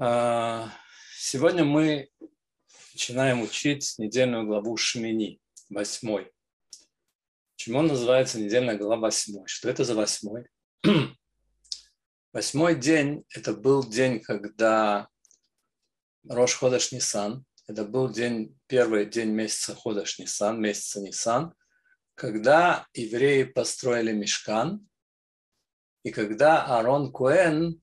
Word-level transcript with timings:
А, 0.00 0.70
сегодня 1.16 1.64
мы 1.64 2.08
начинаем 2.92 3.42
учить 3.42 3.96
недельную 3.98 4.46
главу 4.46 4.76
Шмини, 4.76 5.40
восьмой. 5.70 6.32
Почему 7.56 7.82
называется 7.82 8.38
недельная 8.38 8.78
глава 8.78 8.96
восьмой? 8.96 9.48
Что 9.48 9.68
это 9.68 9.82
за 9.82 9.96
восьмой? 9.96 10.46
Восьмой 12.32 12.76
день– 12.76 13.24
это 13.34 13.52
был 13.52 13.82
день, 13.82 14.20
когда 14.20 15.08
Рош 16.28 16.54
Ходаш 16.54 16.92
Нисан, 16.92 17.44
это 17.66 17.84
был 17.84 18.08
день, 18.08 18.56
первый 18.68 19.06
день 19.06 19.30
месяца 19.30 19.74
Ходаш 19.74 20.20
Нисан, 20.20 20.60
месяца 20.60 21.00
Нисан, 21.00 21.54
когда 22.14 22.86
евреи 22.92 23.42
построили 23.42 24.12
мешкан, 24.12 24.86
и 26.04 26.10
когда 26.12 26.64
Арон 26.78 27.10
Куэн 27.10 27.82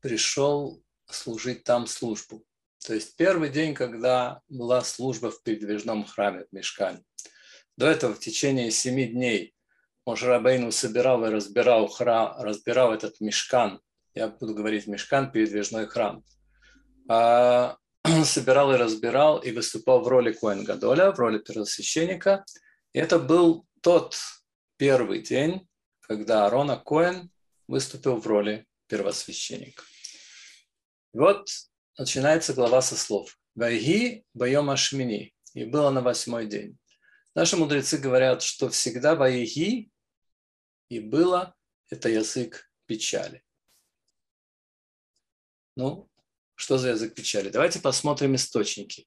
пришел 0.00 0.83
служить 1.08 1.64
там 1.64 1.86
службу. 1.86 2.44
То 2.84 2.94
есть 2.94 3.16
первый 3.16 3.48
день, 3.48 3.74
когда 3.74 4.40
была 4.48 4.82
служба 4.82 5.30
в 5.30 5.42
передвижном 5.42 6.04
храме, 6.04 6.44
в 6.44 6.54
Мешкане. 6.54 7.02
До 7.76 7.86
этого 7.86 8.14
в 8.14 8.20
течение 8.20 8.70
семи 8.70 9.06
дней 9.06 9.54
Мошрабейну 10.06 10.70
собирал 10.70 11.24
и 11.24 11.30
разбирал, 11.30 11.88
храм, 11.88 12.34
разбирал 12.38 12.92
этот 12.92 13.20
мешкан. 13.20 13.80
Я 14.14 14.28
буду 14.28 14.54
говорить 14.54 14.86
мешкан, 14.86 15.32
передвижной 15.32 15.86
храм. 15.86 16.22
А, 17.08 17.78
собирал 18.24 18.74
и 18.74 18.76
разбирал 18.76 19.38
и 19.38 19.50
выступал 19.50 20.02
в 20.02 20.08
роли 20.08 20.32
Коэн 20.32 20.64
Гадоля, 20.64 21.10
в 21.10 21.18
роли 21.18 21.38
первосвященника. 21.38 22.44
И 22.92 22.98
это 22.98 23.18
был 23.18 23.66
тот 23.80 24.16
первый 24.76 25.22
день, 25.22 25.66
когда 26.00 26.46
Арона 26.46 26.76
Коэн 26.76 27.30
выступил 27.66 28.16
в 28.16 28.26
роли 28.26 28.66
первосвященника. 28.88 29.82
Вот 31.14 31.48
начинается 31.96 32.54
глава 32.54 32.82
со 32.82 32.96
слов. 32.96 33.38
Вайги 33.54 34.26
боем 34.34 34.68
ашмини. 34.68 35.32
И 35.52 35.64
было 35.64 35.90
на 35.90 36.00
восьмой 36.00 36.48
день. 36.48 36.76
Наши 37.36 37.56
мудрецы 37.56 37.98
говорят, 37.98 38.42
что 38.42 38.68
всегда 38.68 39.14
вайги 39.14 39.92
и 40.88 40.98
было– 40.98 41.54
это 41.88 42.08
язык 42.08 42.68
печали. 42.86 43.44
Ну, 45.76 46.10
что 46.56 46.78
за 46.78 46.88
язык 46.88 47.14
печали? 47.14 47.48
Давайте 47.48 47.78
посмотрим 47.78 48.34
источники. 48.34 49.06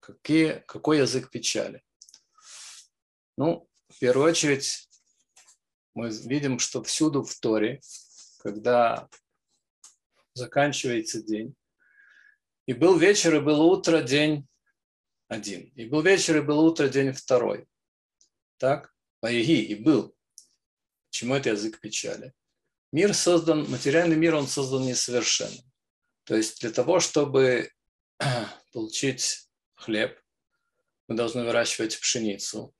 Какие, 0.00 0.64
какой 0.66 0.98
язык 0.98 1.30
печали? 1.30 1.84
Ну, 3.36 3.68
в 3.88 3.98
первую 4.00 4.28
очередь, 4.28 4.88
мы 5.94 6.10
видим, 6.10 6.58
что 6.58 6.82
всюду 6.82 7.22
в 7.22 7.38
Торе, 7.38 7.80
когда 8.38 9.08
заканчивается 10.36 11.22
день. 11.22 11.54
И 12.66 12.74
был 12.74 12.98
вечер, 12.98 13.34
и 13.36 13.40
было 13.40 13.62
утро, 13.62 14.02
день 14.02 14.46
один. 15.28 15.72
И 15.74 15.86
был 15.86 16.02
вечер, 16.02 16.38
и 16.38 16.42
было 16.42 16.60
утро, 16.60 16.88
день 16.88 17.12
второй. 17.12 17.66
Так? 18.58 18.94
Ваеги, 19.22 19.62
и 19.62 19.74
был. 19.74 20.14
Чему 21.10 21.34
это 21.34 21.50
язык 21.50 21.80
печали? 21.80 22.32
Мир 22.92 23.14
создан, 23.14 23.68
материальный 23.70 24.16
мир, 24.16 24.34
он 24.34 24.46
создан 24.46 24.82
несовершенным. 24.82 25.64
То 26.24 26.36
есть 26.36 26.60
для 26.60 26.70
того, 26.70 27.00
чтобы 27.00 27.70
получить 28.72 29.48
хлеб, 29.74 30.18
мы 31.08 31.16
должны 31.16 31.44
выращивать 31.44 31.98
пшеницу. 31.98 32.74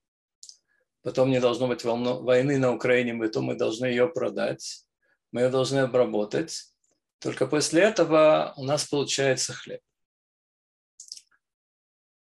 Потом 1.03 1.31
не 1.31 1.41
должно 1.41 1.69
быть 1.69 1.85
войны 1.85 2.59
на 2.59 2.75
Украине, 2.75 3.15
потом 3.15 3.45
мы 3.45 3.55
должны 3.55 3.87
ее 3.87 4.09
продать. 4.09 4.85
Мы 5.31 5.43
ее 5.43 5.49
должны 5.49 5.79
обработать. 5.79 6.76
Только 7.19 7.47
после 7.47 7.83
этого 7.83 8.53
у 8.57 8.65
нас 8.65 8.85
получается 8.87 9.53
хлеб. 9.53 9.81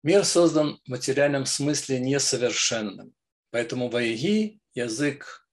Мир 0.02 0.24
создан 0.24 0.80
в 0.84 0.88
материальном 0.88 1.44
смысле 1.44 2.00
несовершенным. 2.00 3.14
Поэтому 3.50 3.90
вайги– 3.90 4.60
язык, 4.74 5.48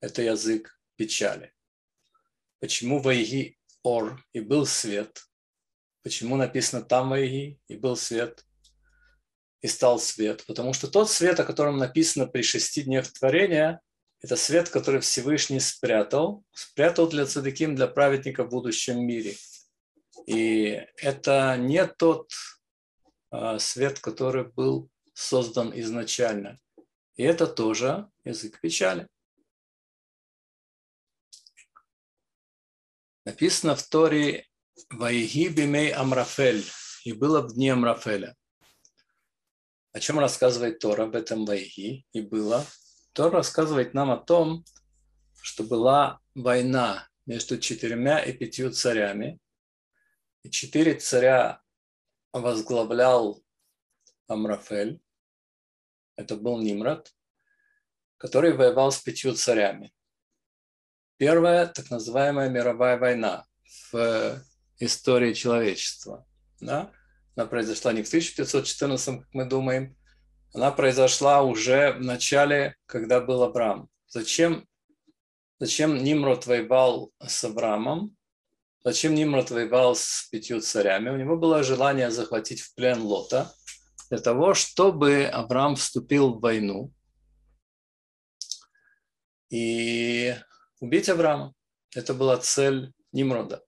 это 0.00 0.22
язык 0.22 0.78
печали. 0.96 1.54
Почему 2.60 3.00
вайги– 3.00 3.58
ор 3.82 4.24
и 4.32 4.40
был 4.40 4.66
свет? 4.66 5.24
Почему 6.02 6.36
написано 6.36 6.82
там 6.82 7.10
вайги 7.10 7.60
и 7.68 7.76
был 7.76 7.96
свет? 7.96 8.44
И 9.60 9.68
стал 9.68 9.98
свет. 10.00 10.44
Потому 10.46 10.72
что 10.72 10.88
тот 10.88 11.08
свет, 11.10 11.38
о 11.38 11.44
котором 11.44 11.78
написано 11.78 12.26
при 12.26 12.42
шести 12.42 12.82
днях 12.82 13.10
творения– 13.12 13.80
это 14.22 14.36
свет, 14.36 14.68
который 14.68 15.00
Всевышний 15.00 15.58
спрятал, 15.58 16.44
спрятал 16.52 17.08
для 17.08 17.26
цадыким, 17.26 17.74
для 17.74 17.88
праведника 17.88 18.44
в 18.44 18.50
будущем 18.50 19.04
мире. 19.04 19.36
И 20.26 20.80
это 20.96 21.56
не 21.58 21.84
тот 21.86 22.30
а, 23.30 23.58
свет, 23.58 23.98
который 23.98 24.44
был 24.44 24.88
создан 25.12 25.72
изначально. 25.74 26.60
И 27.16 27.24
это 27.24 27.48
тоже 27.48 28.08
язык 28.24 28.60
печали. 28.60 29.08
Написано 33.24 33.74
в 33.74 33.82
Торе 33.88 34.46
«Ваиги 34.90 35.48
бимей 35.48 35.92
Амрафель» 35.92 36.64
и 37.04 37.12
было 37.12 37.40
в 37.40 37.54
дни 37.54 37.70
Амрафеля. 37.70 38.36
О 39.92 39.98
чем 39.98 40.20
рассказывает 40.20 40.78
Тора 40.78 41.04
об 41.04 41.16
этом 41.16 41.44
Ваиги 41.44 42.06
и 42.12 42.20
было? 42.20 42.64
То 43.12 43.30
рассказывает 43.30 43.94
нам 43.94 44.10
о 44.10 44.16
том, 44.16 44.64
что 45.40 45.64
была 45.64 46.20
война 46.34 47.08
между 47.26 47.58
четырьмя 47.58 48.20
и 48.20 48.32
пятью 48.32 48.70
царями. 48.70 49.38
И 50.42 50.50
четыре 50.50 50.94
царя 50.94 51.62
возглавлял 52.32 53.42
Амрафель, 54.26 55.00
это 56.16 56.36
был 56.36 56.60
Нимрод, 56.60 57.12
который 58.16 58.52
воевал 58.52 58.92
с 58.92 59.00
пятью 59.00 59.34
царями. 59.34 59.92
Первая 61.16 61.66
так 61.66 61.90
называемая 61.90 62.48
мировая 62.48 62.98
война 62.98 63.46
в 63.92 64.42
истории 64.78 65.34
человечества. 65.34 66.26
Да? 66.60 66.92
Она 67.36 67.46
произошла 67.46 67.92
не 67.92 68.02
в 68.02 68.08
1514, 68.08 69.20
как 69.20 69.28
мы 69.32 69.44
думаем, 69.44 69.96
она 70.54 70.70
произошла 70.70 71.42
уже 71.42 71.92
в 71.92 72.00
начале, 72.02 72.76
когда 72.86 73.20
был 73.20 73.42
Авраам. 73.42 73.88
Зачем, 74.06 74.66
зачем 75.58 75.96
Нимрод 75.96 76.46
воевал 76.46 77.10
с 77.26 77.42
Авраамом? 77.44 78.16
Зачем 78.84 79.14
Нимрод 79.14 79.50
воевал 79.50 79.96
с 79.96 80.28
пятью 80.30 80.60
царями? 80.60 81.08
У 81.08 81.16
него 81.16 81.36
было 81.36 81.62
желание 81.62 82.10
захватить 82.10 82.60
в 82.60 82.74
плен 82.74 83.00
Лота 83.00 83.54
для 84.10 84.18
того, 84.18 84.52
чтобы 84.52 85.24
Авраам 85.24 85.76
вступил 85.76 86.34
в 86.34 86.40
войну 86.40 86.92
и 89.48 90.36
убить 90.80 91.08
Авраама. 91.08 91.54
Это 91.94 92.12
была 92.12 92.36
цель 92.36 92.92
Нимрода. 93.12 93.64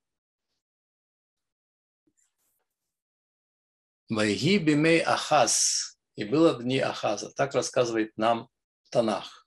Вайги 4.10 4.58
бимей 4.58 5.00
Ахаз 5.00 5.93
и 6.16 6.24
было 6.24 6.62
дни 6.62 6.78
Ахаза. 6.78 7.30
Так 7.34 7.54
рассказывает 7.54 8.16
нам 8.16 8.48
Танах. 8.90 9.46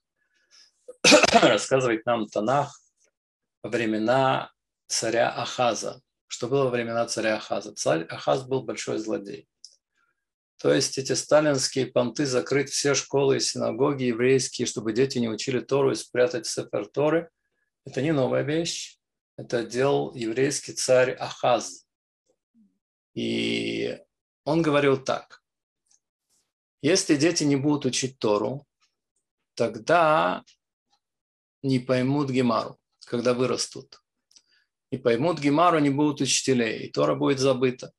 рассказывает 1.41 2.05
нам 2.05 2.27
Танах 2.27 2.79
времена 3.63 4.51
царя 4.87 5.29
Ахаза. 5.29 6.01
Что 6.27 6.47
было 6.47 6.65
во 6.65 6.69
времена 6.69 7.05
царя 7.07 7.37
Ахаза? 7.37 7.73
Царь 7.73 8.03
Ахаз 8.03 8.43
был 8.43 8.63
большой 8.63 8.97
злодей. 8.97 9.47
То 10.59 10.73
есть 10.73 10.97
эти 10.97 11.13
сталинские 11.13 11.87
понты 11.87 12.25
закрыть 12.25 12.69
все 12.69 12.95
школы 12.95 13.37
и 13.37 13.39
синагоги 13.39 14.05
еврейские, 14.05 14.65
чтобы 14.65 14.91
дети 14.91 15.19
не 15.19 15.29
учили 15.29 15.59
Тору 15.59 15.91
и 15.91 15.95
спрятать 15.95 16.47
Сефер 16.47 16.87
Торы, 16.87 17.29
это 17.85 18.01
не 18.01 18.11
новая 18.11 18.41
вещь. 18.41 18.97
Это 19.37 19.63
делал 19.63 20.13
еврейский 20.15 20.73
царь 20.73 21.11
Ахаз. 21.11 21.85
И 23.13 23.97
он 24.43 24.61
говорил 24.61 24.97
так. 24.97 25.41
Если 26.87 27.17
дети 27.17 27.43
не 27.43 27.57
будут 27.57 27.83
учить 27.83 28.17
Тору, 28.17 28.65
тогда 29.55 30.45
не 31.61 31.79
поймут 31.79 32.29
Гемару, 32.29 32.79
когда 33.05 33.33
вырастут. 33.33 34.01
Не 34.89 34.97
поймут 34.97 35.37
Гемару, 35.39 35.79
не 35.79 35.89
будут 35.89 36.21
учителей, 36.21 36.85
и 36.85 36.89
Тора 36.89 37.15
будет 37.15 37.39
забыта. 37.39 37.91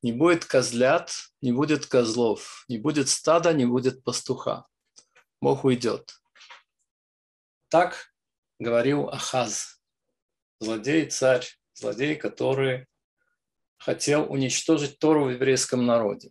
Не 0.00 0.12
будет 0.12 0.44
козлят, 0.44 1.10
не 1.40 1.50
будет 1.50 1.86
козлов, 1.86 2.64
не 2.68 2.78
будет 2.78 3.08
стада, 3.08 3.52
не 3.52 3.66
будет 3.66 4.04
пастуха. 4.04 4.68
Бог 5.40 5.64
уйдет. 5.64 6.14
Так 7.68 8.14
говорил 8.60 9.08
Ахаз, 9.08 9.82
злодей 10.60 11.10
царь, 11.10 11.48
злодей, 11.74 12.14
который 12.14 12.86
хотел 13.76 14.32
уничтожить 14.32 15.00
Тору 15.00 15.24
в 15.24 15.30
еврейском 15.30 15.84
народе. 15.84 16.30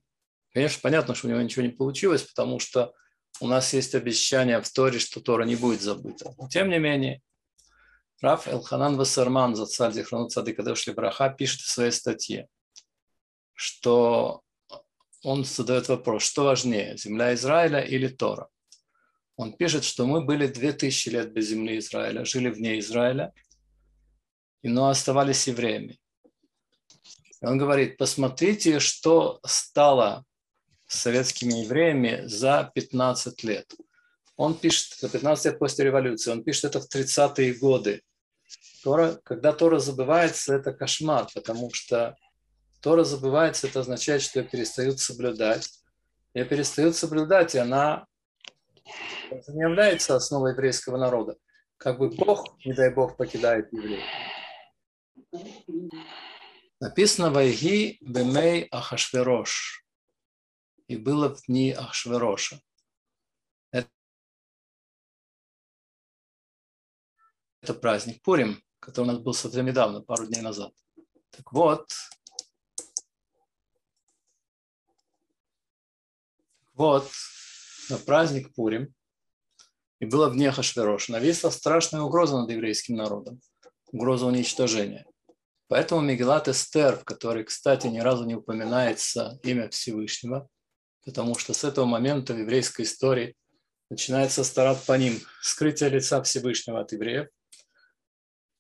Конечно, 0.53 0.79
понятно, 0.81 1.15
что 1.15 1.27
у 1.27 1.29
него 1.29 1.41
ничего 1.41 1.63
не 1.63 1.71
получилось, 1.71 2.23
потому 2.23 2.59
что 2.59 2.93
у 3.39 3.47
нас 3.47 3.73
есть 3.73 3.95
обещание 3.95 4.61
в 4.61 4.69
Торе, 4.69 4.99
что 4.99 5.21
Тора 5.21 5.45
не 5.45 5.55
будет 5.55 5.81
забыта. 5.81 6.33
Но 6.37 6.47
тем 6.49 6.69
не 6.69 6.79
менее, 6.79 7.21
Раф 8.21 8.47
Элханан 8.47 8.97
Вассарман, 8.97 9.55
за 9.55 9.65
царь 9.65 9.93
Зихранут 9.93 10.31
Цадыкадыш 10.31 10.87
Браха, 10.89 11.29
пишет 11.29 11.61
в 11.61 11.71
своей 11.71 11.91
статье, 11.91 12.47
что 13.53 14.41
он 15.23 15.45
задает 15.45 15.87
вопрос, 15.87 16.23
что 16.23 16.43
важнее, 16.43 16.97
земля 16.97 17.33
Израиля 17.33 17.79
или 17.79 18.07
Тора? 18.07 18.49
Он 19.37 19.53
пишет, 19.53 19.83
что 19.83 20.05
мы 20.05 20.23
были 20.23 20.45
две 20.47 20.73
тысячи 20.73 21.09
лет 21.09 21.33
без 21.33 21.47
земли 21.47 21.79
Израиля, 21.79 22.25
жили 22.25 22.49
вне 22.49 22.77
Израиля, 22.79 23.33
но 24.61 24.89
оставались 24.89 25.47
евреями. 25.47 25.99
И 27.41 27.45
он 27.45 27.57
говорит, 27.57 27.97
посмотрите, 27.97 28.79
что 28.79 29.39
стало 29.43 30.25
с 30.91 30.99
советскими 30.99 31.53
евреями 31.53 32.23
за 32.25 32.69
15 32.75 33.43
лет. 33.45 33.73
Он 34.35 34.53
пишет, 34.53 34.99
за 34.99 35.07
15 35.07 35.45
лет 35.45 35.59
после 35.59 35.85
революции, 35.85 36.31
он 36.31 36.43
пишет 36.43 36.65
это 36.65 36.81
в 36.81 36.89
30-е 36.93 37.53
годы. 37.53 38.01
Тора, 38.83 39.17
когда 39.23 39.53
Тора 39.53 39.79
забывается, 39.79 40.53
это 40.53 40.73
кошмар, 40.73 41.27
потому 41.33 41.71
что 41.71 42.17
Тора 42.81 43.05
забывается, 43.05 43.67
это 43.67 43.79
означает, 43.79 44.21
что 44.21 44.39
ее 44.39 44.45
перестают 44.45 44.99
соблюдать. 44.99 45.69
Ее 46.33 46.43
перестают 46.43 46.97
соблюдать, 46.97 47.55
и 47.55 47.59
она 47.59 48.05
не 49.47 49.61
является 49.61 50.15
основой 50.17 50.51
еврейского 50.51 50.97
народа. 50.97 51.37
Как 51.77 51.99
бы 51.99 52.09
Бог, 52.09 52.57
не 52.65 52.73
дай 52.73 52.93
Бог, 52.93 53.15
покидает 53.15 53.71
евреев. 53.71 54.03
Написано 56.81 57.31
«Вайги 57.31 57.97
бемей 58.01 58.67
Ахашверош». 58.71 59.80
И 60.91 60.97
было 60.97 61.33
в 61.33 61.45
дни 61.45 61.71
Ахашвероша. 61.71 62.59
Это, 63.71 63.89
это 67.61 67.73
праздник 67.73 68.21
Пурим, 68.21 68.61
который 68.81 69.05
у 69.05 69.11
нас 69.13 69.19
был 69.19 69.33
совсем 69.33 69.67
недавно, 69.67 70.01
пару 70.01 70.27
дней 70.27 70.41
назад. 70.41 70.73
Так 71.29 71.49
вот, 71.53 71.89
вот, 76.73 77.09
на 77.89 77.97
праздник 77.97 78.53
Пурим, 78.53 78.93
и 80.01 80.05
было 80.05 80.27
в 80.27 80.33
дни 80.33 80.47
Ахашвероша, 80.47 81.13
нависла 81.13 81.51
страшная 81.51 82.01
угроза 82.01 82.37
над 82.37 82.49
еврейским 82.51 82.97
народом, 82.97 83.39
угроза 83.93 84.25
уничтожения. 84.25 85.05
Поэтому 85.69 86.01
Мегелат 86.01 86.49
Эстер, 86.49 86.97
в 86.97 87.05
которой, 87.05 87.45
кстати, 87.45 87.87
ни 87.87 87.99
разу 87.99 88.25
не 88.25 88.35
упоминается 88.35 89.39
имя 89.43 89.69
Всевышнего, 89.69 90.49
потому 91.05 91.35
что 91.37 91.53
с 91.53 91.63
этого 91.63 91.85
момента 91.85 92.33
в 92.33 92.39
еврейской 92.39 92.83
истории 92.83 93.35
начинается 93.89 94.43
старат 94.43 94.83
по 94.85 94.97
ним, 94.97 95.19
скрытие 95.41 95.89
лица 95.89 96.21
Всевышнего 96.23 96.81
от 96.81 96.91
евреев. 96.91 97.27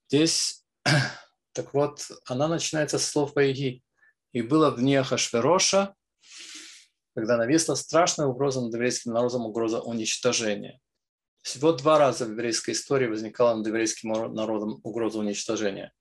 Здесь, 0.09 0.65
так 1.53 1.73
вот, 1.73 2.09
она 2.25 2.47
начинается 2.47 2.99
с 2.99 3.05
слов 3.05 3.35
Вайги. 3.35 3.83
И 4.33 4.41
было 4.41 4.71
в 4.71 4.77
дне 4.77 5.03
Хашвероша, 5.03 5.93
когда 7.15 7.37
нависла 7.37 7.75
страшная 7.75 8.27
угроза 8.27 8.61
над 8.61 8.73
еврейским 8.73 9.11
народом, 9.11 9.45
угроза 9.45 9.81
уничтожения. 9.81 10.79
Всего 11.41 11.73
два 11.73 11.97
раза 11.97 12.25
в 12.25 12.31
еврейской 12.31 12.71
истории 12.71 13.07
возникала 13.07 13.55
над 13.55 13.67
еврейским 13.67 14.11
народом 14.33 14.79
угроза 14.83 15.19
уничтожения 15.19 15.93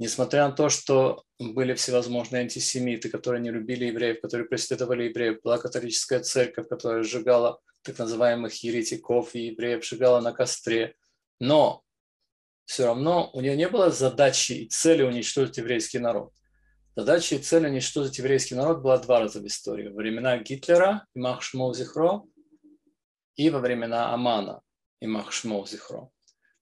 несмотря 0.00 0.48
на 0.48 0.52
то, 0.52 0.70
что 0.70 1.24
были 1.38 1.74
всевозможные 1.74 2.40
антисемиты, 2.40 3.10
которые 3.10 3.42
не 3.42 3.50
любили 3.50 3.84
евреев, 3.84 4.22
которые 4.22 4.48
преследовали 4.48 5.04
евреев, 5.04 5.42
была 5.42 5.58
католическая 5.58 6.20
церковь, 6.20 6.68
которая 6.68 7.02
сжигала 7.02 7.60
так 7.82 7.98
называемых 7.98 8.54
еретиков 8.64 9.34
и 9.34 9.48
евреев, 9.48 9.84
сжигала 9.84 10.22
на 10.22 10.32
костре. 10.32 10.94
Но 11.38 11.82
все 12.64 12.86
равно 12.86 13.30
у 13.34 13.42
нее 13.42 13.54
не 13.58 13.68
было 13.68 13.90
задачи 13.90 14.52
и 14.52 14.68
цели 14.68 15.02
уничтожить 15.02 15.58
еврейский 15.58 15.98
народ. 15.98 16.32
Задача 16.96 17.34
и 17.34 17.38
цель 17.38 17.66
уничтожить 17.66 18.16
еврейский 18.16 18.54
народ 18.54 18.80
была 18.80 18.96
два 18.96 19.20
раза 19.20 19.40
в 19.40 19.46
истории. 19.46 19.88
Во 19.88 19.96
времена 19.96 20.38
Гитлера 20.38 21.06
и 21.14 21.18
Махшмол 21.18 21.74
Зихро 21.74 22.24
и 23.36 23.50
во 23.50 23.58
времена 23.58 24.14
Амана 24.14 24.62
и 25.00 25.06
Махшмол 25.06 25.66
Зихро. 25.66 26.10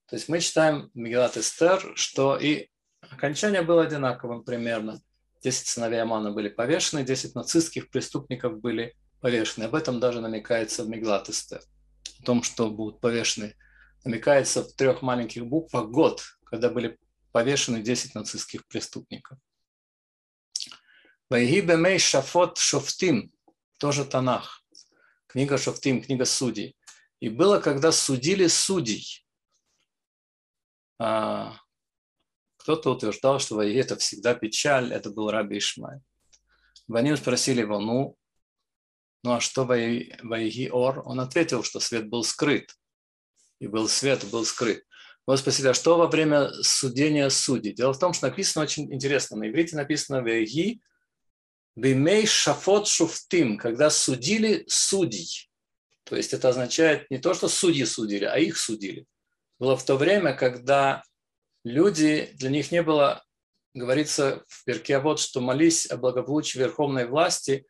То 0.09 0.17
есть 0.17 0.27
мы 0.27 0.41
читаем 0.41 0.91
Мегилат 0.93 1.37
Эстер, 1.37 1.93
что 1.95 2.37
и 2.37 2.67
Окончание 3.01 3.61
было 3.61 3.83
одинаковым 3.83 4.43
примерно. 4.43 5.01
Десять 5.41 5.67
сыновей 5.67 6.01
Амана 6.01 6.31
были 6.31 6.49
повешены, 6.49 7.03
десять 7.03 7.35
нацистских 7.35 7.89
преступников 7.89 8.59
были 8.59 8.95
повешены. 9.21 9.65
Об 9.65 9.75
этом 9.75 9.99
даже 9.99 10.21
намекается 10.21 10.83
в 10.83 10.89
Меглатесте. 10.89 11.61
О 12.19 12.23
том, 12.23 12.43
что 12.43 12.69
будут 12.69 12.99
повешены, 12.99 13.55
намекается 14.03 14.63
в 14.63 14.73
трех 14.73 15.01
маленьких 15.01 15.45
буквах 15.45 15.89
год, 15.89 16.23
когда 16.43 16.69
были 16.69 16.97
повешены 17.31 17.81
10 17.81 18.15
нацистских 18.15 18.67
преступников. 18.67 19.37
Вайги 21.29 21.61
бемей 21.61 21.99
шафот 21.99 22.57
шофтим, 22.57 23.31
тоже 23.77 24.03
Танах. 24.03 24.63
Книга 25.27 25.59
Шофтим, 25.59 26.01
книга 26.01 26.25
судей. 26.25 26.75
И 27.19 27.29
было, 27.29 27.59
когда 27.59 27.91
судили 27.91 28.47
судей. 28.47 29.23
А, 30.97 31.55
кто-то 32.69 32.91
утверждал, 32.91 33.39
что 33.39 33.63
это 33.63 33.95
всегда 33.95 34.35
печаль, 34.35 34.93
это 34.93 35.09
был 35.09 35.31
Раби 35.31 35.57
Ишмай. 35.57 36.01
Они 36.93 37.15
спросили 37.15 37.61
его, 37.61 37.79
ну, 37.79 38.15
ну 39.23 39.33
а 39.33 39.39
что 39.39 39.65
Ваиги 39.65 40.69
Ор? 40.71 41.01
Он 41.03 41.19
ответил, 41.19 41.63
что 41.63 41.79
свет 41.79 42.07
был 42.07 42.23
скрыт. 42.23 42.75
И 43.59 43.65
был 43.65 43.89
свет, 43.89 44.23
был 44.25 44.45
скрыт. 44.45 44.83
Вы 45.25 45.37
спросили, 45.37 45.69
а 45.69 45.73
что 45.73 45.97
во 45.97 46.05
время 46.05 46.51
судения 46.61 47.31
судей? 47.31 47.73
Дело 47.73 47.93
в 47.93 47.99
том, 47.99 48.13
что 48.13 48.27
написано 48.27 48.65
очень 48.65 48.93
интересно. 48.93 49.37
На 49.37 49.49
иврите 49.49 49.75
написано 49.75 50.21
«Ваиги 50.21 50.79
бимей 51.75 52.27
шафот 52.27 52.87
шуфтим», 52.87 53.57
когда 53.57 53.89
судили 53.89 54.63
судей. 54.67 55.49
То 56.03 56.15
есть 56.15 56.35
это 56.35 56.49
означает 56.49 57.09
не 57.09 57.17
то, 57.17 57.33
что 57.33 57.47
судьи 57.47 57.85
судили, 57.85 58.25
а 58.25 58.37
их 58.37 58.59
судили. 58.59 59.07
Было 59.57 59.75
в 59.75 59.83
то 59.83 59.97
время, 59.97 60.35
когда 60.35 61.01
люди, 61.63 62.29
для 62.35 62.49
них 62.49 62.71
не 62.71 62.81
было, 62.81 63.23
говорится 63.73 64.43
в 64.47 64.65
перке 64.65 64.99
вот, 64.99 65.19
что 65.19 65.41
молись 65.41 65.89
о 65.89 65.97
благополучии 65.97 66.57
верховной 66.57 67.07
власти, 67.07 67.65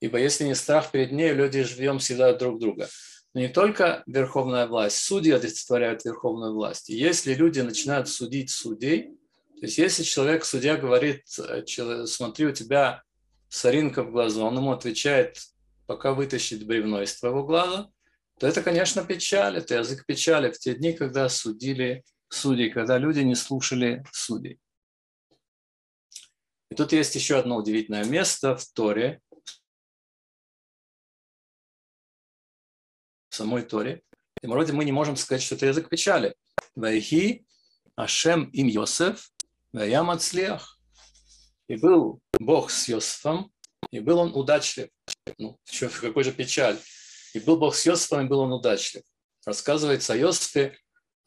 ибо 0.00 0.18
если 0.18 0.44
не 0.44 0.54
страх 0.54 0.90
перед 0.90 1.12
ней, 1.12 1.32
люди 1.32 1.62
живем 1.62 2.00
съедают 2.00 2.38
друг 2.38 2.60
друга. 2.60 2.88
Но 3.34 3.40
не 3.40 3.48
только 3.48 4.02
верховная 4.06 4.66
власть, 4.66 4.98
судьи 4.98 5.32
олицетворяют 5.32 6.04
верховную 6.04 6.54
власть. 6.54 6.88
Если 6.88 7.34
люди 7.34 7.60
начинают 7.60 8.08
судить 8.08 8.50
судей, 8.50 9.14
то 9.60 9.66
есть 9.66 9.78
если 9.78 10.02
человек, 10.02 10.44
судья 10.44 10.76
говорит, 10.76 11.22
смотри, 11.26 12.46
у 12.46 12.52
тебя 12.52 13.02
соринка 13.48 14.02
в 14.02 14.12
глазу, 14.12 14.44
он 14.44 14.56
ему 14.56 14.72
отвечает, 14.72 15.38
пока 15.86 16.12
вытащит 16.12 16.66
бревно 16.66 17.02
из 17.02 17.18
твоего 17.18 17.44
глаза, 17.44 17.88
то 18.38 18.46
это, 18.46 18.62
конечно, 18.62 19.04
печаль, 19.04 19.56
это 19.56 19.76
язык 19.76 20.06
печали 20.06 20.50
в 20.50 20.58
те 20.58 20.74
дни, 20.74 20.92
когда 20.92 21.28
судили 21.28 22.04
судей, 22.28 22.70
когда 22.70 22.98
люди 22.98 23.20
не 23.20 23.34
слушали 23.34 24.04
судей. 24.12 24.60
И 26.70 26.74
тут 26.74 26.92
есть 26.92 27.14
еще 27.14 27.38
одно 27.38 27.56
удивительное 27.56 28.04
место 28.04 28.56
в 28.56 28.66
Торе, 28.72 29.20
в 33.30 33.34
самой 33.34 33.62
Торе. 33.62 34.02
И 34.42 34.46
вроде 34.46 34.72
мы 34.72 34.84
не 34.84 34.92
можем 34.92 35.16
сказать, 35.16 35.42
что 35.42 35.54
это 35.54 35.66
язык 35.66 35.88
печали. 35.88 36.34
Вайхи 36.76 37.46
Ашем 37.96 38.44
им 38.50 38.68
Йосеф, 38.68 39.32
Ваям 39.72 40.10
Ацлиах. 40.10 40.78
И 41.68 41.76
был 41.76 42.20
Бог 42.38 42.70
с 42.70 42.88
Йосифом, 42.88 43.52
и 43.90 44.00
был 44.00 44.18
он 44.18 44.34
удачлив. 44.34 44.88
Ну, 45.36 45.58
в 45.64 46.00
какой 46.00 46.22
же 46.22 46.32
печаль. 46.32 46.78
И 47.34 47.40
был 47.40 47.58
Бог 47.58 47.74
с 47.74 47.84
Йосифом, 47.84 48.26
и 48.26 48.28
был 48.28 48.40
он 48.40 48.52
удачлив. 48.52 49.02
Рассказывается 49.44 50.12
о 50.12 50.16
Йосифе, 50.16 50.78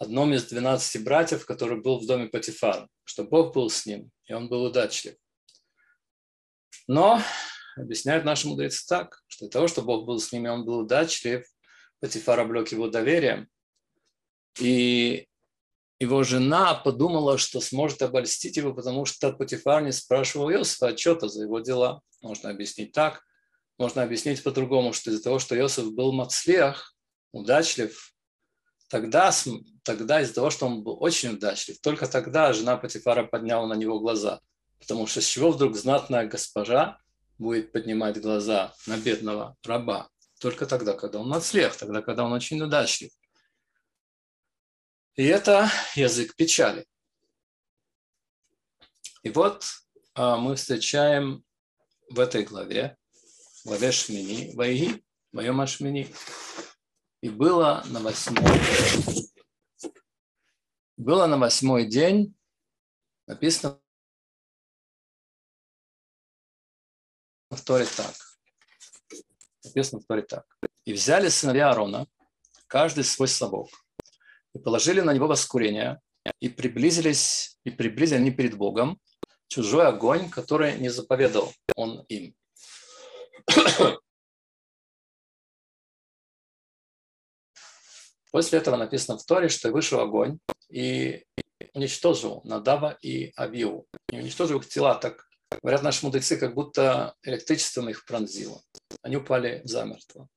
одном 0.01 0.34
из 0.34 0.46
12 0.46 1.03
братьев, 1.03 1.46
который 1.46 1.79
был 1.79 2.00
в 2.00 2.08
доме 2.08 2.27
Патифара, 2.27 2.89
что 3.03 3.24
Бог 3.24 3.53
был 3.53 3.70
с 3.70 3.86
ним, 3.86 4.10
и 4.25 4.34
он 4.34 4.50
был 4.50 4.63
удачлив. 4.63 5.15
Но 6.88 7.22
объясняют 7.77 8.25
наши 8.25 8.48
мудрецы 8.48 8.86
так, 8.88 9.22
что 9.27 9.46
для 9.46 9.51
того, 9.51 9.67
чтобы 9.67 9.88
Бог 9.88 10.05
был 10.05 10.20
с 10.20 10.31
ними, 10.31 10.48
он 10.48 10.65
был 10.65 10.79
удачлив, 10.79 11.46
Патифар 12.00 12.39
облег 12.39 12.72
его 12.72 12.89
доверием, 12.89 13.48
и 14.60 15.27
его 16.00 16.24
жена 16.24 16.74
подумала, 16.74 17.38
что 17.38 17.62
сможет 17.62 18.01
обольстить 18.01 18.58
его, 18.58 18.74
потому 18.74 19.05
что 19.05 19.31
Патифар 19.31 19.84
не 19.84 19.91
спрашивал 19.91 20.50
Иосифа 20.50 20.88
отчета 20.88 21.27
за 21.27 21.43
его 21.43 21.60
дела. 21.60 22.01
Можно 22.24 22.50
объяснить 22.50 22.91
так, 22.91 23.22
можно 23.77 24.01
объяснить 24.01 24.41
по-другому, 24.41 24.93
что 24.93 25.12
из-за 25.12 25.22
того, 25.22 25.38
что 25.38 25.55
Иосиф 25.55 25.93
был 25.93 26.12
мацлех, 26.12 26.96
удачлив, 27.34 28.15
тогда, 28.91 29.31
тогда 29.83 30.21
из-за 30.21 30.33
того, 30.33 30.50
что 30.50 30.65
он 30.67 30.83
был 30.83 31.01
очень 31.01 31.29
удачлив, 31.29 31.79
только 31.79 32.07
тогда 32.07 32.51
жена 32.51 32.75
Патифара 32.75 33.24
подняла 33.24 33.65
на 33.65 33.74
него 33.74 34.01
глаза. 34.01 34.41
Потому 34.79 35.07
что 35.07 35.21
с 35.21 35.25
чего 35.25 35.51
вдруг 35.51 35.77
знатная 35.77 36.27
госпожа 36.27 37.00
будет 37.39 37.71
поднимать 37.71 38.19
глаза 38.19 38.74
на 38.88 38.98
бедного 38.98 39.55
раба? 39.63 40.10
Только 40.41 40.65
тогда, 40.65 40.93
когда 40.93 41.19
он 41.19 41.29
нацлех, 41.29 41.77
тогда, 41.77 42.01
когда 42.01 42.25
он 42.25 42.33
очень 42.33 42.62
удачлив. 42.62 43.12
И 45.15 45.24
это 45.24 45.69
язык 45.95 46.36
печали. 46.36 46.86
И 49.24 49.29
вот 49.29 49.63
а, 50.15 50.36
мы 50.36 50.55
встречаем 50.55 51.45
в 52.10 52.19
этой 52.19 52.43
главе, 52.43 52.98
в 53.63 53.67
главе 53.67 53.91
Шмини, 53.93 54.51
Вайги, 54.55 55.01
Вайома 55.31 55.65
Шмини. 55.65 56.13
И 57.22 57.30
было 57.30 57.84
на 57.88 58.00
восьмой 58.00 58.42
было 60.98 61.25
на 61.25 61.38
восьмой 61.38 61.86
день, 61.86 62.36
написано 63.25 63.80
в 67.50 67.62
Торе 67.63 67.86
так. 67.86 68.16
Написано 69.63 70.01
в 70.01 70.06
Торе 70.06 70.22
так. 70.22 70.46
И 70.86 70.94
взяли 70.94 71.30
сыновья 71.30 71.70
Аарона, 71.70 72.08
каждый 72.68 73.04
свой 73.04 73.28
совок, 73.28 73.70
и 74.54 74.60
положили 74.60 75.01
на 75.01 75.13
него 75.13 75.28
воскурение, 75.28 76.00
и 76.40 76.50
приблизились, 76.50 77.58
и 77.63 77.72
приблизили 77.72 78.20
они 78.20 78.32
перед 78.32 78.56
Богом 78.56 79.00
чужой 79.48 79.88
огонь, 79.88 80.30
который 80.30 80.78
не 80.78 80.90
заповедал 80.90 81.51
он 81.75 82.06
им. 82.10 82.36
После 88.32 88.60
этого 88.60 88.78
написано 88.78 89.18
в 89.18 89.26
Торе, 89.26 89.50
что 89.50 89.72
вышел 89.72 90.00
огонь 90.00 90.40
и 90.70 91.26
уничтожил 91.74 92.42
Надава 92.46 92.98
и 93.02 93.34
Авиу. 93.38 93.86
И 94.10 94.18
уничтожил 94.18 94.60
их 94.60 94.68
тела, 94.68 94.96
так 94.96 95.28
говорят 95.62 95.84
наши 95.84 96.06
мудрецы, 96.06 96.38
как 96.38 96.56
будто 96.56 97.16
электричеством 97.24 97.90
их 97.90 98.06
пронзило. 98.06 98.62
Они 99.02 99.18
упали 99.18 99.62
замертво. 99.66 100.30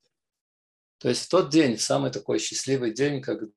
То 0.98 1.08
есть 1.08 1.26
в 1.26 1.28
тот 1.28 1.50
день, 1.50 1.78
самый 1.78 2.10
такой 2.10 2.40
счастливый 2.40 2.92
день, 2.92 3.22
когда 3.22 3.52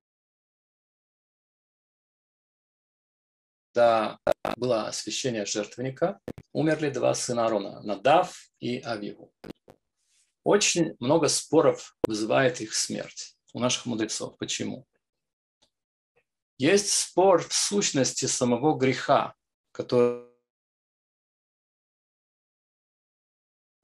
было 4.56 4.88
освящение 4.88 5.46
жертвенника, 5.46 6.20
умерли 6.54 6.90
два 6.90 7.16
сына 7.16 7.46
Аарона, 7.46 7.82
Надав 7.82 8.50
и 8.60 8.80
Авигу. 8.80 9.34
Очень 10.44 10.96
много 11.00 11.28
споров 11.28 11.96
вызывает 12.06 12.62
их 12.62 12.76
смерть 12.76 13.37
у 13.54 13.60
наших 13.60 13.86
мудрецов. 13.86 14.38
Почему? 14.38 14.86
Есть 16.58 16.92
спор 16.92 17.48
в 17.48 17.54
сущности 17.54 18.26
самого 18.26 18.76
греха, 18.76 19.36
который 19.72 20.26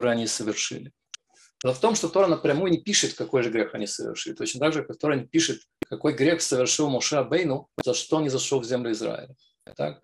они 0.00 0.26
совершили. 0.26 0.92
Дело 1.62 1.72
в 1.72 1.80
том, 1.80 1.94
что 1.94 2.08
Тора 2.08 2.26
напрямую 2.26 2.70
не 2.70 2.78
пишет, 2.78 3.14
какой 3.14 3.42
же 3.42 3.50
грех 3.50 3.74
они 3.74 3.86
совершили. 3.86 4.34
Точно 4.34 4.60
так 4.60 4.72
же, 4.74 4.84
как 4.84 4.98
Тора 4.98 5.14
не 5.14 5.26
пишет, 5.26 5.62
какой 5.88 6.12
грех 6.12 6.42
совершил 6.42 6.90
Моше 6.90 7.16
Абейну, 7.16 7.68
за 7.82 7.94
что 7.94 8.16
он 8.16 8.24
не 8.24 8.28
зашел 8.28 8.60
в 8.60 8.64
землю 8.64 8.92
Израиля. 8.92 9.34
Так? 9.76 10.02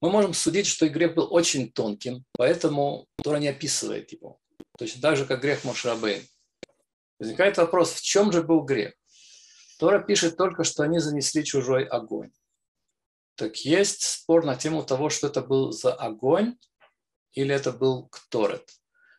Мы 0.00 0.10
можем 0.10 0.34
судить, 0.34 0.66
что 0.66 0.84
и 0.84 0.88
грех 0.88 1.14
был 1.14 1.32
очень 1.32 1.70
тонким, 1.70 2.24
поэтому 2.32 3.06
Тора 3.22 3.36
не 3.36 3.48
описывает 3.48 4.10
его. 4.12 4.40
Точно 4.78 5.00
так 5.00 5.16
же, 5.16 5.26
как 5.26 5.40
грех 5.40 5.64
Моше 5.64 5.90
Абейну. 5.90 6.24
Возникает 7.18 7.56
вопрос, 7.56 7.92
в 7.92 8.02
чем 8.02 8.32
же 8.32 8.42
был 8.42 8.62
грех? 8.62 8.94
Тора 9.78 10.00
пишет 10.00 10.36
только, 10.36 10.64
что 10.64 10.82
они 10.82 10.98
занесли 10.98 11.44
чужой 11.44 11.84
огонь. 11.84 12.30
Так 13.34 13.56
есть 13.58 14.02
спор 14.02 14.44
на 14.44 14.56
тему 14.56 14.82
того, 14.82 15.10
что 15.10 15.26
это 15.26 15.42
был 15.42 15.72
за 15.72 15.92
огонь 15.92 16.56
или 17.32 17.54
это 17.54 17.72
был 17.72 18.08
кторет. 18.08 18.66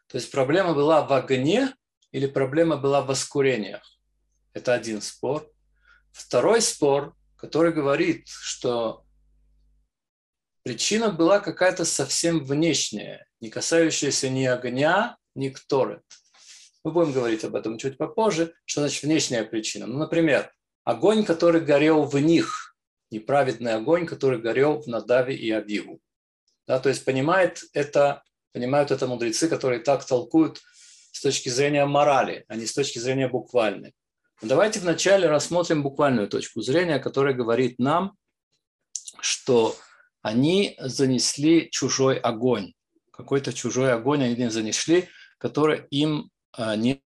То 0.08 0.18
есть 0.18 0.32
проблема 0.32 0.74
была 0.74 1.06
в 1.06 1.14
огне 1.14 1.74
или 2.12 2.26
проблема 2.26 2.78
была 2.78 3.02
в 3.02 3.08
воскурениях. 3.08 3.84
Это 4.54 4.74
один 4.74 5.02
спор. 5.02 5.52
Второй 6.12 6.62
спор, 6.62 7.16
который 7.36 7.72
говорит, 7.72 8.28
что 8.28 9.06
причина 10.64 11.12
была 11.12 11.40
какая-то 11.40 11.86
совсем 11.86 12.44
внешняя, 12.44 13.28
не 13.40 13.50
касающаяся 13.50 14.30
ни 14.30 14.46
огня, 14.46 15.18
ни 15.36 15.50
кторет. 15.50 16.04
Мы 16.88 16.94
будем 16.94 17.12
говорить 17.12 17.44
об 17.44 17.54
этом 17.54 17.78
чуть 17.78 17.98
попозже, 17.98 18.54
что 18.64 18.80
значит 18.80 19.04
внешняя 19.04 19.44
причина. 19.44 19.88
Ну, 19.88 19.98
например, 19.98 20.54
огонь, 20.86 21.26
который 21.26 21.60
горел 21.60 22.04
в 22.06 22.18
них, 22.18 22.78
неправедный 23.12 23.74
огонь, 23.74 24.06
который 24.06 24.40
горел 24.40 24.80
в 24.80 24.88
Надаве 24.88 25.36
и 25.36 25.52
Абигу. 25.52 26.00
Да, 26.66 26.80
то 26.80 26.88
есть 26.88 27.04
понимает 27.04 27.62
это, 27.74 28.24
понимают 28.54 28.92
это 28.92 29.06
мудрецы, 29.06 29.50
которые 29.50 29.82
так 29.82 30.06
толкуют 30.06 30.62
с 31.12 31.20
точки 31.20 31.50
зрения 31.50 31.86
морали, 31.86 32.46
а 32.48 32.56
не 32.56 32.66
с 32.66 32.74
точки 32.74 33.00
зрения 33.00 33.28
буквальной. 33.28 33.94
Но 34.42 34.48
давайте 34.48 34.80
вначале 34.80 35.28
рассмотрим 35.28 35.84
буквальную 35.84 36.30
точку 36.30 36.62
зрения, 36.62 37.00
которая 37.00 37.34
говорит 37.34 37.80
нам, 37.80 38.16
что 39.20 39.76
они 40.22 40.78
занесли 40.80 41.70
чужой 41.70 42.18
огонь. 42.18 42.76
Какой-то 43.12 43.52
чужой 43.52 43.92
огонь 43.92 44.24
они 44.24 44.48
занесли, 44.48 45.10
который 45.38 45.86
им 45.90 46.32
не 46.58 47.02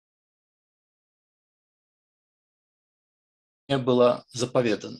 было 3.69 4.25
заповедано. 4.29 4.99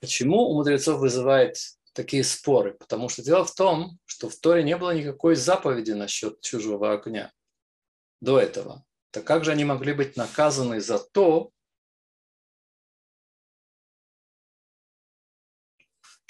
Почему 0.00 0.48
у 0.48 0.54
мудрецов 0.54 0.98
вызывает 0.98 1.56
такие 1.92 2.24
споры? 2.24 2.74
Потому 2.74 3.08
что 3.08 3.22
дело 3.22 3.44
в 3.44 3.54
том, 3.54 3.98
что 4.04 4.28
в 4.28 4.36
Торе 4.36 4.64
не 4.64 4.76
было 4.76 4.94
никакой 4.94 5.36
заповеди 5.36 5.92
насчет 5.92 6.40
чужого 6.40 6.92
огня 6.92 7.32
до 8.20 8.40
этого. 8.40 8.84
Так 9.10 9.24
как 9.24 9.44
же 9.44 9.52
они 9.52 9.64
могли 9.64 9.92
быть 9.92 10.16
наказаны 10.16 10.80
за 10.80 10.98
то, 10.98 11.52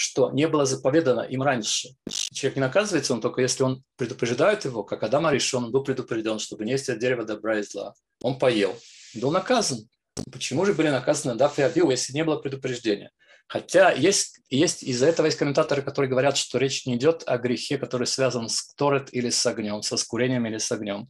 что 0.03 0.31
не 0.33 0.49
было 0.49 0.67
заповедано 0.67 1.21
им 1.21 1.43
раньше. 1.43 1.91
Человек 2.11 2.57
не 2.57 2.61
наказывается, 2.61 3.13
он 3.13 3.21
только 3.21 3.41
если 3.41 3.63
он 3.63 3.85
предупреждает 3.97 4.65
его, 4.65 4.83
как 4.83 5.05
Адам 5.05 5.27
Аришон, 5.27 5.67
он 5.67 5.71
был 5.71 5.85
предупрежден, 5.85 6.41
чтобы 6.41 6.65
не 6.65 6.73
есть 6.73 6.89
от 6.89 6.99
дерева 6.99 7.25
добра 7.25 7.61
и 7.61 7.63
зла. 7.63 7.95
Он 8.21 8.37
поел, 8.37 8.77
был 9.15 9.31
наказан. 9.31 9.89
Почему 10.31 10.67
же 10.67 10.75
были 10.75 10.89
наказаны 10.89 11.37
Даф 11.37 11.59
и 11.61 11.63
Авил, 11.63 11.91
если 11.91 12.13
не 12.13 12.25
было 12.25 12.37
предупреждения? 12.37 13.13
Хотя 13.47 13.93
есть, 13.93 14.41
есть 14.51 14.83
из-за 14.83 15.07
этого 15.07 15.27
есть 15.27 15.39
комментаторы, 15.39 15.83
которые 15.83 16.11
говорят, 16.11 16.37
что 16.37 16.59
речь 16.59 16.85
не 16.85 16.97
идет 16.97 17.23
о 17.27 17.39
грехе, 17.39 17.79
который 17.79 18.09
связан 18.09 18.49
с 18.49 18.75
торет 18.75 19.09
или 19.13 19.31
с 19.31 19.47
огнем, 19.47 19.83
со 19.83 19.97
скурением 19.97 20.47
или 20.47 20.59
с 20.59 20.73
огнем. 20.73 21.09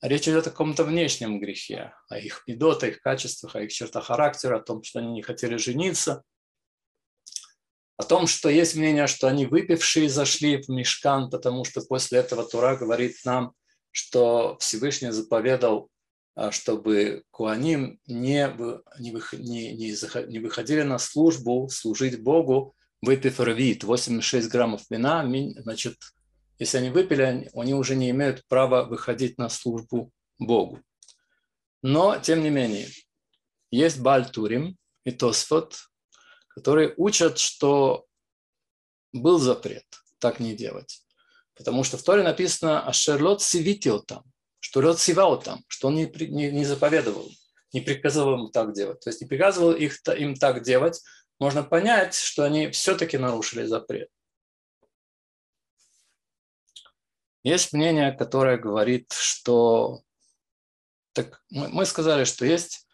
Речь 0.00 0.28
идет 0.28 0.46
о 0.46 0.50
каком-то 0.50 0.84
внешнем 0.84 1.40
грехе, 1.40 1.92
о 2.08 2.18
их 2.18 2.44
бедот, 2.46 2.84
о 2.84 2.86
их 2.86 3.00
качествах, 3.00 3.56
о 3.56 3.62
их 3.62 3.72
чертах 3.72 4.06
характера, 4.06 4.58
о 4.58 4.62
том, 4.62 4.82
что 4.84 5.00
они 5.00 5.10
не 5.10 5.22
хотели 5.22 5.56
жениться– 5.56 6.22
о 7.98 8.04
том, 8.04 8.28
что 8.28 8.48
есть 8.48 8.76
мнение, 8.76 9.08
что 9.08 9.26
они 9.26 9.44
выпившие 9.44 10.08
зашли 10.08 10.62
в 10.62 10.68
мешкан, 10.68 11.28
потому 11.28 11.64
что 11.64 11.80
после 11.82 12.20
этого 12.20 12.48
Тура 12.48 12.76
говорит 12.76 13.16
нам, 13.24 13.52
что 13.90 14.56
Всевышний 14.60 15.10
заповедал, 15.10 15.90
а, 16.36 16.52
чтобы 16.52 17.24
куаним 17.32 17.98
не, 18.06 18.48
не, 18.98 19.10
не, 19.10 20.28
не 20.28 20.38
выходили 20.38 20.82
на 20.82 20.98
службу, 20.98 21.68
служить 21.68 22.22
Богу, 22.22 22.76
выпив 23.02 23.40
рвит 23.40 23.82
86 23.82 24.48
граммов 24.48 24.82
вина, 24.88 25.28
значит, 25.58 25.96
если 26.60 26.78
они 26.78 26.90
выпили, 26.90 27.50
они 27.52 27.74
уже 27.74 27.96
не 27.96 28.10
имеют 28.10 28.46
права 28.46 28.84
выходить 28.84 29.38
на 29.38 29.48
службу 29.48 30.12
Богу. 30.38 30.80
Но, 31.82 32.16
тем 32.20 32.44
не 32.44 32.50
менее, 32.50 32.86
есть 33.72 34.00
Бальтурим 34.00 34.76
и 35.04 35.10
Тосфот, 35.10 35.88
которые 36.58 36.94
учат, 36.96 37.38
что 37.38 38.06
был 39.12 39.38
запрет 39.38 39.84
так 40.18 40.40
не 40.40 40.54
делать. 40.54 41.04
Потому 41.54 41.84
что 41.84 41.96
в 41.96 42.02
Торе 42.02 42.22
написано 42.22 42.84
«Ашерлот 42.84 43.42
сивитил 43.42 44.02
там», 44.02 44.24
что 44.60 44.80
Лот 44.80 44.98
сивал 45.00 45.40
там, 45.40 45.64
что 45.68 45.88
он 45.88 45.94
не, 45.94 46.06
не, 46.26 46.50
не 46.50 46.64
заповедовал, 46.64 47.30
не 47.72 47.80
приказывал 47.80 48.46
им 48.46 48.50
так 48.50 48.72
делать. 48.72 49.00
То 49.00 49.10
есть 49.10 49.20
не 49.20 49.28
приказывал 49.28 49.72
их, 49.72 50.00
им 50.16 50.34
так 50.34 50.62
делать, 50.62 51.00
можно 51.38 51.62
понять, 51.62 52.14
что 52.14 52.42
они 52.42 52.70
все-таки 52.70 53.18
нарушили 53.18 53.64
запрет. 53.64 54.08
Есть 57.44 57.72
мнение, 57.72 58.12
которое 58.12 58.58
говорит, 58.58 59.12
что... 59.12 60.02
Так 61.12 61.42
мы 61.50 61.86
сказали, 61.86 62.24
что 62.24 62.44
есть, 62.44 62.86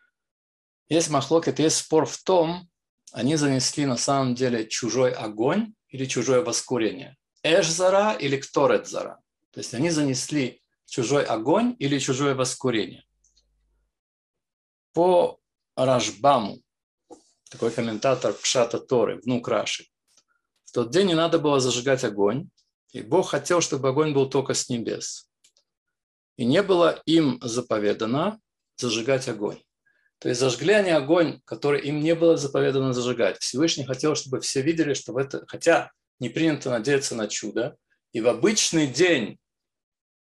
есть 0.89 1.11
махлокет, 1.11 1.59
есть 1.59 1.79
спор 1.79 2.07
в 2.07 2.23
том, 2.23 2.69
они 3.15 3.37
занесли 3.37 3.87
на 3.87 3.97
самом 3.97 4.35
деле 4.35 4.67
чужой 4.67 5.13
огонь 5.13 5.73
или 5.89 6.05
чужое 6.05 6.43
воскурение. 6.43 7.17
Эшзара 7.45 8.15
или 8.15 8.37
кторетзара. 8.37 9.21
То 9.53 9.61
есть 9.61 9.73
они 9.73 9.91
занесли 9.91 10.61
чужой 10.87 11.25
огонь 11.25 11.77
или 11.79 12.01
чужое 12.01 12.35
воскурение. 12.35 13.05
По 14.93 15.39
Рашбаму, 15.77 16.61
такой 17.51 17.71
комментатор 17.71 18.33
Пшата 18.33 18.81
Торы, 18.81 19.21
внук 19.21 19.47
Раши, 19.47 19.87
в 20.65 20.73
тот 20.73 20.91
день 20.91 21.07
не 21.07 21.15
надо 21.15 21.39
было 21.39 21.61
зажигать 21.61 22.03
огонь, 22.03 22.49
и 22.91 23.01
Бог 23.01 23.31
хотел, 23.31 23.61
чтобы 23.61 23.91
огонь 23.91 24.13
был 24.13 24.29
только 24.29 24.55
с 24.55 24.69
небес. 24.69 25.31
И 26.37 26.45
не 26.45 26.65
было 26.65 27.01
им 27.07 27.39
заповедано 27.41 28.41
зажигать 28.77 29.29
огонь. 29.29 29.63
То 30.19 30.29
есть 30.29 30.41
зажгли 30.41 30.73
они 30.73 30.91
огонь, 30.91 31.41
который 31.45 31.81
им 31.83 32.01
не 32.01 32.15
было 32.15 32.37
заповедано 32.37 32.93
зажигать. 32.93 33.39
Всевышний 33.41 33.85
хотел, 33.85 34.15
чтобы 34.15 34.41
все 34.41 34.63
видели, 34.63 34.95
что 34.95 35.13
в 35.13 35.17
это, 35.19 35.45
хотя 35.47 35.91
не 36.19 36.29
принято 36.29 36.71
надеяться 36.71 37.15
на 37.15 37.29
чудо, 37.29 37.77
и 38.13 38.21
в 38.21 38.29
обычный 38.29 38.87
день 38.87 39.39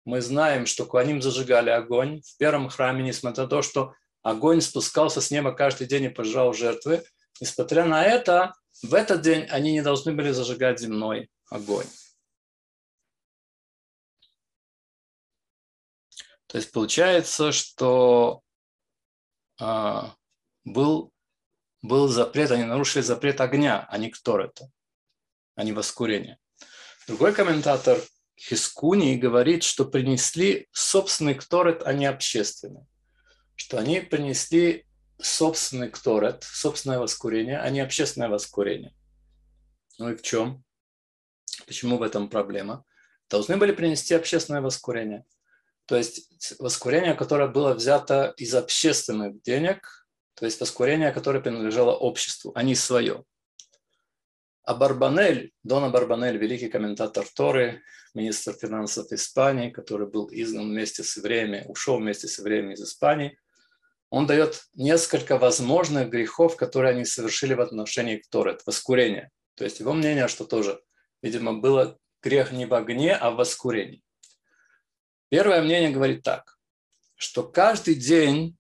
мы 0.06 0.22
знаем, 0.22 0.66
что 0.66 0.86
Куаним 0.86 1.22
зажигали 1.22 1.70
огонь 1.70 2.22
в 2.22 2.38
первом 2.38 2.70
храме, 2.70 3.04
несмотря 3.04 3.44
на 3.44 3.50
то, 3.50 3.62
что 3.62 3.94
огонь 4.22 4.62
спускался 4.62 5.22
с 5.22 5.32
неба 5.32 5.52
каждый 5.52 5.88
день 5.88 6.06
и 6.06 6.10
пожрал 6.10 6.54
жертвы. 6.54 7.04
Несмотря 7.40 7.86
на 7.86 8.04
это, 8.04 8.54
в 8.82 8.94
этот 8.94 9.22
день 9.22 9.46
они 9.50 9.72
не 9.72 9.82
должны 9.82 10.14
были 10.14 10.32
зажигать 10.32 10.80
земной 10.80 11.30
огонь. 11.50 11.86
То 16.48 16.58
есть 16.58 16.72
получается, 16.72 17.52
что 17.52 18.42
был, 19.58 21.12
был 21.82 22.08
запрет, 22.08 22.52
они 22.52 22.64
нарушили 22.64 23.02
запрет 23.02 23.42
огня, 23.42 23.88
а 23.90 23.98
не 23.98 24.10
кторета, 24.10 24.72
а 25.56 25.64
не 25.64 25.74
воскурения. 25.74 26.40
Другой 27.08 27.34
комментатор 27.34 28.00
Хискуни 28.38 29.16
говорит, 29.16 29.64
что 29.64 29.86
принесли 29.86 30.68
собственный 30.72 31.36
кторет, 31.36 31.84
а 31.86 31.94
не 31.94 32.06
общественный. 32.06 32.86
Что 33.56 33.78
они 33.78 34.02
принесли 34.02 34.86
собственный 35.22 35.90
кторет, 35.90 36.44
собственное 36.44 37.00
воскурение, 37.00 37.60
а 37.60 37.70
не 37.70 37.80
общественное 37.80 38.28
воскурение. 38.28 38.94
Ну 39.98 40.10
и 40.10 40.16
в 40.16 40.22
чем? 40.22 40.64
Почему 41.66 41.98
в 41.98 42.02
этом 42.02 42.30
проблема? 42.30 42.84
Должны 43.30 43.56
были 43.56 43.72
принести 43.72 44.14
общественное 44.14 44.62
воскурение. 44.62 45.26
То 45.86 45.96
есть 45.96 46.60
воскурение, 46.60 47.14
которое 47.14 47.48
было 47.48 47.74
взято 47.74 48.34
из 48.38 48.56
общественных 48.56 49.42
денег, 49.42 50.08
то 50.34 50.46
есть 50.46 50.60
воскурение, 50.60 51.12
которое 51.12 51.40
принадлежало 51.40 51.96
обществу, 51.96 52.52
а 52.56 52.64
не 52.64 52.76
свое. 52.76 53.24
А 54.64 54.74
Барбанель, 54.74 55.54
Дона 55.64 55.90
Барбанель, 55.90 56.38
великий 56.38 56.70
комментатор 56.70 57.26
Торы, 57.36 57.84
министр 58.16 58.54
финансов 58.54 59.12
Испании, 59.12 59.70
который 59.70 60.08
был 60.08 60.28
изгнан 60.32 60.70
вместе 60.70 61.04
с 61.04 61.18
евреями, 61.18 61.66
ушел 61.68 61.98
вместе 61.98 62.28
с 62.28 62.40
евреями 62.40 62.74
из 62.74 62.82
Испании, 62.82 63.38
он 64.10 64.26
дает 64.26 64.64
несколько 64.74 65.38
возможных 65.38 66.10
грехов, 66.10 66.56
которые 66.56 66.92
они 66.96 67.06
совершили 67.06 67.54
в 67.54 67.62
отношении 67.62 68.18
к 68.18 68.28
Торе, 68.28 68.58
воскурение. 68.66 69.30
То 69.56 69.66
есть 69.66 69.80
его 69.80 69.94
мнение, 69.94 70.28
что 70.28 70.46
тоже, 70.46 70.82
видимо, 71.22 71.54
было 71.54 71.98
грех 72.24 72.52
не 72.52 72.66
в 72.66 72.74
огне, 72.74 73.16
а 73.16 73.32
в 73.32 73.36
воскурении. 73.36 74.05
Первое 75.36 75.62
мнение 75.62 75.90
говорит 75.90 76.24
так, 76.24 76.58
что 77.18 77.44
каждый 77.44 77.96
день 77.96 78.56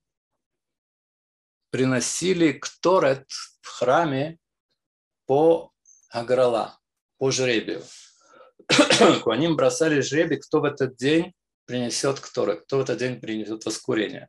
приносили 1.70 2.51
кторет 2.51 3.25
в 3.62 3.65
храме 3.65 4.39
по 5.25 5.72
аграла, 6.10 6.77
по 7.17 7.32
жребию. 7.32 7.82
Куаним 9.24 9.55
бросали 9.55 10.01
жребий, 10.01 10.36
кто 10.36 10.60
в 10.60 10.65
этот 10.65 10.98
день 10.98 11.34
принесет 11.63 12.20
кторет, 12.20 12.65
кто 12.65 12.79
в 12.79 12.82
этот 12.82 12.98
день 12.98 13.22
принесет 13.22 13.65
воскурение. 13.65 14.27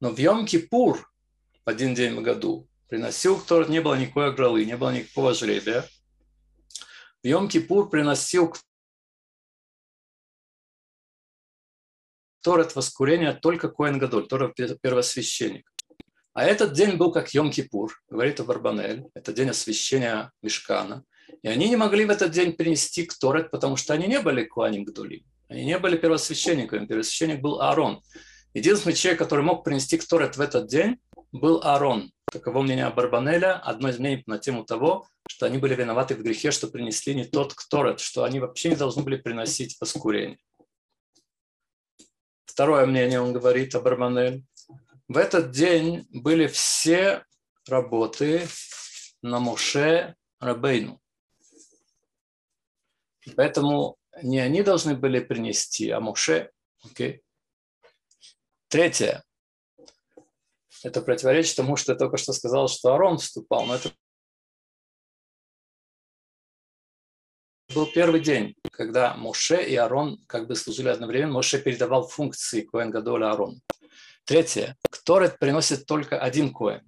Но 0.00 0.14
в 0.14 0.18
Йом-Кипур, 0.18 0.96
в 0.96 1.68
один 1.68 1.94
день 1.94 2.14
в 2.14 2.22
году, 2.22 2.66
приносил 2.88 3.38
кторет, 3.38 3.68
не 3.68 3.82
было 3.82 3.96
никакой 3.96 4.28
агралы, 4.28 4.64
не 4.64 4.78
было 4.78 4.94
никакого 4.94 5.34
жребия. 5.34 5.86
В 7.22 7.26
Йом-Кипур 7.26 7.90
приносил 7.90 8.54
Торет 12.42 12.74
воскурения 12.74 13.32
только 13.32 13.68
Коэн 13.68 13.98
Гадоль, 13.98 14.26
Торет 14.26 14.54
первосвященник. 14.54 15.72
А 16.34 16.44
этот 16.44 16.72
день 16.72 16.96
был 16.96 17.12
как 17.12 17.34
Йом-Кипур, 17.34 17.88
говорит 18.08 18.44
Барбанель, 18.44 19.04
это 19.14 19.32
день 19.32 19.50
освящения 19.50 20.32
Мешкана. 20.42 21.04
И 21.42 21.48
они 21.48 21.68
не 21.68 21.76
могли 21.76 22.04
в 22.04 22.10
этот 22.10 22.30
день 22.30 22.52
принести 22.52 23.04
Кторет, 23.04 23.50
потому 23.50 23.76
что 23.76 23.94
они 23.94 24.06
не 24.06 24.20
были 24.20 24.44
Куаним 24.44 24.84
Гдулим. 24.84 25.24
Они 25.48 25.64
не 25.64 25.78
были 25.78 25.96
первосвященниками. 25.96 26.86
Первосвященник 26.86 27.40
был 27.40 27.60
Аарон. 27.60 28.02
Единственный 28.54 28.94
человек, 28.94 29.18
который 29.18 29.44
мог 29.44 29.64
принести 29.64 29.98
Кторет 29.98 30.36
в 30.36 30.40
этот 30.40 30.68
день, 30.68 30.98
был 31.32 31.60
Аарон. 31.62 32.12
Таково 32.30 32.62
мнение 32.62 32.88
Барбанеля, 32.88 33.58
одно 33.58 33.90
из 33.90 33.98
мнений 33.98 34.22
на 34.26 34.38
тему 34.38 34.64
того, 34.64 35.06
что 35.28 35.46
они 35.46 35.58
были 35.58 35.74
виноваты 35.74 36.14
в 36.14 36.22
грехе, 36.22 36.50
что 36.50 36.68
принесли 36.68 37.14
не 37.14 37.24
тот 37.24 37.54
Кторет, 37.54 38.00
что 38.00 38.24
они 38.24 38.40
вообще 38.40 38.70
не 38.70 38.76
должны 38.76 39.02
были 39.02 39.16
приносить 39.16 39.76
воскурение. 39.80 40.38
Второе 42.52 42.84
мнение 42.84 43.18
он 43.18 43.32
говорит, 43.32 43.74
Абарманель. 43.74 44.44
В 45.08 45.16
этот 45.16 45.52
день 45.52 46.06
были 46.10 46.46
все 46.46 47.24
работы 47.66 48.46
на 49.22 49.40
Моше 49.40 50.16
Рабейну. 50.38 51.00
Поэтому 53.34 53.96
не 54.22 54.38
они 54.38 54.62
должны 54.62 54.94
были 54.94 55.20
принести, 55.20 55.88
а 55.88 56.00
Моше. 56.00 56.50
Okay. 56.86 57.20
Третье. 58.68 59.24
Это 60.82 61.00
противоречит 61.00 61.56
тому, 61.56 61.76
что 61.76 61.92
я 61.92 61.98
только 61.98 62.18
что 62.18 62.34
сказал, 62.34 62.68
что 62.68 62.92
Арон 62.92 63.16
вступал. 63.16 63.64
Но 63.64 63.76
это 63.76 63.92
был 67.74 67.86
первый 67.86 68.20
день, 68.20 68.54
когда 68.70 69.14
Моше 69.14 69.62
и 69.62 69.76
Арон 69.76 70.18
как 70.26 70.46
бы 70.46 70.54
служили 70.54 70.88
одновременно. 70.88 71.34
Моше 71.34 71.58
передавал 71.60 72.08
функции 72.08 72.62
Коэн 72.62 72.90
Гадоля 72.90 73.32
Арону. 73.32 73.60
Третье. 74.24 74.76
Кторет 74.90 75.38
приносит 75.38 75.86
только 75.86 76.18
один 76.18 76.52
коэн. 76.52 76.82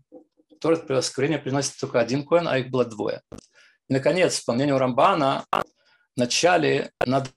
Кторет 0.56 0.86
при 0.86 0.94
воскурении 0.94 1.36
приносит 1.36 1.78
только 1.78 2.00
один 2.00 2.24
коэн, 2.24 2.46
а 2.48 2.58
их 2.58 2.70
было 2.70 2.84
двое. 2.84 3.22
И, 3.88 3.92
наконец, 3.92 4.40
по 4.40 4.52
мнению 4.52 4.78
Рамбана, 4.78 5.44
вначале 6.16 6.92
надо 7.04 7.30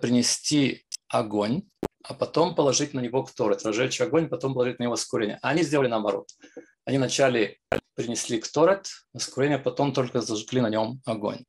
принести 0.00 0.84
огонь, 1.08 1.62
а 2.02 2.14
потом 2.14 2.54
положить 2.54 2.92
на 2.92 3.00
него 3.00 3.22
кторет, 3.22 3.64
разжечь 3.64 4.00
огонь, 4.00 4.28
потом 4.28 4.54
положить 4.54 4.78
на 4.78 4.84
него 4.84 4.92
воскурение. 4.92 5.38
А 5.42 5.50
они 5.50 5.62
сделали 5.62 5.88
наоборот. 5.88 6.28
Они 6.86 6.98
вначале 6.98 7.58
принесли 7.94 8.40
кторет, 8.40 8.88
воскурение, 9.12 9.58
потом 9.58 9.92
только 9.92 10.20
зажгли 10.20 10.60
на 10.60 10.70
нем 10.70 11.02
огонь. 11.04 11.44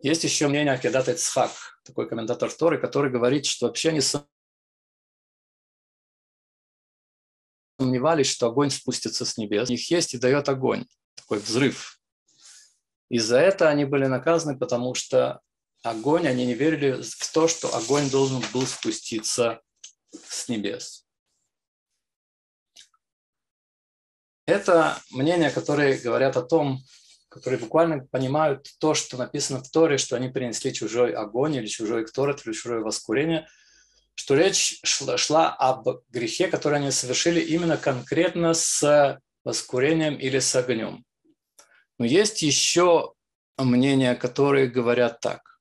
Есть 0.00 0.24
еще 0.24 0.48
мнение 0.48 0.72
Акедат 0.72 1.10
Эцхак, 1.10 1.52
такой 1.84 2.08
комментатор 2.08 2.50
Торы, 2.50 2.80
который 2.80 3.10
говорит, 3.10 3.44
что 3.44 3.66
вообще 3.66 3.90
они 3.90 4.00
сомневались, 7.78 8.28
что 8.28 8.46
огонь 8.46 8.70
спустится 8.70 9.26
с 9.26 9.36
небес. 9.36 9.68
У 9.68 9.72
них 9.72 9.90
есть 9.90 10.14
и 10.14 10.18
дает 10.18 10.48
огонь, 10.48 10.86
такой 11.16 11.38
взрыв. 11.38 12.00
И 13.10 13.18
за 13.18 13.38
это 13.38 13.68
они 13.68 13.84
были 13.84 14.06
наказаны, 14.06 14.58
потому 14.58 14.94
что 14.94 15.42
огонь, 15.82 16.26
они 16.26 16.46
не 16.46 16.54
верили 16.54 17.02
в 17.02 17.32
то, 17.32 17.46
что 17.46 17.76
огонь 17.76 18.08
должен 18.08 18.42
был 18.54 18.66
спуститься 18.66 19.60
с 20.10 20.48
небес. 20.48 21.06
Это 24.46 24.98
мнения, 25.10 25.50
которые 25.50 25.98
говорят 25.98 26.36
о 26.36 26.42
том, 26.42 26.80
которые 27.28 27.58
буквально 27.60 28.06
понимают 28.06 28.68
то, 28.78 28.94
что 28.94 29.16
написано 29.16 29.62
в 29.62 29.70
Торе, 29.70 29.98
что 29.98 30.16
они 30.16 30.28
принесли 30.28 30.72
чужой 30.72 31.12
огонь 31.12 31.56
или 31.56 31.66
чужой 31.66 32.04
кторет, 32.04 32.44
или 32.44 32.52
чужое 32.52 32.80
воскурение, 32.80 33.46
что 34.14 34.34
речь 34.34 34.80
шла, 34.84 35.16
шла 35.16 35.48
об 35.48 35.88
грехе, 36.10 36.48
который 36.48 36.78
они 36.78 36.90
совершили 36.90 37.40
именно 37.40 37.76
конкретно 37.76 38.52
с 38.52 39.18
воскурением 39.44 40.16
или 40.16 40.38
с 40.38 40.54
огнем. 40.54 41.04
Но 41.98 42.04
есть 42.04 42.42
еще 42.42 43.14
мнения, 43.56 44.14
которые 44.14 44.66
говорят 44.68 45.20
так, 45.20 45.60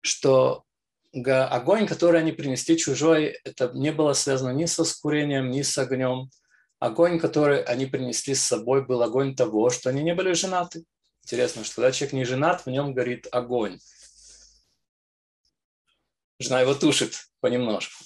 что 0.00 0.64
огонь, 1.12 1.86
который 1.86 2.20
они 2.20 2.32
принесли 2.32 2.76
чужой, 2.76 3.38
это 3.44 3.70
не 3.74 3.92
было 3.92 4.14
связано 4.14 4.50
ни 4.50 4.64
с 4.64 4.78
воскурением, 4.78 5.50
ни 5.50 5.62
с 5.62 5.76
огнем, 5.78 6.30
Огонь, 6.78 7.18
который 7.18 7.62
они 7.62 7.86
принесли 7.86 8.34
с 8.34 8.42
собой, 8.42 8.84
был 8.84 9.02
огонь 9.02 9.34
того, 9.34 9.68
что 9.70 9.90
они 9.90 10.02
не 10.02 10.14
были 10.14 10.32
женаты. 10.32 10.84
Интересно, 11.22 11.64
что 11.64 11.76
когда 11.76 11.92
человек 11.92 12.12
не 12.12 12.24
женат, 12.24 12.64
в 12.64 12.70
нем 12.70 12.94
горит 12.94 13.26
огонь. 13.32 13.80
Жена 16.38 16.60
его 16.60 16.74
тушит 16.74 17.30
понемножку. 17.40 18.04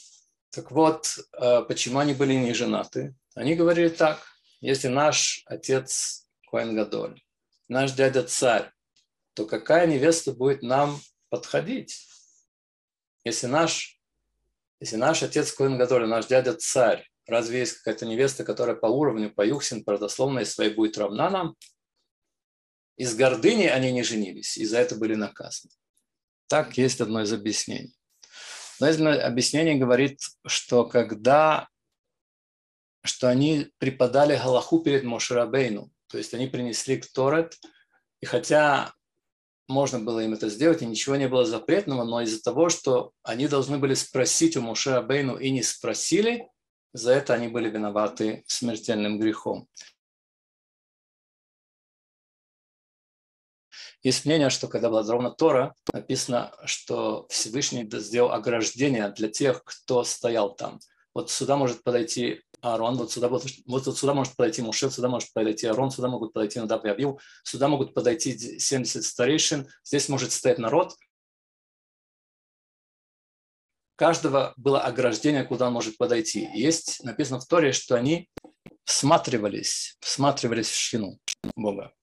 Так 0.50 0.70
вот, 0.70 1.18
э, 1.34 1.62
почему 1.68 1.98
они 1.98 2.14
были 2.14 2.32
не 2.34 2.54
женаты? 2.54 3.14
Они 3.34 3.54
говорили 3.54 3.88
так, 3.88 4.26
если 4.60 4.88
наш 4.88 5.42
отец 5.46 6.26
Коэн 6.50 6.74
Гадоль, 6.74 7.22
наш 7.68 7.92
дядя 7.92 8.22
царь, 8.22 8.70
то 9.34 9.46
какая 9.46 9.86
невеста 9.86 10.32
будет 10.32 10.62
нам 10.62 10.98
подходить? 11.28 12.06
Если 13.24 13.46
наш, 13.46 14.00
если 14.80 14.96
наш 14.96 15.22
отец 15.22 15.52
Коэн 15.52 15.76
Гадоль, 15.76 16.08
наш 16.08 16.26
дядя 16.26 16.54
царь, 16.54 17.11
Разве 17.26 17.60
есть 17.60 17.78
какая-то 17.78 18.06
невеста, 18.06 18.44
которая 18.44 18.76
по 18.76 18.86
уровню, 18.86 19.32
по 19.32 19.46
юхсин, 19.46 19.84
по 19.84 19.92
родословной 19.92 20.44
своей 20.44 20.74
будет 20.74 20.98
равна 20.98 21.30
нам? 21.30 21.56
Из 22.96 23.14
гордыни 23.14 23.66
они 23.66 23.92
не 23.92 24.02
женились, 24.02 24.56
и 24.56 24.64
за 24.64 24.78
это 24.78 24.96
были 24.96 25.14
наказаны. 25.14 25.72
Так 26.48 26.76
есть 26.76 27.00
одно 27.00 27.22
из 27.22 27.32
объяснений. 27.32 27.96
Но 28.80 28.88
объяснение 28.88 29.76
говорит, 29.76 30.20
что 30.46 30.84
когда 30.84 31.68
что 33.04 33.28
они 33.28 33.68
преподали 33.78 34.36
Галаху 34.36 34.80
перед 34.80 35.02
Мошерабейну, 35.02 35.90
то 36.08 36.18
есть 36.18 36.34
они 36.34 36.46
принесли 36.46 36.98
к 36.98 37.10
Торет, 37.10 37.58
и 38.20 38.26
хотя 38.26 38.92
можно 39.68 39.98
было 39.98 40.20
им 40.20 40.34
это 40.34 40.48
сделать, 40.48 40.82
и 40.82 40.86
ничего 40.86 41.16
не 41.16 41.28
было 41.28 41.44
запретного, 41.44 42.04
но 42.04 42.20
из-за 42.22 42.42
того, 42.42 42.68
что 42.68 43.12
они 43.22 43.48
должны 43.48 43.78
были 43.78 43.94
спросить 43.94 44.56
у 44.56 44.62
Моше 44.62 44.92
Абейну 44.92 45.36
и 45.36 45.50
не 45.50 45.62
спросили, 45.62 46.48
за 46.92 47.12
это 47.12 47.34
они 47.34 47.48
были 47.48 47.70
виноваты 47.70 48.44
смертельным 48.46 49.18
грехом. 49.18 49.68
Есть 54.02 54.24
мнение, 54.24 54.50
что 54.50 54.66
когда 54.66 54.90
была 54.90 55.04
дарована 55.04 55.30
Тора, 55.30 55.74
написано, 55.92 56.52
что 56.64 57.26
Всевышний 57.28 57.88
сделал 58.00 58.32
ограждение 58.32 59.08
для 59.10 59.28
тех, 59.28 59.62
кто 59.64 60.02
стоял 60.02 60.54
там. 60.54 60.80
Вот 61.14 61.30
сюда 61.30 61.56
может 61.56 61.84
подойти 61.84 62.42
Аарон, 62.62 62.96
вот 62.96 63.12
сюда, 63.12 63.28
вот, 63.28 63.44
вот 63.66 63.96
сюда 63.96 64.14
может 64.14 64.34
подойти 64.34 64.62
Муше, 64.62 64.90
сюда 64.90 65.08
может 65.08 65.32
подойти 65.32 65.66
Аарон, 65.66 65.90
сюда 65.90 66.08
могут 66.08 66.32
подойти 66.32 66.58
Надав 66.58 66.84
и 66.84 66.88
Авил, 66.88 67.20
сюда 67.44 67.68
могут 67.68 67.94
подойти 67.94 68.58
70 68.58 69.04
старейшин, 69.04 69.68
здесь 69.84 70.08
может 70.08 70.32
стоять 70.32 70.58
народ. 70.58 70.96
Каждого 74.02 74.52
было 74.56 74.80
ограждение, 74.80 75.44
куда 75.44 75.68
он 75.68 75.74
может 75.74 75.96
подойти. 75.96 76.50
Есть 76.54 77.04
написано 77.04 77.38
в 77.38 77.46
Торе, 77.46 77.70
что 77.70 77.94
они 77.94 78.28
всматривались, 78.82 79.96
всматривались 80.00 80.68
в 80.68 80.74
шину 80.74 81.20
Бога. 81.54 81.94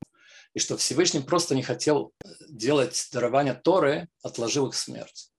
И 0.54 0.60
что 0.60 0.78
Всевышний 0.78 1.20
просто 1.20 1.56
не 1.56 1.62
хотел 1.62 2.14
делать 2.48 3.10
дарование 3.12 3.54
Торы, 3.54 4.08
отложил 4.24 4.70
их 4.70 4.76
смерть. 4.76 5.34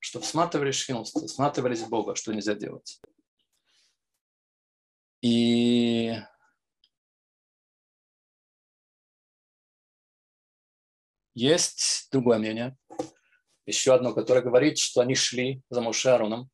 Что 0.00 0.20
всматривались 0.20 0.78
в 0.78 0.80
шину, 0.80 1.04
всматривались 1.04 1.82
в 1.82 1.88
Бога, 1.88 2.16
что 2.16 2.32
нельзя 2.32 2.54
делать. 2.54 3.00
И 5.22 6.12
есть 11.34 12.08
другое 12.10 12.40
мнение, 12.40 12.76
еще 13.70 13.94
одно, 13.94 14.12
которое 14.12 14.42
говорит, 14.42 14.78
что 14.78 15.00
они 15.00 15.14
шли 15.14 15.62
за 15.70 15.80
Моше 15.80 16.10
Ароном 16.10 16.50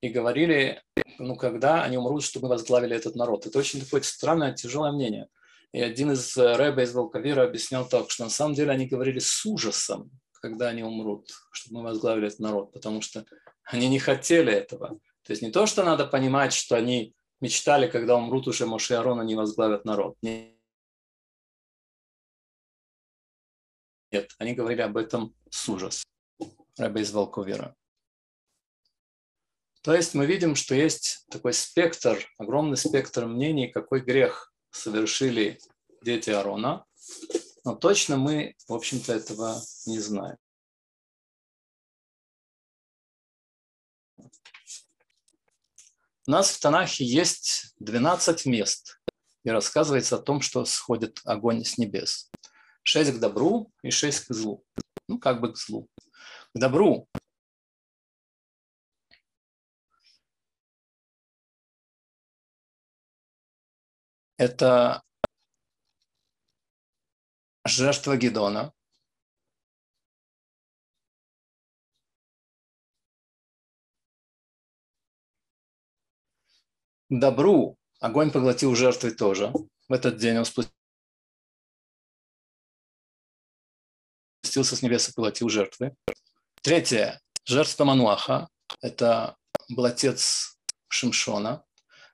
и 0.00 0.08
говорили, 0.08 0.82
ну, 1.18 1.36
когда 1.36 1.82
они 1.82 1.98
умрут, 1.98 2.22
чтобы 2.24 2.48
мы 2.48 2.54
возглавили 2.54 2.96
этот 2.96 3.16
народ. 3.16 3.46
Это 3.46 3.58
очень 3.58 3.80
такое 3.80 4.00
странное, 4.02 4.54
тяжелое 4.54 4.92
мнение. 4.92 5.28
И 5.72 5.80
один 5.80 6.12
из 6.12 6.36
э, 6.36 6.56
рэба 6.56 6.82
из 6.82 6.92
Волковира 6.92 7.44
объяснял 7.44 7.88
так, 7.88 8.10
что 8.10 8.24
на 8.24 8.30
самом 8.30 8.54
деле 8.54 8.72
они 8.72 8.86
говорили 8.86 9.18
с 9.20 9.46
ужасом, 9.46 10.10
когда 10.40 10.68
они 10.68 10.82
умрут, 10.82 11.30
чтобы 11.52 11.80
мы 11.80 11.84
возглавили 11.84 12.26
этот 12.26 12.40
народ, 12.40 12.72
потому 12.72 13.02
что 13.02 13.24
они 13.64 13.88
не 13.88 13.98
хотели 13.98 14.52
этого. 14.52 14.98
То 15.24 15.32
есть 15.32 15.42
не 15.42 15.50
то, 15.50 15.66
что 15.66 15.84
надо 15.84 16.06
понимать, 16.06 16.52
что 16.52 16.76
они 16.76 17.14
мечтали, 17.40 17.88
когда 17.88 18.16
умрут 18.16 18.48
уже 18.48 18.66
Моше 18.66 18.96
Арон, 18.96 19.20
они 19.20 19.36
возглавят 19.36 19.84
народ. 19.84 20.16
Нет, 20.22 20.56
они 24.38 24.54
говорили 24.54 24.80
об 24.80 24.96
этом 24.96 25.34
с 25.50 25.68
ужасом. 25.68 26.09
Рэбе 26.80 27.02
из 27.02 27.12
Волковера. 27.12 27.76
То 29.82 29.94
есть 29.94 30.14
мы 30.14 30.26
видим, 30.26 30.56
что 30.56 30.74
есть 30.74 31.26
такой 31.30 31.52
спектр, 31.52 32.18
огромный 32.38 32.76
спектр 32.76 33.26
мнений, 33.26 33.70
какой 33.70 34.00
грех 34.00 34.52
совершили 34.70 35.58
дети 36.02 36.30
Арона, 36.30 36.84
но 37.64 37.74
точно 37.74 38.16
мы, 38.16 38.56
в 38.66 38.74
общем-то, 38.74 39.12
этого 39.12 39.60
не 39.86 39.98
знаем. 39.98 40.36
У 46.26 46.30
нас 46.30 46.50
в 46.50 46.60
Танахе 46.60 47.04
есть 47.04 47.74
12 47.78 48.46
мест, 48.46 49.00
и 49.44 49.50
рассказывается 49.50 50.16
о 50.16 50.22
том, 50.22 50.40
что 50.40 50.64
сходит 50.64 51.20
огонь 51.24 51.64
с 51.64 51.78
небес. 51.78 52.30
Шесть 52.82 53.12
к 53.12 53.18
добру 53.18 53.72
и 53.82 53.90
шесть 53.90 54.26
к 54.26 54.34
злу. 54.34 54.64
Ну, 55.08 55.18
как 55.18 55.40
бы 55.40 55.52
к 55.52 55.56
злу. 55.56 55.88
К 56.54 56.58
добру 56.58 57.06
это 64.36 65.02
жертва 67.64 68.16
Гедона, 68.16 68.72
добру 77.10 77.76
огонь 78.00 78.32
поглотил 78.32 78.74
жертвы 78.74 79.12
тоже. 79.12 79.52
В 79.88 79.92
этот 79.92 80.16
день 80.16 80.38
он 80.38 80.44
спустился 80.44 80.74
с 84.76 84.82
небес 84.82 85.08
и 85.08 85.12
поглотил 85.12 85.48
жертвы. 85.48 85.94
Третье. 86.62 87.20
Жертва 87.46 87.84
Мануаха. 87.84 88.48
Это 88.82 89.36
был 89.70 89.86
отец 89.86 90.58
Шимшона. 90.88 91.64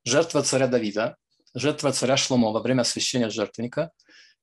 Жертва 0.04 0.42
царя 0.42 0.68
Давида. 0.68 1.16
Жертва 1.54 1.90
царя 1.90 2.16
Шломо 2.16 2.52
во 2.52 2.60
время 2.60 2.82
освящения 2.82 3.28
жертвенника. 3.28 3.90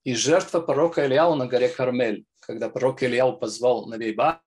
И 0.03 0.13
жертва 0.13 0.59
пророка 0.59 1.05
Ильяу 1.05 1.35
на 1.35 1.47
горе 1.47 1.69
Кармель, 1.69 2.25
когда 2.41 2.69
пророк 2.69 3.01
Ильяу 3.01 3.37
позвал 3.37 3.85
Навейба 3.85 4.41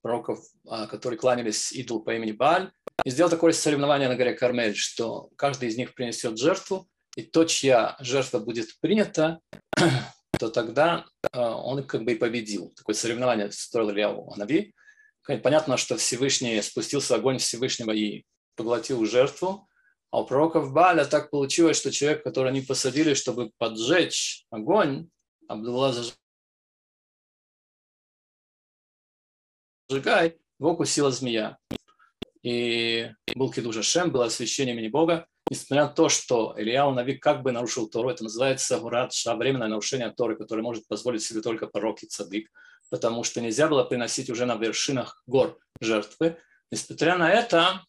пророков, 0.00 0.46
а, 0.66 0.86
которые 0.86 1.18
кланялись 1.18 1.72
идолу 1.72 2.00
по 2.00 2.14
имени 2.14 2.32
Баль, 2.32 2.72
и 3.04 3.10
сделал 3.10 3.30
такое 3.30 3.52
соревнование 3.52 4.08
на 4.08 4.16
горе 4.16 4.32
Кармель, 4.32 4.76
что 4.76 5.28
каждый 5.36 5.68
из 5.68 5.76
них 5.76 5.94
принесет 5.94 6.38
жертву, 6.38 6.88
и 7.16 7.22
то, 7.22 7.44
чья 7.44 7.96
жертва 8.00 8.38
будет 8.38 8.68
принята, 8.80 9.40
то 10.38 10.48
тогда 10.50 11.06
а, 11.32 11.56
он 11.56 11.86
как 11.86 12.04
бы 12.04 12.12
и 12.12 12.16
победил. 12.16 12.72
Такое 12.76 12.94
соревнование 12.94 13.50
строил 13.50 13.90
Ильяу 13.90 14.32
Анави. 14.32 14.74
Понятно, 15.42 15.76
что 15.76 15.96
Всевышний 15.96 16.60
спустился 16.62 17.16
огонь 17.16 17.38
Всевышнего 17.38 17.90
и 17.90 18.24
поглотил 18.54 19.04
жертву, 19.04 19.68
а 20.10 20.20
у 20.20 20.26
пророков 20.26 20.72
Баля 20.72 21.04
так 21.04 21.30
получилось, 21.30 21.78
что 21.78 21.90
человек, 21.90 22.22
который 22.22 22.50
они 22.50 22.60
посадили, 22.60 23.14
чтобы 23.14 23.50
поджечь 23.58 24.46
огонь, 24.50 25.08
Абдулла 25.48 25.92
сжигай, 29.90 30.38
его 30.58 30.72
укусила 30.72 31.10
змея. 31.10 31.58
И 32.42 33.10
был 33.34 33.50
кидуш 33.50 33.84
Шем, 33.84 34.10
было 34.12 34.26
освящение 34.26 34.74
имени 34.74 34.88
Бога. 34.88 35.26
Несмотря 35.50 35.84
на 35.84 35.90
то, 35.90 36.08
что 36.08 36.54
Ильяу 36.58 36.92
Нави 36.92 37.16
как 37.16 37.42
бы 37.42 37.52
нарушил 37.52 37.88
Тору, 37.88 38.10
это 38.10 38.24
называется 38.24 38.78
гурат 38.78 39.12
временное 39.24 39.68
нарушение 39.68 40.10
Торы, 40.10 40.36
которое 40.36 40.62
может 40.62 40.88
позволить 40.88 41.22
себе 41.22 41.40
только 41.40 41.66
пророк 41.66 42.02
и 42.02 42.06
цадык, 42.06 42.50
потому 42.90 43.22
что 43.22 43.40
нельзя 43.40 43.68
было 43.68 43.84
приносить 43.84 44.28
уже 44.28 44.44
на 44.44 44.56
вершинах 44.56 45.22
гор 45.26 45.58
жертвы. 45.80 46.36
Несмотря 46.70 47.16
на 47.16 47.30
это, 47.30 47.84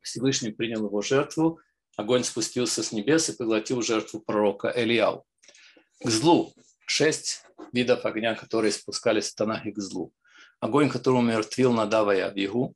Всевышний 0.00 0.50
принял 0.50 0.86
его 0.86 1.02
жертву, 1.02 1.60
огонь 1.96 2.24
спустился 2.24 2.82
с 2.82 2.90
небес 2.90 3.28
и 3.28 3.36
поглотил 3.36 3.80
жертву 3.82 4.20
пророка 4.20 4.72
Элияу. 4.74 5.24
К 6.02 6.10
злу. 6.10 6.52
Шесть 6.86 7.44
видов 7.72 8.04
огня, 8.04 8.34
которые 8.34 8.72
спускались 8.72 9.30
в 9.30 9.36
Танахе 9.36 9.70
к 9.70 9.78
злу 9.78 10.12
огонь, 10.62 10.88
который 10.88 11.16
умертвил 11.16 11.72
Надава 11.72 12.14
и 12.16 12.20
Авигу, 12.20 12.74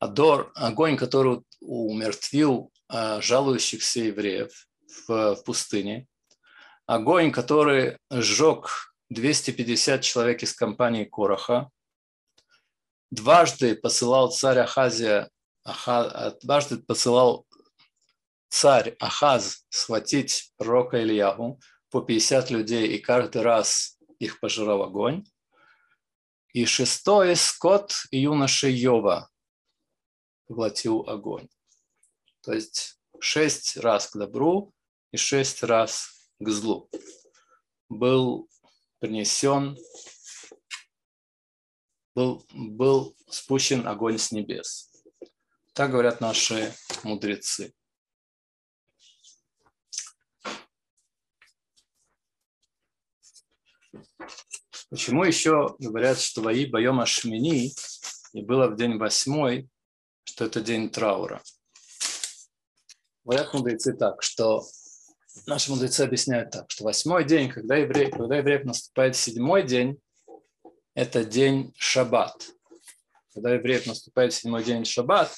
Адор, 0.00 0.50
огонь, 0.56 0.96
который 0.96 1.42
умертвил 1.60 2.71
жалующихся 2.92 4.00
евреев 4.00 4.68
в, 5.06 5.34
в 5.36 5.44
пустыне, 5.44 6.06
огонь, 6.86 7.32
который 7.32 7.98
сжег 8.10 8.94
250 9.10 10.02
человек 10.02 10.42
из 10.42 10.52
компании 10.52 11.04
Короха, 11.04 11.70
дважды 13.10 13.74
посылал 13.74 14.30
царь 14.30 14.58
Ахазия, 14.58 15.30
Аха, 15.64 16.36
дважды 16.42 16.78
посылал 16.78 17.46
царь 18.48 18.96
Ахаз 18.98 19.64
схватить 19.68 20.52
пророка 20.56 21.02
Ильягу 21.02 21.60
по 21.90 22.00
50 22.00 22.50
людей, 22.50 22.88
и 22.88 22.98
каждый 22.98 23.42
раз 23.42 23.98
их 24.18 24.40
пожирал 24.40 24.82
огонь. 24.82 25.24
И 26.52 26.64
шестое 26.66 27.36
скот 27.36 27.94
юноши 28.10 28.68
Йова 28.68 29.30
поглотил 30.46 31.08
огонь. 31.08 31.48
То 32.42 32.52
есть 32.52 32.98
шесть 33.20 33.76
раз 33.76 34.08
к 34.08 34.16
добру 34.16 34.74
и 35.12 35.16
шесть 35.16 35.62
раз 35.62 36.30
к 36.38 36.48
злу 36.48 36.90
был 37.88 38.48
принесен, 38.98 39.78
был, 42.14 42.44
был 42.52 43.16
спущен 43.28 43.86
огонь 43.86 44.18
с 44.18 44.32
небес. 44.32 44.90
Так 45.72 45.90
говорят 45.90 46.20
наши 46.20 46.74
мудрецы. 47.02 47.72
Почему 54.90 55.24
еще 55.24 55.74
говорят, 55.78 56.20
что 56.20 56.42
вои 56.42 56.66
боем 56.66 57.00
Ашмини, 57.00 57.72
и 58.34 58.42
было 58.42 58.68
в 58.68 58.76
день 58.76 58.98
восьмой, 58.98 59.70
что 60.24 60.44
это 60.44 60.60
день 60.60 60.90
траура? 60.90 61.42
Говорят 63.24 63.54
мудрецы 63.54 63.92
так, 63.92 64.22
что 64.22 64.64
наши 65.46 65.70
мудрецы 65.70 66.00
объясняют 66.00 66.50
так, 66.50 66.70
что 66.70 66.84
восьмой 66.84 67.24
день, 67.24 67.48
когда 67.48 67.76
еврей, 67.76 68.10
когда 68.10 68.38
еврей 68.38 68.64
наступает 68.64 69.14
седьмой 69.16 69.62
день, 69.62 70.00
это 70.94 71.24
день 71.24 71.72
шаббат. 71.78 72.34
Когда 73.32 73.54
евреев 73.54 73.86
наступает 73.86 74.34
седьмой 74.34 74.62
день 74.62 74.84
шаббат, 74.84 75.32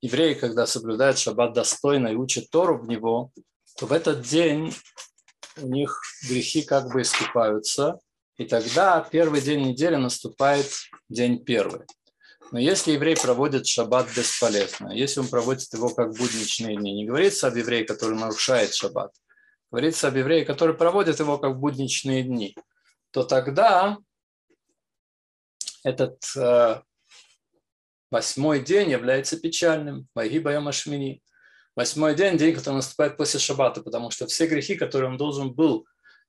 евреи, 0.00 0.34
когда 0.34 0.66
соблюдают 0.66 1.18
шаббат 1.18 1.52
достойно 1.52 2.08
и 2.08 2.14
учат 2.14 2.48
Тору 2.50 2.78
в 2.78 2.88
него, 2.88 3.32
то 3.76 3.86
в 3.86 3.92
этот 3.92 4.22
день 4.22 4.72
у 5.56 5.68
них 5.68 6.00
грехи 6.28 6.62
как 6.62 6.90
бы 6.90 7.02
искупаются, 7.02 7.98
и 8.36 8.46
тогда 8.46 9.06
первый 9.10 9.40
день 9.40 9.68
недели 9.68 9.96
наступает 9.96 10.70
день 11.08 11.44
первый. 11.44 11.84
Но 12.50 12.58
если 12.58 12.92
еврей 12.92 13.16
проводит 13.16 13.66
шаббат 13.66 14.08
бесполезно, 14.16 14.90
если 14.92 15.20
он 15.20 15.28
проводит 15.28 15.72
его 15.74 15.90
как 15.90 16.14
будничные 16.14 16.76
дни, 16.76 16.94
не 16.94 17.06
говорится 17.06 17.48
об 17.48 17.56
еврее, 17.56 17.84
который 17.84 18.16
нарушает 18.18 18.74
шаббат, 18.74 19.12
говорится 19.70 20.08
об 20.08 20.16
еврее, 20.16 20.44
который 20.44 20.74
проводит 20.74 21.18
его 21.20 21.38
как 21.38 21.58
будничные 21.58 22.22
дни, 22.22 22.56
то 23.10 23.22
тогда 23.22 23.98
этот 25.84 26.18
э, 26.36 26.80
восьмой 28.10 28.60
день 28.60 28.90
является 28.90 29.38
печальным. 29.38 30.08
Вайги 30.14 30.38
Байом 30.38 30.68
Ашмини. 30.68 31.22
Восьмой 31.76 32.14
день– 32.16 32.36
день, 32.38 32.54
который 32.54 32.76
наступает 32.76 33.16
после 33.16 33.38
шаббата, 33.38 33.82
потому 33.82 34.10
что 34.10 34.26
все 34.26 34.46
грехи, 34.46 34.74
которые 34.74 35.10
он 35.10 35.16
должен 35.16 35.52
был 35.52 35.86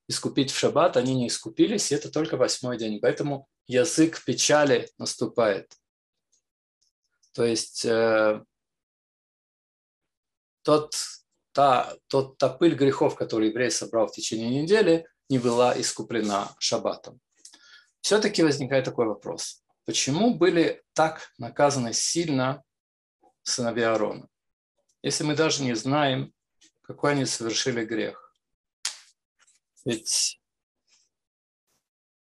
искупить 0.08 0.52
в 0.52 0.58
шаббат, 0.58 0.98
они 0.98 1.16
не 1.16 1.28
искупились, 1.28 1.92
и 1.92 1.96
это 1.96 2.12
только 2.12 2.38
восьмой 2.38 2.78
день. 2.78 3.00
Поэтому 3.00 3.48
язык 3.68 4.24
печали 4.26 4.90
наступает. 4.98 5.74
То 7.34 7.46
есть 7.46 7.86
э, 7.86 8.44
тот, 10.64 10.96
та, 11.52 11.96
тот, 12.08 12.38
та 12.38 12.50
пыль 12.50 12.76
грехов, 12.76 13.16
которую 13.16 13.50
еврей 13.50 13.72
собрал 13.72 14.08
в 14.08 14.12
течение 14.12 14.62
недели, 14.62 15.08
не 15.30 15.40
была 15.40 15.80
искуплена 15.80 16.56
шаббатом. 16.60 17.20
Все-таки 18.02 18.44
возникает 18.44 18.86
такой 18.86 19.06
вопрос. 19.06 19.64
Почему 19.86 20.36
были 20.36 20.84
так 20.94 21.32
наказаны 21.38 21.94
сильно 21.94 22.64
сыновья 23.44 23.92
Аарона? 23.92 24.28
Если 25.02 25.24
мы 25.24 25.36
даже 25.36 25.64
не 25.64 25.76
знаем, 25.76 26.34
какой 26.82 27.12
они 27.12 27.26
совершили 27.26 27.86
грех. 27.86 28.34
Ведь 29.86 30.42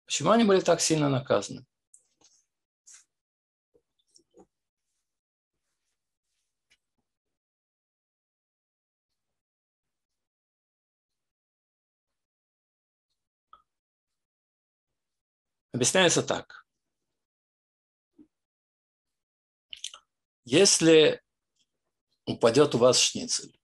почему 0.05 0.31
они 0.31 0.43
были 0.43 0.59
так 0.59 0.81
сильно 0.81 1.07
наказаны? 1.07 1.65
Объясняется 15.75 16.23
так. 16.23 16.65
Если 20.45 21.21
упадет 22.25 22.75
у 22.75 22.77
вас 22.77 22.97
шницель, 22.97 23.59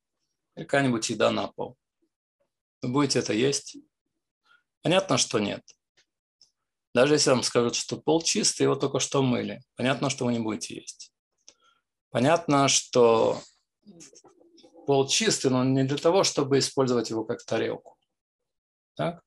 какая-нибудь 0.57 1.09
еда 1.09 1.31
на 1.31 1.47
пол, 1.47 1.77
вы 2.81 2.89
будете 2.89 3.19
это 3.19 3.31
есть? 3.31 3.77
Понятно, 4.81 5.17
что 5.17 5.39
нет. 5.39 5.63
Даже 6.93 7.13
если 7.13 7.29
вам 7.29 7.43
скажут, 7.43 7.75
что 7.75 7.95
пол 7.95 8.21
чистый, 8.21 8.63
его 8.63 8.75
только 8.75 8.99
что 8.99 9.21
мыли, 9.21 9.61
понятно, 9.75 10.09
что 10.09 10.25
вы 10.25 10.33
не 10.33 10.39
будете 10.39 10.75
есть. 10.75 11.13
Понятно, 12.09 12.67
что 12.67 13.41
пол 14.85 15.07
чистый, 15.07 15.49
но 15.49 15.63
не 15.63 15.85
для 15.85 15.97
того, 15.97 16.25
чтобы 16.25 16.59
использовать 16.59 17.09
его 17.09 17.23
как 17.23 17.41
тарелку. 17.45 17.97
Так? 18.95 19.23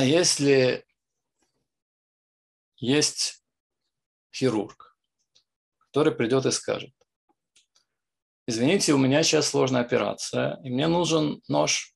А 0.00 0.02
если 0.02 0.86
есть 2.78 3.44
хирург, 4.34 4.96
который 5.76 6.14
придет 6.14 6.46
и 6.46 6.50
скажет, 6.52 6.94
извините, 8.46 8.94
у 8.94 8.96
меня 8.96 9.22
сейчас 9.22 9.48
сложная 9.48 9.82
операция, 9.82 10.58
и 10.64 10.70
мне 10.70 10.88
нужен 10.88 11.42
нож. 11.48 11.94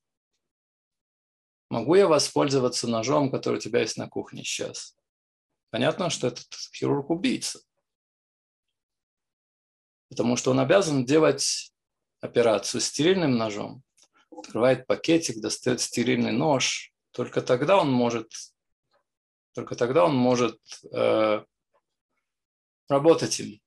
Могу 1.71 1.95
я 1.95 2.07
воспользоваться 2.07 2.87
ножом, 2.87 3.31
который 3.31 3.55
у 3.55 3.59
тебя 3.59 3.79
есть 3.79 3.97
на 3.97 4.07
кухне 4.07 4.43
сейчас? 4.43 4.95
Понятно, 5.71 6.11
что 6.11 6.27
этот 6.27 6.45
хирург 6.75 7.09
убийца. 7.09 7.59
Потому 10.09 10.37
что 10.37 10.51
он 10.51 10.59
обязан 10.59 11.05
делать 11.05 11.73
операцию 12.21 12.81
стерильным 12.81 13.35
ножом. 13.35 13.81
Открывает 14.29 14.85
пакетик, 14.85 15.41
достает 15.41 15.81
стерильный 15.81 16.33
нож, 16.33 16.94
только 17.15 17.41
тогда 17.41 17.77
он 17.77 17.89
может, 17.89 18.29
только 19.53 19.75
тогда 19.75 20.03
он 20.03 20.15
может 20.15 20.59
э, 20.91 21.45
работать 22.89 23.39
им. 23.39 23.61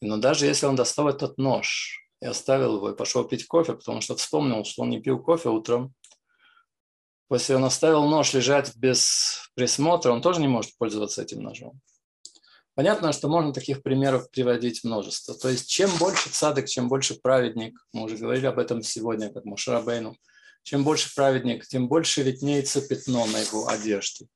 Но 0.00 0.16
даже 0.16 0.46
если 0.46 0.66
он 0.66 0.74
достал 0.74 1.08
этот 1.08 1.38
нож 1.38 2.04
и 2.20 2.26
оставил 2.26 2.78
его 2.78 2.90
и 2.90 2.96
пошел 2.96 3.22
пить 3.22 3.46
кофе, 3.46 3.74
потому 3.74 4.00
что 4.00 4.16
вспомнил, 4.16 4.64
что 4.64 4.82
он 4.82 4.90
не 4.90 5.00
пил 5.00 5.22
кофе 5.22 5.50
утром, 5.50 5.94
если 7.30 7.54
он 7.54 7.64
оставил 7.64 8.08
нож 8.08 8.34
лежать 8.34 8.74
без 8.74 9.48
присмотра, 9.54 10.10
он 10.10 10.20
тоже 10.20 10.40
не 10.40 10.48
может 10.48 10.76
пользоваться 10.76 11.22
этим 11.22 11.42
ножом. 11.42 11.80
Понятно, 12.74 13.12
что 13.12 13.28
можно 13.28 13.52
таких 13.52 13.82
примеров 13.82 14.30
приводить 14.30 14.82
множество. 14.82 15.34
То 15.34 15.50
есть 15.50 15.68
чем 15.68 15.90
больше 15.98 16.30
цадок, 16.30 16.66
чем 16.66 16.88
больше 16.88 17.14
праведник, 17.14 17.78
мы 17.92 18.04
уже 18.04 18.16
говорили 18.16 18.46
об 18.46 18.58
этом 18.58 18.82
сегодня, 18.82 19.30
как 19.30 19.44
Мушарабейну, 19.44 20.16
чем 20.62 20.82
больше 20.82 21.14
праведник, 21.14 21.66
тем 21.66 21.88
больше 21.88 22.22
виднеется 22.22 22.80
пятно 22.80 23.26
на 23.26 23.40
его 23.40 23.68
одежде. 23.68 24.26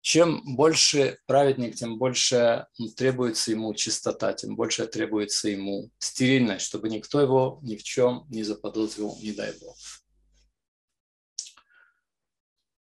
Чем 0.00 0.56
больше 0.56 1.18
праведник, 1.26 1.76
тем 1.76 1.98
больше 1.98 2.66
требуется 2.96 3.50
ему 3.52 3.72
чистота, 3.74 4.32
тем 4.32 4.56
больше 4.56 4.86
требуется 4.86 5.48
ему 5.48 5.90
стерильность, 5.98 6.64
чтобы 6.64 6.88
никто 6.88 7.20
его 7.20 7.60
ни 7.62 7.76
в 7.76 7.84
чем 7.84 8.24
не 8.28 8.42
заподозрил, 8.42 9.16
не 9.20 9.32
дай 9.32 9.52
Бог. 9.60 9.76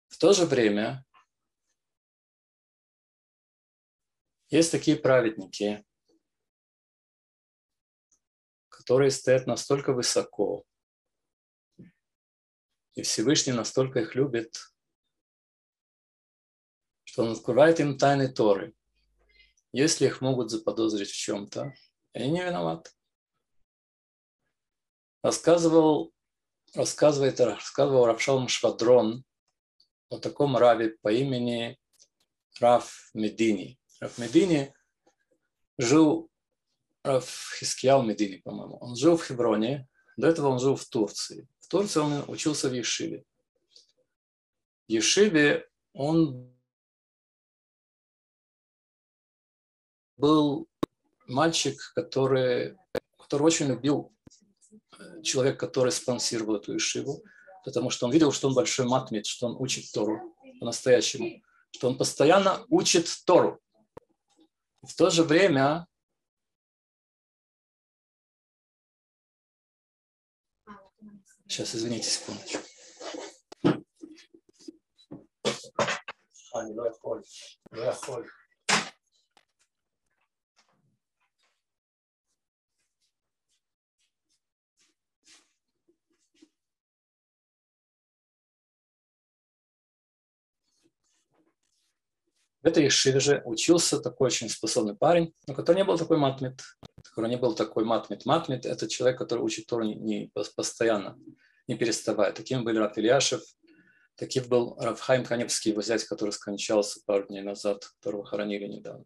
В 0.09 0.17
то 0.17 0.33
же 0.33 0.45
время 0.45 1.05
Есть 4.49 4.71
такие 4.71 4.95
праведники, 4.95 5.83
которые 8.69 9.09
стоят 9.09 9.47
настолько 9.47 9.93
высоко, 9.93 10.65
и 12.93 13.01
Всевышний 13.01 13.53
настолько 13.53 14.01
их 14.01 14.15
любит, 14.15 14.57
что 17.03 17.23
он 17.23 17.31
открывает 17.31 17.79
им 17.79 17.97
тайны 17.97 18.31
Торы. 18.31 18.73
Если 19.73 20.05
их 20.05 20.21
могут 20.21 20.51
заподозрить 20.51 21.09
в 21.09 21.17
чем-то, 21.17 21.73
они 22.13 22.31
не 22.31 22.43
виноваты. 22.43 22.91
Рассказывал, 25.21 26.13
рассказывает, 26.73 27.39
рассказывал 27.39 28.05
Равшалм 28.05 28.47
Швадрон 28.47 29.25
о 30.09 30.19
таком 30.19 30.55
раве 30.55 30.97
по 31.01 31.11
имени 31.11 31.77
Рав 32.59 33.09
Медини. 33.13 33.79
Раф 34.05 34.19
Медини 34.19 34.71
жил, 35.79 36.29
Раф 37.03 37.55
Хискиял 37.57 38.03
Медини, 38.03 38.37
по-моему, 38.37 38.77
он 38.77 38.95
жил 38.95 39.17
в 39.17 39.25
Хевроне, 39.25 39.87
до 40.15 40.27
этого 40.27 40.49
он 40.49 40.59
жил 40.59 40.75
в 40.75 40.85
Турции. 40.85 41.47
В 41.59 41.67
Турции 41.67 41.99
он 41.99 42.23
учился 42.27 42.69
в 42.69 42.73
Ешиве. 42.73 43.23
В 44.87 44.91
Ешиве 44.91 45.67
он 45.93 46.55
был 50.17 50.67
мальчик, 51.25 51.75
который, 51.95 52.77
который 53.17 53.41
очень 53.41 53.69
любил 53.69 54.13
э, 54.99 55.23
человек, 55.23 55.59
который 55.59 55.91
спонсировал 55.91 56.57
эту 56.57 56.73
Ешиву, 56.73 57.23
потому 57.63 57.89
что 57.89 58.05
он 58.05 58.11
видел, 58.11 58.31
что 58.31 58.49
он 58.49 58.53
большой 58.53 58.85
матмит, 58.85 59.25
что 59.25 59.47
он 59.47 59.55
учит 59.59 59.91
Тору 59.91 60.35
по-настоящему, 60.59 61.41
что 61.71 61.87
он 61.87 61.97
постоянно 61.97 62.63
учит 62.69 63.07
Тору. 63.25 63.59
В 64.87 64.95
то 64.95 65.09
же 65.09 65.23
время 65.23 65.87
Сейчас, 71.47 71.75
извините, 71.75 72.09
секундочку. 72.09 72.59
А, 76.53 76.63
не, 76.63 76.73
давай, 76.73 76.91
Коль. 76.99 77.23
Давай, 77.71 77.95
Коль. 78.03 78.27
В 92.65 92.67
этой 92.67 92.85
Ешиве 92.85 93.19
же 93.19 93.43
учился 93.45 93.99
такой 93.99 94.25
очень 94.25 94.49
способный 94.49 94.95
парень, 94.95 95.35
но 95.45 95.53
который 95.53 95.77
не 95.77 95.83
был 95.83 95.99
такой 95.99 96.17
матмит, 96.17 96.63
который 97.03 97.29
не 97.29 97.37
был 97.37 97.53
такой 97.53 97.85
матмит. 97.85 98.25
Матмит– 98.25 98.65
это 98.65 98.89
человек, 98.89 99.19
который 99.19 99.41
учит 99.41 99.67
Тору 99.67 99.83
не 99.83 100.31
постоянно, 100.55 101.15
не 101.67 101.75
переставая. 101.75 102.31
Таким 102.31 102.63
был 102.63 102.75
Раф 102.79 102.97
Ильяшев, 102.97 103.43
таким 104.15 104.45
был 104.49 104.75
Рафхайм 104.79 105.25
Каневский, 105.25 105.73
его 105.73 105.83
зять, 105.83 106.05
который 106.05 106.31
скончался 106.31 107.01
пару 107.05 107.27
дней 107.27 107.43
назад, 107.43 107.85
которого 107.99 108.25
хоронили 108.25 108.65
недавно. 108.65 109.05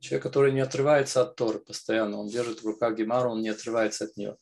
Человек, 0.00 0.24
который 0.24 0.52
не 0.52 0.60
отрывается 0.60 1.22
от 1.22 1.34
Торы 1.34 1.60
постоянно, 1.60 2.18
он 2.18 2.28
держит 2.28 2.62
в 2.62 2.66
руках 2.66 2.94
Гемару, 2.94 3.30
он 3.30 3.40
не 3.40 3.48
отрывается 3.48 4.04
от 4.04 4.18
нее. 4.18 4.36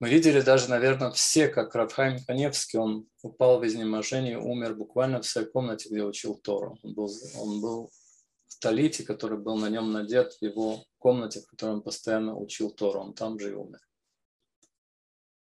Мы 0.00 0.10
видели 0.10 0.40
даже, 0.40 0.70
наверное, 0.70 1.10
все, 1.10 1.48
как 1.48 1.74
Рафхайм 1.74 2.24
Каневский, 2.24 2.78
он 2.78 3.08
упал 3.22 3.58
в 3.58 3.66
изнеможение, 3.66 4.38
умер 4.38 4.76
буквально 4.76 5.20
в 5.20 5.26
своей 5.26 5.48
комнате, 5.48 5.88
где 5.88 6.04
учил 6.04 6.36
Тору. 6.36 6.78
Он 6.82 6.94
был, 6.94 7.10
он 7.36 7.60
был 7.60 7.90
в 8.46 8.58
талите, 8.60 9.02
который 9.02 9.38
был 9.38 9.56
на 9.56 9.68
нем 9.68 9.90
надет 9.90 10.34
в 10.34 10.42
его 10.42 10.84
комнате, 10.98 11.40
в 11.40 11.46
которой 11.46 11.74
он 11.74 11.82
постоянно 11.82 12.36
учил 12.36 12.70
Тору. 12.70 13.00
Он 13.00 13.12
там 13.12 13.40
же 13.40 13.50
и 13.50 13.54
умер. 13.54 13.80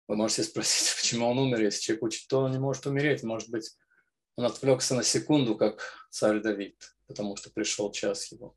Вы 0.08 0.16
можете 0.16 0.44
спросить, 0.44 0.96
почему 1.02 1.28
он 1.28 1.40
умер, 1.40 1.64
если 1.64 1.82
человек 1.82 2.04
учит 2.04 2.28
Тору, 2.28 2.46
он 2.46 2.52
не 2.52 2.60
может 2.60 2.86
умереть. 2.86 3.24
Может 3.24 3.50
быть, 3.50 3.76
он 4.36 4.46
отвлекся 4.46 4.94
на 4.94 5.02
секунду, 5.02 5.56
как 5.56 6.08
царь 6.12 6.40
Давид, 6.40 6.96
потому 7.08 7.36
что 7.36 7.50
пришел 7.50 7.92
час 7.92 8.32
его. 8.32 8.56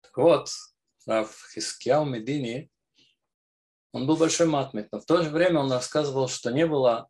Так 0.00 0.16
вот, 0.16 0.48
Раф 1.04 1.50
Хискяу 1.54 2.06
Медини, 2.06 2.70
он 3.92 4.06
был 4.06 4.16
большой 4.16 4.46
матмит, 4.46 4.88
но 4.90 5.00
в 5.00 5.06
то 5.06 5.22
же 5.22 5.30
время 5.30 5.60
он 5.60 5.72
рассказывал, 5.72 6.28
что 6.28 6.50
не 6.50 6.66
было 6.66 7.08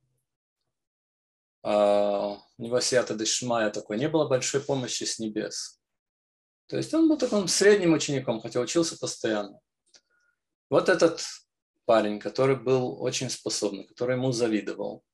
Uh, 1.64 2.38
у 2.58 2.62
него 2.62 2.80
сията 2.80 3.14
дешмая 3.14 3.70
такой, 3.70 3.96
не 3.96 4.08
было 4.08 4.26
большой 4.26 4.60
помощи 4.60 5.04
с 5.04 5.20
небес. 5.20 5.80
То 6.66 6.76
есть 6.76 6.92
он 6.92 7.08
был 7.08 7.16
таким 7.16 7.46
средним 7.46 7.92
учеником, 7.92 8.40
хотя 8.40 8.58
учился 8.58 8.98
постоянно. 8.98 9.60
Вот 10.70 10.88
этот 10.88 11.22
парень, 11.84 12.18
который 12.18 12.56
был 12.56 13.00
очень 13.00 13.30
способный, 13.30 13.84
который 13.84 14.16
ему 14.16 14.32
завидовал, 14.32 15.04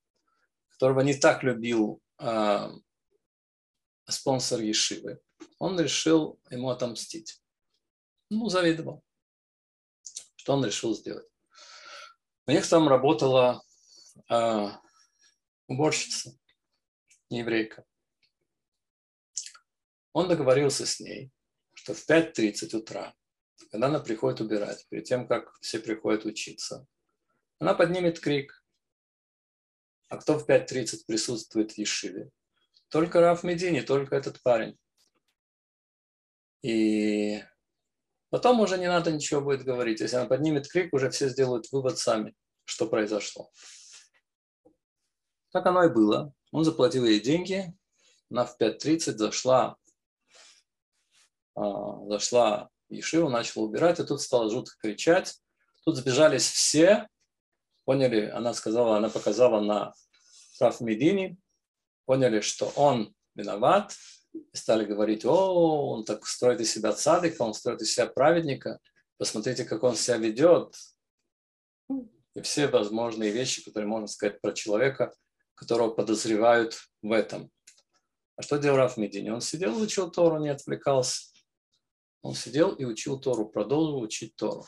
которого 0.71 1.01
не 1.01 1.15
так 1.15 1.43
любил 1.43 2.01
uh, 2.19 2.73
спонсор 4.09 4.61
Ешивы, 4.61 5.21
он 5.59 5.79
решил 5.79 6.41
ему 6.49 6.71
отомстить. 6.71 7.43
Ну, 8.31 8.49
завидовал. 8.49 9.03
Что 10.37 10.55
он 10.55 10.65
решил 10.65 10.95
сделать? 10.95 11.29
У 12.49 12.51
них 12.51 12.67
там 12.67 12.89
работала 12.89 13.63
э, 14.31 14.69
уборщица, 15.67 16.35
не 17.29 17.41
еврейка. 17.41 17.85
Он 20.15 20.29
договорился 20.29 20.87
с 20.87 20.99
ней, 20.99 21.31
что 21.75 21.93
в 21.93 22.09
5.30 22.09 22.75
утра, 22.75 23.15
когда 23.71 23.89
она 23.89 24.01
приходит 24.01 24.41
убирать, 24.41 24.87
перед 24.89 25.05
тем, 25.05 25.29
как 25.29 25.59
все 25.61 25.79
приходят 25.79 26.25
учиться, 26.25 26.87
она 27.59 27.75
поднимет 27.75 28.19
крик. 28.19 28.65
А 30.09 30.17
кто 30.17 30.39
в 30.39 30.49
5.30 30.49 31.05
присутствует 31.07 31.73
в 31.73 31.79
Ешиве? 31.79 32.31
Только 32.89 33.21
Раф 33.21 33.45
Медини, 33.45 33.83
только 33.83 34.17
этот 34.17 34.43
парень. 34.43 34.79
И 36.63 37.45
Потом 38.31 38.61
уже 38.61 38.77
не 38.77 38.88
надо 38.88 39.11
ничего 39.11 39.41
будет 39.41 39.64
говорить. 39.64 40.01
Если 40.01 40.17
она 40.17 40.27
поднимет 40.27 40.69
крик, 40.69 40.93
уже 40.93 41.11
все 41.11 41.29
сделают 41.29 41.71
вывод 41.73 41.99
сами, 41.99 42.35
что 42.64 42.87
произошло. 42.87 43.51
Так 45.51 45.64
оно 45.67 45.85
и 45.85 45.88
было. 45.88 46.33
Он 46.53 46.64
заплатил 46.64 47.07
ей 47.07 47.21
деньги. 47.21 47.73
Она 48.31 48.45
в 48.45 48.61
5.30 48.61 49.17
зашла, 49.17 49.77
а, 51.55 52.07
зашла 52.09 52.69
в 52.91 52.93
Ешиву, 52.93 53.31
начала 53.31 53.64
убирать, 53.64 53.99
и 54.01 54.05
тут 54.05 54.21
стала 54.21 54.51
жутко 54.51 54.77
кричать. 54.81 55.41
Тут 55.85 55.97
сбежались 55.97 56.47
все, 56.47 57.09
поняли, 57.85 58.27
она 58.27 58.53
сказала, 58.53 58.99
она 58.99 59.09
показала 59.09 59.61
на 59.61 59.95
Раф 60.61 60.81
Медини, 60.81 61.38
поняли, 62.05 62.41
что 62.41 62.67
он 62.77 63.14
виноват, 63.35 63.97
стали 64.53 64.85
говорить, 64.85 65.24
о, 65.24 65.92
он 65.92 66.05
так 66.05 66.27
строит 66.27 66.61
из 66.61 66.72
себя 66.72 66.92
цадыка, 66.92 67.42
он 67.42 67.55
строит 67.55 67.83
из 67.83 67.92
себя 67.92 68.07
праведника, 68.07 68.79
посмотрите, 69.16 69.64
как 69.64 69.83
он 69.83 69.96
себя 69.96 70.16
ведет. 70.16 70.74
И 72.35 72.40
все 72.42 72.68
возможные 72.68 73.31
вещи, 73.31 73.64
которые 73.64 73.88
можно 73.88 74.07
сказать 74.07 74.40
про 74.40 74.53
человека, 74.53 75.12
которого 75.55 75.90
подозревают 75.90 76.79
в 77.03 77.12
этом. 77.12 77.51
А 78.37 78.42
что 78.42 78.59
делал 78.59 78.77
Раф 78.77 78.96
Медини? 78.96 79.31
Он 79.31 79.40
сидел 79.40 79.77
и 79.79 79.83
учил 79.83 80.11
Тору, 80.11 80.38
не 80.38 80.48
отвлекался. 80.48 81.33
Он 82.22 82.35
сидел 82.35 82.72
и 82.72 82.85
учил 82.85 83.18
Тору, 83.18 83.48
продолжил 83.48 84.01
учить 84.01 84.37
Тору. 84.37 84.64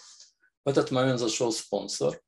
В 0.64 0.68
этот 0.68 0.90
момент 0.90 1.20
зашел 1.20 1.52
спонсор. 1.52 2.20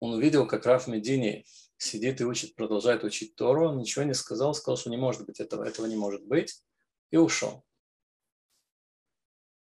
Он 0.00 0.14
увидел, 0.14 0.46
как 0.46 0.64
Раф 0.64 0.86
Медини 0.86 1.44
сидит 1.82 2.20
и 2.20 2.24
учит, 2.24 2.54
продолжает 2.54 3.04
учить 3.04 3.34
Тору, 3.36 3.70
он 3.70 3.78
ничего 3.78 4.04
не 4.04 4.14
сказал, 4.14 4.54
сказал, 4.54 4.76
что 4.76 4.90
не 4.90 4.98
может 4.98 5.24
быть 5.24 5.40
этого, 5.40 5.64
этого 5.64 5.86
не 5.86 5.96
может 5.96 6.22
быть, 6.24 6.62
и 7.10 7.16
ушел. 7.16 7.64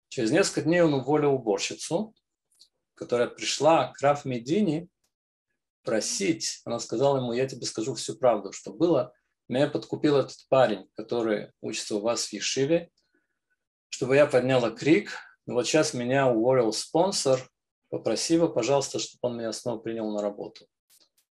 Через 0.08 0.32
несколько 0.32 0.62
дней 0.62 0.82
он 0.82 0.94
уволил 0.94 1.34
уборщицу, 1.34 2.16
которая 2.96 3.28
пришла 3.28 3.92
к 3.92 4.02
Раф 4.02 4.24
Медини 4.24 4.90
просить, 5.84 6.62
она 6.64 6.80
сказала 6.80 7.18
ему, 7.18 7.34
я 7.34 7.48
тебе 7.48 7.66
скажу 7.66 7.94
всю 7.94 8.16
правду, 8.16 8.54
что 8.54 8.74
было, 8.74 9.14
меня 9.50 9.68
подкупил 9.68 10.18
этот 10.18 10.38
парень, 10.48 10.90
который 10.96 11.52
учится 11.62 11.96
у 11.96 12.00
вас 12.00 12.28
в 12.28 12.34
Ешиве, 12.34 12.90
чтобы 13.90 14.16
я 14.16 14.28
подняла 14.28 14.72
крик, 14.72 15.12
но 15.46 15.56
вот 15.56 15.68
сейчас 15.68 15.94
меня 15.94 16.28
уволил 16.28 16.72
спонсор, 16.72 17.50
попроси 17.90 18.36
его, 18.36 18.48
пожалуйста, 18.48 19.00
чтобы 19.00 19.20
он 19.24 19.38
меня 19.38 19.52
снова 19.52 19.80
принял 19.80 20.10
на 20.12 20.22
работу 20.22 20.68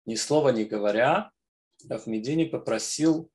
ни 0.06 0.14
слова 0.14 0.50
не 0.50 0.64
говоря, 0.64 1.30
Рафмедини 1.88 2.44
попросил, 2.44 3.30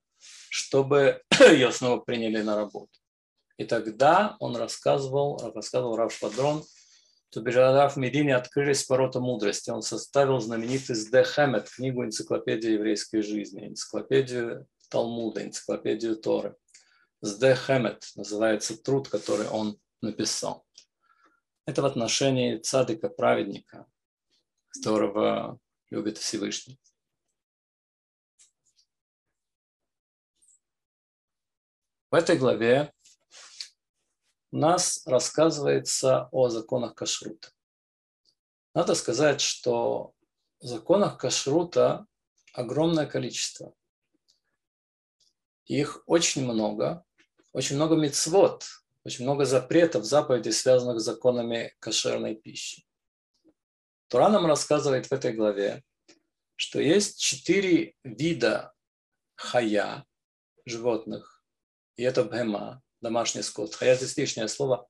чтобы 0.49 1.21
ее 1.39 1.71
снова 1.71 1.99
приняли 1.99 2.41
на 2.41 2.55
работу. 2.55 2.91
И 3.57 3.65
тогда 3.65 4.36
он 4.39 4.55
рассказывал, 4.55 5.38
рассказывал 5.53 5.95
Раф 5.95 6.13
Швадрон, 6.13 6.63
что 7.31 7.41
Раф 7.43 7.95
Медини 7.95 8.31
открылись 8.31 8.88
ворота 8.89 9.19
мудрости. 9.19 9.69
Он 9.69 9.81
составил 9.81 10.39
знаменитый 10.39 10.95
Сде 10.95 11.23
книгу 11.23 12.03
энциклопедии 12.03 12.71
еврейской 12.71 13.21
жизни, 13.21 13.67
энциклопедию 13.67 14.67
Талмуда, 14.89 15.43
энциклопедию 15.43 16.17
Торы. 16.17 16.55
Сде 17.23 17.55
называется 18.15 18.81
труд, 18.81 19.07
который 19.07 19.47
он 19.47 19.79
написал. 20.01 20.65
Это 21.65 21.84
в 21.84 21.86
отношении 21.86 22.57
цадыка, 22.57 23.07
праведника, 23.07 23.86
которого 24.69 25.60
любит 25.91 26.17
Всевышний. 26.17 26.80
В 32.10 32.15
этой 32.15 32.38
главе 32.38 32.93
у 34.51 34.58
нас 34.58 35.06
рассказывается 35.06 36.27
о 36.32 36.49
законах 36.49 36.95
кашрута. 36.95 37.51
Надо 38.73 38.95
сказать, 38.95 39.39
что 39.39 40.13
в 40.60 40.65
законах 40.65 41.17
кашрута 41.17 42.06
огромное 42.54 43.06
количество. 43.06 43.73
Их 45.65 46.04
очень 46.06 46.43
много, 46.43 47.06
очень 47.54 47.75
много 47.77 47.95
мецвод, 47.95 48.65
очень 49.04 49.23
много 49.23 49.45
запретов, 49.45 50.04
заповедей, 50.04 50.51
связанных 50.51 50.99
с 50.99 51.06
законами 51.06 51.75
кошерной 51.80 52.36
пищи. 52.36 52.86
Тура 54.12 54.27
нам 54.27 54.45
рассказывает 54.45 55.05
в 55.05 55.13
этой 55.13 55.31
главе, 55.31 55.85
что 56.57 56.81
есть 56.81 57.17
четыре 57.21 57.95
вида 58.03 58.73
хая, 59.35 60.05
животных, 60.65 61.45
и 61.95 62.03
это 62.03 62.25
бхема, 62.25 62.81
домашний 62.99 63.41
скот. 63.41 63.73
Хая– 63.73 63.95
здесь 63.95 64.17
лишнее 64.17 64.49
слово. 64.49 64.85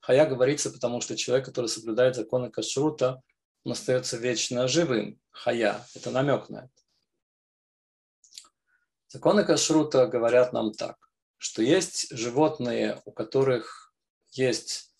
Хая 0.00 0.26
говорится, 0.26 0.72
потому 0.72 1.00
что 1.00 1.16
человек, 1.16 1.46
который 1.46 1.66
соблюдает 1.66 2.16
законы 2.16 2.50
кашрута, 2.50 3.22
он 3.62 3.72
остается 3.72 4.16
вечно 4.16 4.66
живым. 4.66 5.20
Хая– 5.30 5.86
это 5.94 6.10
намек 6.10 6.48
на 6.48 6.64
это. 6.64 6.82
Законы 9.06 9.44
кашрута 9.44 10.08
говорят 10.08 10.52
нам 10.52 10.72
так, 10.72 10.96
что 11.36 11.62
есть 11.62 12.10
животные, 12.10 13.00
у 13.04 13.12
которых 13.12 13.94
есть 14.32 14.92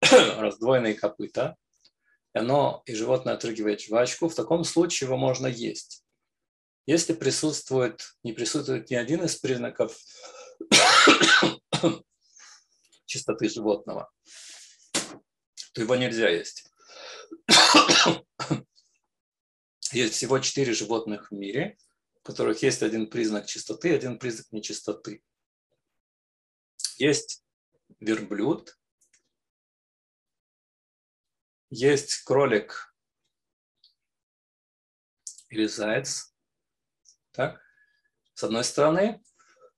раздвоенные 0.00 0.94
копыта, 0.94 1.56
оно 2.32 2.82
и 2.86 2.94
животное 2.94 3.34
отрыгивает 3.34 3.80
жвачку, 3.80 4.28
в 4.28 4.34
таком 4.34 4.64
случае 4.64 5.08
его 5.08 5.16
можно 5.16 5.46
есть. 5.46 6.04
Если 6.86 7.12
присутствует, 7.12 8.14
не 8.22 8.32
присутствует 8.32 8.90
ни 8.90 8.94
один 8.94 9.22
из 9.24 9.36
признаков 9.36 9.98
чистоты 13.06 13.48
животного, 13.48 14.10
то 15.74 15.80
его 15.82 15.96
нельзя 15.96 16.28
есть. 16.30 16.70
Есть 19.92 20.14
всего 20.14 20.38
четыре 20.38 20.72
животных 20.74 21.30
в 21.30 21.34
мире, 21.34 21.78
у 22.16 22.20
которых 22.26 22.62
есть 22.62 22.82
один 22.82 23.08
признак 23.08 23.46
чистоты, 23.46 23.94
один 23.94 24.18
признак 24.18 24.52
нечистоты. 24.52 25.22
Есть 26.96 27.42
верблюд, 28.00 28.77
есть 31.70 32.22
кролик 32.22 32.94
или 35.48 35.66
заяц. 35.66 36.34
Так? 37.32 37.60
С 38.34 38.44
одной 38.44 38.64
стороны, 38.64 39.22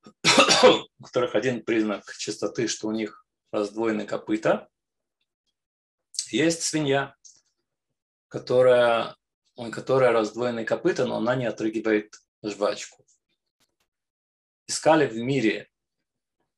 у 0.98 1.04
которых 1.04 1.34
один 1.34 1.64
признак 1.64 2.12
чистоты, 2.16 2.68
что 2.68 2.88
у 2.88 2.92
них 2.92 3.24
раздвоены 3.52 4.06
копыта. 4.06 4.68
Есть 6.28 6.62
свинья, 6.62 7.16
которая, 8.28 9.16
у 9.56 9.70
которой 9.70 10.10
раздвоены 10.10 10.64
копыта, 10.64 11.06
но 11.06 11.16
она 11.16 11.34
не 11.34 11.46
отрыгивает 11.46 12.14
жвачку. 12.42 13.04
Искали 14.66 15.06
в 15.06 15.16
мире 15.16 15.68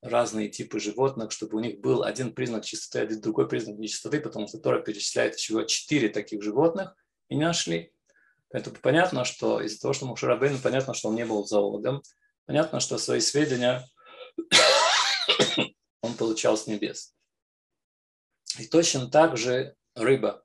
разные 0.03 0.49
типы 0.49 0.79
животных, 0.79 1.31
чтобы 1.31 1.57
у 1.57 1.61
них 1.61 1.79
был 1.79 2.03
один 2.03 2.33
признак 2.33 2.65
чистоты, 2.65 2.99
один 2.99 3.21
другой 3.21 3.47
признак 3.47 3.79
нечистоты, 3.79 4.19
потому 4.19 4.47
что 4.47 4.59
Тора 4.59 4.81
перечисляет 4.81 5.35
всего 5.35 5.63
четыре 5.63 6.09
таких 6.09 6.43
животных 6.43 6.93
и 7.29 7.35
не 7.35 7.45
нашли. 7.45 7.93
Поэтому 8.49 8.75
понятно, 8.81 9.23
что 9.23 9.61
из-за 9.61 9.79
того, 9.79 9.93
что 9.93 10.05
Мушарабейн, 10.05 10.59
понятно, 10.61 10.93
что 10.93 11.09
он 11.09 11.15
не 11.15 11.25
был 11.25 11.45
зоологом, 11.45 12.03
понятно, 12.45 12.81
что 12.81 12.97
свои 12.97 13.21
сведения 13.21 13.87
он 16.01 16.13
получал 16.15 16.57
с 16.57 16.67
небес. 16.67 17.15
И 18.59 18.67
точно 18.67 19.09
так 19.09 19.37
же 19.37 19.75
рыба. 19.95 20.43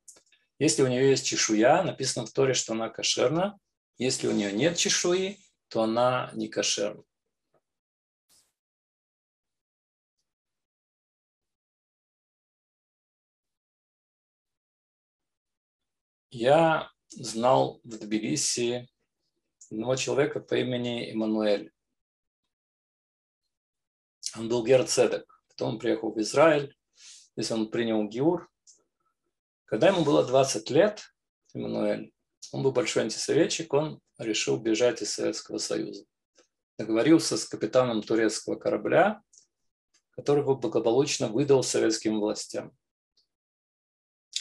Если 0.58 0.82
у 0.82 0.86
нее 0.86 1.10
есть 1.10 1.26
чешуя, 1.26 1.82
написано 1.82 2.26
в 2.26 2.32
Торе, 2.32 2.54
что 2.54 2.72
она 2.72 2.88
кошерна. 2.88 3.58
Если 3.98 4.28
у 4.28 4.32
нее 4.32 4.52
нет 4.52 4.76
чешуи, 4.76 5.38
то 5.68 5.82
она 5.82 6.30
не 6.34 6.48
кошерна. 6.48 7.02
Я 16.30 16.90
знал 17.10 17.80
в 17.84 17.98
Тбилиси 17.98 18.88
одного 19.70 19.96
человека 19.96 20.40
по 20.40 20.54
имени 20.54 21.10
Эммануэль. 21.10 21.72
Он 24.36 24.48
был 24.48 24.64
герцедек. 24.64 25.42
Потом 25.48 25.74
он 25.74 25.78
приехал 25.78 26.12
в 26.12 26.20
Израиль. 26.20 26.76
Здесь 27.34 27.50
он 27.50 27.70
принял 27.70 28.06
Гиур. 28.06 28.50
Когда 29.64 29.88
ему 29.88 30.04
было 30.04 30.26
20 30.26 30.68
лет, 30.70 31.14
Эммануэль, 31.54 32.12
он 32.52 32.62
был 32.62 32.72
большой 32.72 33.04
антисоветчик, 33.04 33.72
он 33.72 34.00
решил 34.18 34.58
бежать 34.58 35.00
из 35.00 35.12
Советского 35.12 35.58
Союза. 35.58 36.04
Договорился 36.78 37.38
с 37.38 37.46
капитаном 37.46 38.02
турецкого 38.02 38.56
корабля, 38.56 39.22
который 40.10 40.40
его 40.40 40.56
благополучно 40.56 41.28
выдал 41.28 41.62
советским 41.62 42.20
властям. 42.20 42.77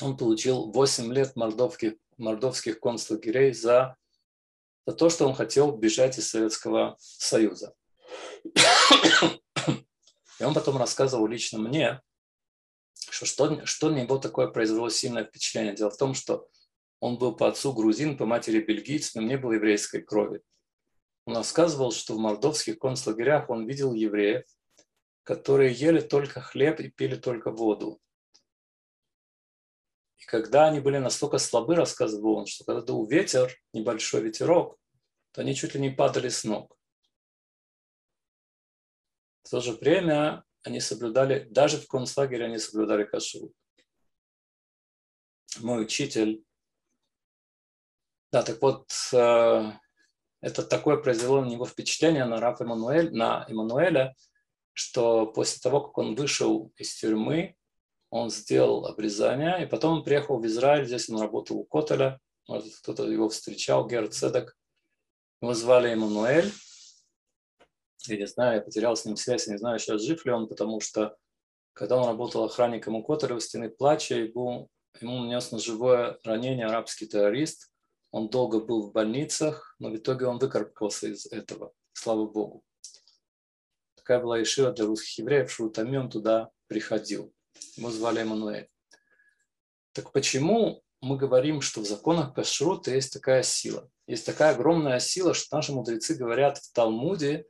Он 0.02 0.18
получил 0.18 0.72
8 0.72 1.14
лет 1.14 1.36
мордовских, 1.36 1.94
мордовских 2.18 2.80
концлагерей 2.80 3.54
за, 3.54 3.96
за 4.86 4.94
то, 4.94 5.10
что 5.10 5.28
он 5.28 5.34
хотел 5.34 5.72
бежать 5.72 6.18
из 6.18 6.30
Советского 6.30 6.96
Союза. 7.00 7.74
И 10.40 10.44
он 10.44 10.54
потом 10.54 10.78
рассказывал 10.78 11.28
лично 11.28 11.60
мне, 11.60 12.02
что, 13.10 13.26
что, 13.26 13.66
что 13.66 13.90
на 13.90 14.02
него 14.02 14.18
такое 14.18 14.48
произвело 14.48 14.90
сильное 14.90 15.26
впечатление. 15.26 15.76
Дело 15.76 15.90
в 15.90 15.98
том, 15.98 16.14
что 16.14 16.48
он 17.00 17.18
был 17.18 17.36
по 17.36 17.48
отцу 17.48 17.74
грузин, 17.74 18.18
по 18.18 18.26
матери 18.26 18.62
бельгиец, 18.62 19.16
но 19.16 19.22
не 19.22 19.38
было 19.38 19.54
еврейской 19.54 20.02
крови. 20.02 20.42
Он 21.26 21.38
рассказывал, 21.38 21.92
что 21.92 22.14
в 22.14 22.20
мордовских 22.20 22.80
концлагерях 22.80 23.50
он 23.50 23.68
видел 23.68 23.94
евреев, 23.94 24.44
которые 25.24 25.74
ели 25.74 26.00
только 26.00 26.40
хлеб 26.40 26.80
и 26.80 26.90
пили 26.90 27.16
только 27.16 27.52
воду. 27.52 28.00
И 30.18 30.26
когда 30.26 30.68
они 30.68 30.80
были 30.80 30.98
настолько 30.98 31.38
слабы, 31.38 31.76
рассказывал 31.76 32.38
он, 32.38 32.46
что 32.48 32.64
когда 32.64 32.82
дул 32.82 33.08
ветер, 33.08 33.56
небольшой 33.74 34.22
ветерок, 34.22 34.78
то 35.32 35.42
они 35.42 35.56
чуть 35.56 35.76
ли 35.76 35.82
не 35.82 35.90
падали 35.90 36.30
с 36.30 36.44
ног. 36.44 36.76
В 39.44 39.50
то 39.50 39.62
же 39.62 39.74
время 39.74 40.44
они 40.64 40.80
соблюдали, 40.80 41.48
даже 41.50 41.78
в 41.78 41.88
концлагере 41.88 42.46
они 42.46 42.58
соблюдали 42.58 43.06
кашрут. 43.06 43.54
Мой 45.60 45.84
учитель, 45.84 46.44
да, 48.32 48.44
так 48.44 48.62
вот, 48.62 48.92
э, 49.14 49.72
это 50.42 50.64
такое 50.64 50.98
произвело 50.98 51.42
на 51.42 51.50
него 51.50 51.66
впечатление 51.66 52.26
на 52.26 52.40
Рафа 52.40 52.64
Эммануэль, 52.64 53.12
на 53.14 53.46
Эммануэля, 53.48 54.16
что 54.74 55.26
после 55.26 55.60
того, 55.60 55.82
как 55.82 55.98
он 55.98 56.16
вышел 56.16 56.72
из 56.78 56.96
тюрьмы, 56.96 57.57
он 58.10 58.30
сделал 58.30 58.86
обрезание, 58.86 59.64
и 59.64 59.66
потом 59.66 60.00
он 60.00 60.04
приехал 60.04 60.40
в 60.40 60.46
Израиль, 60.46 60.86
здесь 60.86 61.10
он 61.10 61.20
работал 61.20 61.58
у 61.58 61.66
Котеля, 61.66 62.20
кто-то 62.82 63.04
его 63.04 63.30
встречал, 63.30 63.88
Герд 63.88 64.14
Седок, 64.14 64.56
его 65.42 65.54
звали 65.54 65.92
Эммануэль, 65.92 66.52
я 68.08 68.18
не 68.18 68.28
знаю, 68.28 68.56
я 68.56 68.62
потерял 68.62 68.96
с 68.96 69.06
ним 69.06 69.18
связь, 69.18 69.48
не 69.48 69.58
знаю, 69.58 69.80
сейчас 69.80 70.02
жив 70.02 70.26
ли 70.26 70.32
он, 70.32 70.48
потому 70.48 70.80
что 70.80 71.18
когда 71.74 71.98
он 71.98 72.08
работал 72.08 72.44
охранником 72.44 72.96
у 72.96 73.04
Котора 73.04 73.36
в 73.36 73.42
стены 73.42 73.70
плача, 73.70 74.16
ему, 74.16 74.68
ему 75.00 75.20
нанес 75.20 75.52
ножевое 75.52 76.18
ранение 76.24 76.66
арабский 76.66 77.06
террорист. 77.06 77.72
Он 78.12 78.30
долго 78.30 78.60
был 78.60 78.90
в 78.90 78.94
больницах, 78.94 79.76
но 79.78 79.90
в 79.90 79.96
итоге 79.96 80.26
он 80.26 80.40
выкарабкался 80.40 81.10
из 81.10 81.26
этого, 81.28 81.74
слава 81.94 82.26
Богу. 82.26 82.64
Такая 83.96 84.20
была 84.20 84.42
Ишива 84.42 84.72
для 84.72 84.86
русских 84.86 85.20
евреев, 85.20 85.52
Шутами 85.52 85.98
он 85.98 86.10
туда 86.10 86.50
приходил. 86.68 87.32
Его 87.76 87.92
звали 87.92 88.22
Эммануэль. 88.22 88.70
Так 89.94 90.12
почему 90.12 90.84
мы 91.02 91.18
говорим, 91.18 91.62
что 91.62 91.82
в 91.82 91.86
законах 91.86 92.34
Кашрута 92.34 92.92
есть 92.92 93.14
такая 93.14 93.44
сила? 93.44 93.90
Есть 94.08 94.26
такая 94.26 94.54
огромная 94.54 95.00
сила, 95.00 95.34
что 95.34 95.56
наши 95.56 95.74
мудрецы 95.74 96.16
говорят 96.16 96.58
в 96.58 96.72
Талмуде, 96.72 97.46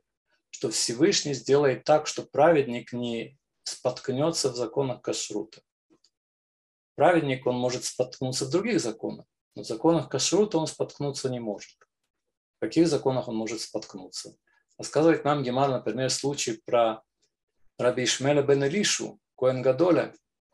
что 0.50 0.70
Всевышний 0.70 1.34
сделает 1.34 1.84
так, 1.84 2.06
что 2.06 2.24
праведник 2.24 2.92
не 2.92 3.38
споткнется 3.62 4.50
в 4.50 4.56
законах 4.56 5.02
кашрута. 5.02 5.60
Праведник, 6.96 7.46
он 7.46 7.56
может 7.56 7.84
споткнуться 7.84 8.46
в 8.46 8.50
других 8.50 8.80
законах, 8.80 9.26
но 9.54 9.62
в 9.62 9.66
законах 9.66 10.08
кашрута 10.08 10.58
он 10.58 10.66
споткнуться 10.66 11.28
не 11.28 11.38
может. 11.38 11.76
В 12.56 12.60
каких 12.60 12.88
законах 12.88 13.28
он 13.28 13.36
может 13.36 13.60
споткнуться? 13.60 14.36
Рассказывает 14.78 15.24
нам 15.24 15.42
Гемар, 15.42 15.70
например, 15.70 16.10
случай 16.10 16.60
про 16.64 17.02
Раби 17.78 18.04
Ишмеля 18.04 18.42
бен 18.42 18.64
Илишу, 18.64 19.20
Коэн 19.38 19.62
Гадоля, 19.62 20.12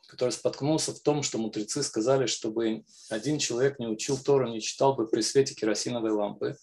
который 0.08 0.30
споткнулся 0.30 0.92
в 0.92 1.00
том, 1.00 1.22
что 1.22 1.38
мудрецы 1.38 1.82
сказали, 1.82 2.26
чтобы 2.26 2.84
один 3.08 3.38
человек 3.38 3.78
не 3.78 3.86
учил 3.86 4.18
Тору, 4.18 4.46
не 4.46 4.60
читал 4.60 4.94
бы 4.94 5.06
при 5.08 5.22
свете 5.22 5.54
керосиновой 5.54 6.10
лампы. 6.10 6.58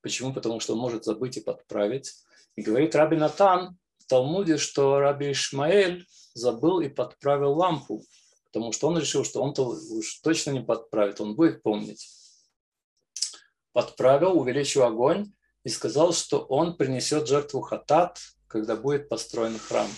Почему? 0.00 0.34
Потому 0.34 0.58
что 0.58 0.72
он 0.72 0.80
может 0.80 1.04
забыть 1.04 1.36
и 1.36 1.40
подправить. 1.40 2.14
И 2.56 2.62
говорит 2.62 2.96
Раби 2.96 3.16
Натан 3.16 3.78
в 3.98 4.06
Талмуде, 4.06 4.56
что 4.56 4.98
Раби 4.98 5.30
Ишмаэль 5.30 6.04
забыл 6.34 6.80
и 6.80 6.88
подправил 6.88 7.52
лампу, 7.52 8.04
потому 8.46 8.72
что 8.72 8.88
он 8.88 8.98
решил, 8.98 9.24
что 9.24 9.40
он-то 9.40 9.68
уж 9.68 10.18
точно 10.18 10.50
не 10.50 10.60
подправит, 10.60 11.20
он 11.20 11.36
будет 11.36 11.62
помнить. 11.62 12.08
Подправил, 13.72 14.36
увеличил 14.36 14.82
огонь 14.82 15.32
и 15.62 15.68
сказал, 15.68 16.12
что 16.12 16.40
он 16.40 16.76
принесет 16.76 17.28
жертву 17.28 17.60
хатат, 17.60 18.18
когда 18.48 18.74
будет 18.74 19.08
построен 19.08 19.56
храм. 19.60 19.88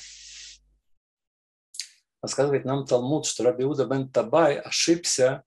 Рассказывает 2.25 2.65
нам 2.65 2.87
Талмуд, 2.87 3.27
что 3.27 3.45
Раби 3.45 3.65
Уда 3.65 3.85
бен 3.85 4.09
Табай 4.09 4.59
ошибся, 4.59 5.45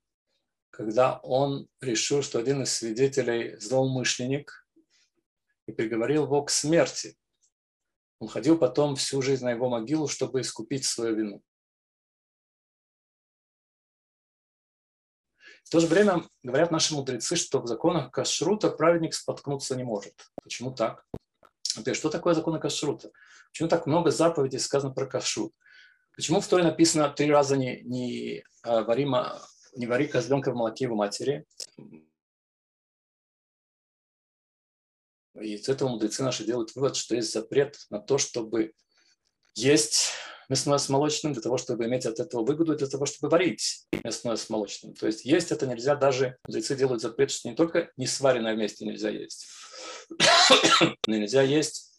когда 0.69 1.17
он 1.23 1.67
решил, 1.81 2.21
что 2.21 2.37
один 2.37 2.61
из 2.61 2.71
свидетелей 2.71 3.55
злоумышленник, 3.55 4.67
и 5.65 5.71
приговорил 5.71 6.25
его 6.25 6.43
к 6.43 6.51
смерти. 6.51 7.17
Он 8.19 8.27
ходил 8.27 8.59
потом 8.59 8.95
всю 8.95 9.23
жизнь 9.23 9.43
на 9.43 9.49
его 9.49 9.69
могилу, 9.69 10.07
чтобы 10.07 10.41
искупить 10.41 10.85
свою 10.85 11.15
вину. 11.15 11.41
В 15.63 15.69
то 15.71 15.79
же 15.79 15.87
время 15.87 16.27
говорят 16.43 16.69
наши 16.69 16.93
мудрецы, 16.93 17.37
что 17.37 17.59
в 17.59 17.65
законах 17.65 18.11
кашрута 18.11 18.69
праведник 18.69 19.15
споткнуться 19.15 19.75
не 19.75 19.83
может. 19.83 20.13
Почему 20.43 20.71
так? 20.75 21.07
Что 21.93 22.11
такое 22.11 22.35
законы 22.35 22.59
кашрута? 22.59 23.09
Почему 23.51 23.67
так 23.67 23.87
много 23.87 24.11
заповедей 24.11 24.59
сказано 24.59 24.93
про 24.93 25.07
кашрут? 25.07 25.55
Почему 26.17 26.41
в 26.41 26.47
Торе 26.47 26.63
написано 26.63 27.09
три 27.09 27.29
раза 27.29 27.55
не, 27.55 27.81
не, 27.83 28.43
а, 28.63 28.81
вари, 28.81 29.05
не 29.75 29.85
вари 29.85 30.07
козленка 30.07 30.51
в 30.51 30.55
молоке 30.55 30.85
его 30.85 30.95
матери? 30.95 31.45
И 35.35 35.53
из 35.53 35.69
этого 35.69 35.89
мудрецы 35.89 36.23
наши 36.23 36.43
делают 36.43 36.73
вывод, 36.73 36.95
что 36.95 37.15
есть 37.15 37.31
запрет 37.31 37.77
на 37.91 37.99
то, 37.99 38.17
чтобы 38.17 38.73
есть 39.53 40.09
мясное 40.49 40.79
с 40.79 40.89
молочным, 40.89 41.33
для 41.33 41.41
того, 41.43 41.59
чтобы 41.59 41.85
иметь 41.85 42.07
от 42.07 42.19
этого 42.19 42.43
выгоду, 42.43 42.75
для 42.75 42.87
того, 42.87 43.05
чтобы 43.05 43.29
варить 43.29 43.85
мясное 44.03 44.37
с 44.37 44.49
молочным. 44.49 44.95
То 44.95 45.05
есть 45.05 45.23
есть 45.23 45.51
это 45.51 45.67
нельзя 45.67 45.95
даже, 45.95 46.39
мудрецы 46.47 46.75
делают 46.75 47.03
запрет, 47.03 47.29
что 47.29 47.47
не 47.47 47.55
только 47.55 47.91
не 47.95 48.07
сваренное 48.07 48.55
вместе 48.55 48.85
нельзя 48.85 49.11
есть, 49.11 49.45
но 51.05 51.15
нельзя 51.15 51.43
есть, 51.43 51.93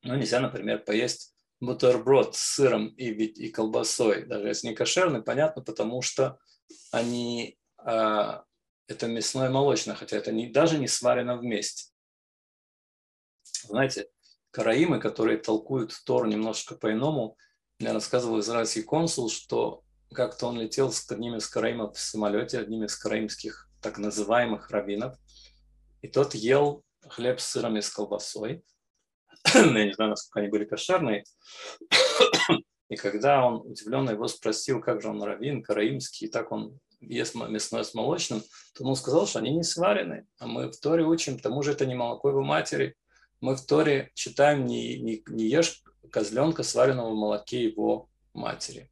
ну 0.00 0.14
нельзя, 0.14 0.40
например, 0.40 0.82
поесть 0.82 1.35
бутерброд 1.60 2.36
с 2.36 2.54
сыром 2.54 2.88
и, 2.88 3.10
и 3.10 3.50
колбасой, 3.50 4.26
даже 4.26 4.48
если 4.48 4.68
не 4.68 4.74
кошерный, 4.74 5.22
понятно, 5.22 5.62
потому 5.62 6.02
что 6.02 6.38
они, 6.90 7.58
а, 7.78 8.44
это 8.88 9.06
мясное 9.06 9.48
и 9.48 9.52
молочное, 9.52 9.94
хотя 9.94 10.16
это 10.16 10.32
не, 10.32 10.48
даже 10.48 10.78
не 10.78 10.88
сварено 10.88 11.36
вместе. 11.36 11.92
Знаете, 13.64 14.08
караимы, 14.50 15.00
которые 15.00 15.38
толкуют 15.38 15.94
Тору 16.04 16.26
немножко 16.26 16.74
по-иному, 16.74 17.36
мне 17.78 17.92
рассказывал 17.92 18.40
израильский 18.40 18.82
консул, 18.82 19.28
что 19.28 19.82
как-то 20.12 20.46
он 20.46 20.58
летел 20.58 20.92
с 20.92 21.10
одним 21.10 21.36
из 21.36 21.46
караимов 21.48 21.96
в 21.96 22.00
самолете, 22.00 22.58
одним 22.58 22.84
из 22.84 22.96
караимских 22.96 23.68
так 23.82 23.98
называемых 23.98 24.70
раввинов, 24.70 25.16
и 26.02 26.08
тот 26.08 26.34
ел 26.34 26.84
хлеб 27.08 27.40
с 27.40 27.46
сыром 27.46 27.76
и 27.76 27.82
с 27.82 27.90
колбасой. 27.90 28.64
Я 29.54 29.84
не 29.84 29.92
знаю, 29.92 30.10
насколько 30.10 30.40
они 30.40 30.48
были 30.48 30.64
кошерные. 30.64 31.24
И 32.88 32.96
когда 32.96 33.44
он 33.44 33.62
удивленно 33.66 34.10
его 34.10 34.28
спросил, 34.28 34.80
как 34.80 35.02
же 35.02 35.08
он 35.08 35.22
раввин, 35.22 35.62
караимский, 35.62 36.28
и 36.28 36.30
так 36.30 36.52
он 36.52 36.78
ест 37.00 37.34
мясное 37.34 37.82
с 37.82 37.94
молочным, 37.94 38.42
то 38.74 38.84
он 38.84 38.96
сказал, 38.96 39.26
что 39.26 39.40
они 39.40 39.50
не 39.50 39.64
сварены. 39.64 40.26
А 40.38 40.46
мы 40.46 40.70
в 40.70 40.78
Торе 40.78 41.04
учим, 41.04 41.38
тому 41.38 41.62
же 41.62 41.72
это 41.72 41.84
не 41.86 41.94
молоко 41.94 42.30
его 42.30 42.42
матери. 42.42 42.94
Мы 43.40 43.56
в 43.56 43.66
Торе 43.66 44.10
читаем, 44.14 44.66
не, 44.66 44.98
не, 44.98 45.22
не 45.28 45.44
ешь 45.46 45.82
козленка, 46.10 46.62
сваренного 46.62 47.10
в 47.10 47.16
молоке 47.16 47.64
его 47.64 48.08
матери. 48.32 48.90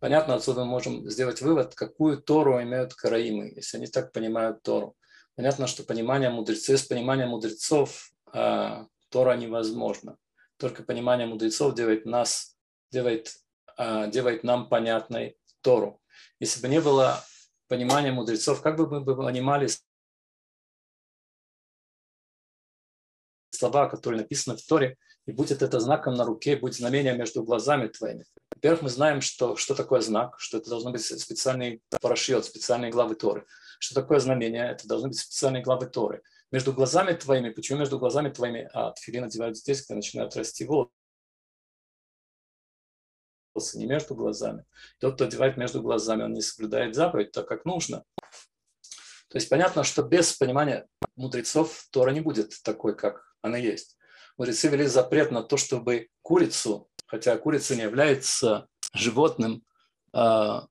Понятно, 0.00 0.34
отсюда 0.34 0.64
мы 0.64 0.70
можем 0.70 1.08
сделать 1.08 1.40
вывод, 1.40 1.74
какую 1.74 2.20
Тору 2.20 2.62
имеют 2.62 2.94
караимы, 2.94 3.52
если 3.54 3.78
они 3.78 3.86
так 3.86 4.12
понимают 4.12 4.62
Тору. 4.62 4.96
Понятно, 5.36 5.66
что 5.66 5.84
понимание 5.84 6.30
мудрецов, 6.30 6.80
с 6.80 6.82
пониманием 6.84 7.30
мудрецов 7.30 8.10
э, 8.32 8.84
Тора 9.16 9.34
невозможно. 9.34 10.18
Только 10.58 10.82
понимание 10.82 11.26
мудрецов 11.26 11.74
делает 11.74 12.04
нас, 12.04 12.54
делает, 12.92 13.34
э, 13.78 14.10
делает 14.10 14.44
нам 14.44 14.68
понятной 14.68 15.38
Тору. 15.62 16.02
Если 16.38 16.60
бы 16.60 16.68
не 16.68 16.82
было 16.82 17.24
понимания 17.66 18.12
мудрецов, 18.12 18.60
как 18.60 18.76
бы 18.76 18.86
мы 18.86 19.00
бы 19.00 19.16
понимали 19.16 19.70
слова, 23.48 23.88
которые 23.88 24.20
написаны 24.20 24.58
в 24.58 24.66
Торе, 24.66 24.98
и 25.24 25.32
будет 25.32 25.62
это 25.62 25.80
знаком 25.80 26.12
на 26.12 26.26
руке, 26.26 26.56
будет 26.56 26.74
знамение 26.74 27.16
между 27.16 27.42
глазами 27.42 27.88
твоими. 27.88 28.26
Во-первых, 28.54 28.82
мы 28.82 28.90
знаем, 28.90 29.22
что, 29.22 29.56
что 29.56 29.74
такое 29.74 30.02
знак, 30.02 30.38
что 30.38 30.58
это 30.58 30.68
должно 30.68 30.92
быть 30.92 31.02
специальный 31.02 31.82
парашют, 32.02 32.44
специальные 32.44 32.90
главы 32.90 33.14
Торы. 33.14 33.46
Что 33.78 33.94
такое 33.94 34.20
знамение? 34.20 34.72
Это 34.72 34.86
должны 34.86 35.08
быть 35.08 35.18
специальные 35.18 35.62
главы 35.62 35.86
Торы. 35.86 36.22
Между 36.56 36.72
глазами 36.72 37.12
твоими, 37.12 37.50
почему 37.50 37.80
между 37.80 37.98
глазами 37.98 38.30
твоими, 38.30 38.70
а 38.72 38.92
тфили 38.92 39.18
надевают 39.18 39.58
здесь, 39.58 39.82
когда 39.82 39.96
начинают 39.96 40.34
расти 40.36 40.64
волосы, 40.64 40.88
не 43.74 43.84
между 43.84 44.14
глазами. 44.14 44.64
Тот, 44.98 45.16
кто 45.16 45.26
одевает 45.26 45.58
между 45.58 45.82
глазами, 45.82 46.22
он 46.22 46.32
не 46.32 46.40
соблюдает 46.40 46.94
заповедь 46.94 47.32
так, 47.32 47.46
как 47.46 47.66
нужно. 47.66 48.04
То 49.28 49.34
есть 49.34 49.50
понятно, 49.50 49.84
что 49.84 50.02
без 50.02 50.32
понимания 50.32 50.88
мудрецов 51.14 51.88
Тора 51.90 52.12
не 52.12 52.22
будет 52.22 52.54
такой, 52.62 52.96
как 52.96 53.36
она 53.42 53.58
есть. 53.58 53.98
Мудрецы 54.38 54.68
вели 54.68 54.86
запрет 54.86 55.30
на 55.30 55.42
то, 55.42 55.58
чтобы 55.58 56.08
курицу, 56.22 56.88
хотя 57.06 57.36
курица 57.36 57.76
не 57.76 57.82
является 57.82 58.66
животным, 58.94 59.62
а, 60.14 60.68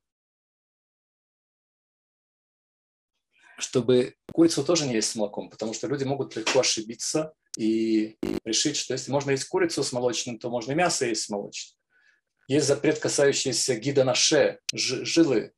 чтобы 3.59 4.15
курицу 4.35 4.65
тоже 4.65 4.85
не 4.85 4.95
есть 4.95 5.11
с 5.11 5.15
молоком, 5.15 5.49
потому 5.49 5.73
что 5.73 5.87
люди 5.87 6.03
могут 6.03 6.35
легко 6.35 6.59
ошибиться 6.59 7.33
и 7.57 8.17
решить, 8.43 8.75
что 8.75 8.93
если 8.93 9.09
можно 9.09 9.31
есть 9.31 9.45
курицу 9.45 9.81
с 9.81 9.93
молочным, 9.93 10.37
то 10.37 10.49
можно 10.49 10.73
и 10.73 10.75
мясо 10.75 11.05
есть 11.05 11.23
с 11.23 11.29
молочным. 11.29 11.79
Есть 12.49 12.67
запрет, 12.67 12.99
касающийся 12.99 13.75
гида 13.75 14.03
наше, 14.03 14.59
жилы, 14.73 15.53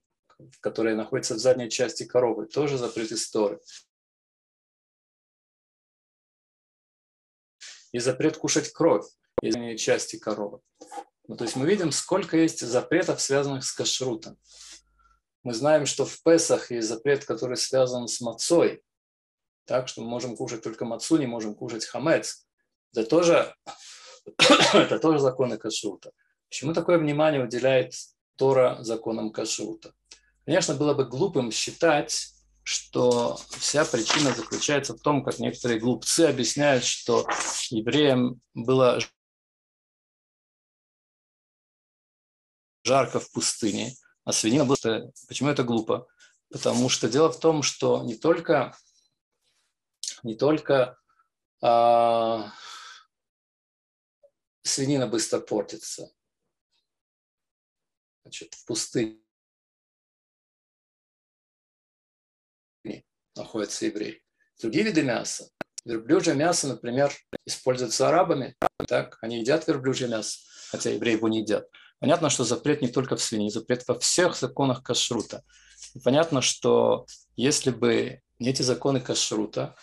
которые 0.59 0.95
находятся 0.95 1.33
в 1.33 1.39
задней 1.39 1.71
части 1.71 2.05
коровы, 2.05 2.45
тоже 2.45 2.77
запрет 2.77 3.11
истории. 3.11 3.57
И 7.93 7.97
запрет 7.97 8.37
кушать 8.37 8.71
кровь 8.71 9.07
из 9.41 9.53
задней 9.53 9.77
части 9.79 10.19
коровы. 10.19 10.59
Ну, 11.27 11.35
то 11.35 11.45
есть 11.45 11.55
мы 11.55 11.65
видим, 11.65 11.91
сколько 11.91 12.37
есть 12.37 12.59
запретов, 12.59 13.21
связанных 13.21 13.65
с 13.65 13.71
кашрутом. 13.71 14.37
Мы 15.47 15.53
знаем, 15.53 15.85
что 15.85 16.03
в 16.03 16.21
Песах 16.23 16.71
есть 16.71 16.89
запрет, 16.89 17.23
который 17.23 17.55
связан 17.55 18.09
с 18.09 18.19
мацой. 18.19 18.83
Так 19.63 19.87
что 19.87 20.01
мы 20.01 20.09
можем 20.09 20.35
кушать 20.35 20.61
только 20.61 20.83
мацу, 20.83 21.15
не 21.15 21.25
можем 21.25 21.55
кушать 21.55 21.85
хамец. 21.85 22.45
Это 22.93 23.09
тоже, 23.09 23.55
это 24.73 24.99
тоже 24.99 25.19
законы 25.19 25.57
кашрута. 25.57 26.11
Почему 26.49 26.73
такое 26.73 26.97
внимание 26.97 27.41
уделяет 27.41 27.93
Тора 28.35 28.79
законам 28.81 29.31
кашрута? 29.31 29.93
Конечно, 30.43 30.73
было 30.73 30.93
бы 30.93 31.05
глупым 31.05 31.53
считать, 31.53 32.27
что 32.63 33.39
вся 33.51 33.85
причина 33.85 34.33
заключается 34.33 34.95
в 34.95 34.99
том, 34.99 35.23
как 35.23 35.39
некоторые 35.39 35.79
глупцы 35.79 36.25
объясняют, 36.25 36.83
что 36.83 37.25
евреям 37.69 38.41
было 38.53 38.99
жарко 42.83 43.21
в 43.21 43.31
пустыне, 43.31 43.93
а 44.27 44.33
свинина 44.33 44.65
была... 44.65 44.75
Почему 45.29 45.49
это 45.49 45.63
глупо? 45.63 46.05
Потому 46.49 46.89
что 46.89 47.07
дело 47.07 47.31
в 47.31 47.39
том, 47.39 47.63
что 47.63 48.03
не 48.03 48.15
только, 48.15 48.75
не 50.21 50.35
только 50.35 50.99
а, 51.61 52.51
свинина 54.63 55.07
быстро 55.07 55.39
портится, 55.39 56.11
значит, 58.23 58.53
в 58.53 58.65
пустыне 58.65 59.21
находится 63.33 63.85
еврей. 63.85 64.21
Другие 64.59 64.83
виды 64.83 65.03
мяса, 65.03 65.49
верблюжье 65.85 66.35
мясо, 66.35 66.67
например, 66.67 67.13
используется 67.45 68.09
арабами, 68.09 68.57
так, 68.89 69.19
они 69.21 69.39
едят 69.39 69.65
верблюжье 69.69 70.09
мясо, 70.09 70.37
хотя 70.69 70.89
евреи 70.89 71.13
его 71.13 71.29
не 71.29 71.43
едят. 71.43 71.69
Понятно, 71.99 72.29
что 72.29 72.43
запрет 72.43 72.81
не 72.81 72.89
только 72.89 73.15
в 73.15 73.21
свинине, 73.21 73.49
запрет 73.49 73.87
во 73.87 73.97
всех 73.99 74.35
законах 74.35 74.83
кашрута. 74.83 75.43
И 75.95 75.99
понятно, 75.99 76.41
что 76.41 77.07
если 77.35 77.71
бы 77.71 78.21
не 78.39 78.49
эти 78.49 78.61
законы 78.61 78.99
кашрута, 78.99 79.75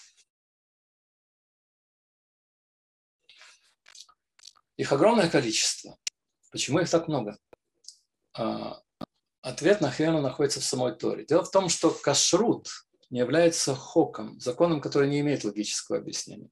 их 4.76 4.92
огромное 4.92 5.28
количество. 5.28 5.98
Почему 6.52 6.78
их 6.78 6.88
так 6.88 7.08
много? 7.08 7.36
А, 8.36 8.80
ответ 9.40 9.80
на 9.80 9.90
Хену 9.90 10.20
находится 10.20 10.60
в 10.60 10.64
самой 10.64 10.94
Торе. 10.94 11.24
Дело 11.24 11.44
в 11.44 11.50
том, 11.50 11.68
что 11.68 11.90
кашрут 11.90 12.68
не 13.10 13.18
является 13.18 13.74
хоком, 13.74 14.38
законом, 14.40 14.80
который 14.80 15.08
не 15.08 15.20
имеет 15.20 15.44
логического 15.44 15.98
объяснения. 15.98 16.50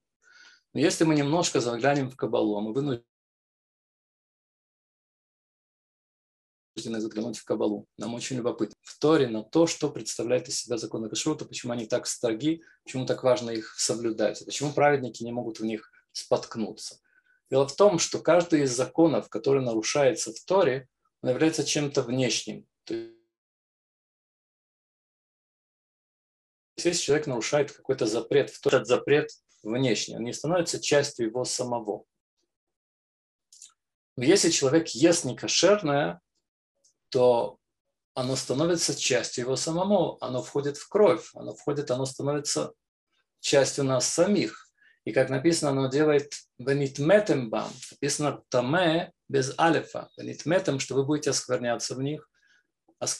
Но 0.72 0.80
если 0.80 1.04
мы 1.04 1.14
немножко 1.14 1.60
заглянем 1.60 2.10
в 2.10 2.16
Кабалу, 2.16 2.60
мы 2.60 2.72
вынуждены 2.72 3.04
вынуждены 6.74 7.00
заглянуть 7.00 7.38
в 7.38 7.44
Кабалу. 7.44 7.86
Нам 7.98 8.14
очень 8.14 8.36
любопытно. 8.36 8.74
В 8.82 8.98
Торе 8.98 9.28
на 9.28 9.42
то, 9.42 9.66
что 9.66 9.90
представляет 9.90 10.48
из 10.48 10.58
себя 10.58 10.78
законы 10.78 11.08
Кашрута, 11.08 11.44
почему 11.44 11.72
они 11.72 11.86
так 11.86 12.06
строги, 12.06 12.62
почему 12.84 13.06
так 13.06 13.22
важно 13.22 13.50
их 13.50 13.74
соблюдать, 13.78 14.44
почему 14.44 14.72
праведники 14.72 15.22
не 15.22 15.32
могут 15.32 15.60
в 15.60 15.64
них 15.64 15.90
споткнуться. 16.12 17.00
Дело 17.50 17.68
в 17.68 17.76
том, 17.76 17.98
что 17.98 18.18
каждый 18.18 18.62
из 18.62 18.74
законов, 18.74 19.28
который 19.28 19.62
нарушается 19.62 20.32
в 20.32 20.44
Торе, 20.44 20.88
он 21.20 21.30
является 21.30 21.64
чем-то 21.64 22.02
внешним. 22.02 22.66
То 22.84 22.94
есть 22.94 23.12
если 26.76 27.02
человек 27.02 27.26
нарушает 27.26 27.72
какой-то 27.72 28.06
запрет, 28.06 28.50
этот 28.64 28.86
запрет 28.86 29.28
внешний, 29.62 30.16
он 30.16 30.24
не 30.24 30.32
становится 30.32 30.80
частью 30.80 31.26
его 31.26 31.44
самого. 31.44 32.04
Но 34.16 34.24
если 34.24 34.50
человек 34.50 34.88
ест 34.88 35.24
некошерное, 35.24 36.20
то 37.12 37.58
оно 38.14 38.36
становится 38.36 38.98
частью 38.98 39.44
его 39.44 39.56
самому, 39.56 40.16
оно 40.20 40.42
входит 40.42 40.78
в 40.78 40.88
кровь, 40.88 41.30
оно 41.34 41.54
входит, 41.54 41.90
оно 41.90 42.06
становится 42.06 42.72
частью 43.40 43.84
нас 43.84 44.08
самих. 44.08 44.70
И 45.04 45.12
как 45.12 45.28
написано, 45.30 45.72
оно 45.72 45.88
делает 45.88 46.32
венитметем 46.58 47.50
бам, 47.50 47.70
написано 47.90 48.42
таме 48.48 49.12
без 49.28 49.58
алифа, 49.58 50.08
венитметем, 50.16 50.78
что 50.78 50.94
вы 50.94 51.04
будете 51.04 51.30
оскверняться 51.30 51.94
в 51.94 52.02
них, 52.02 52.30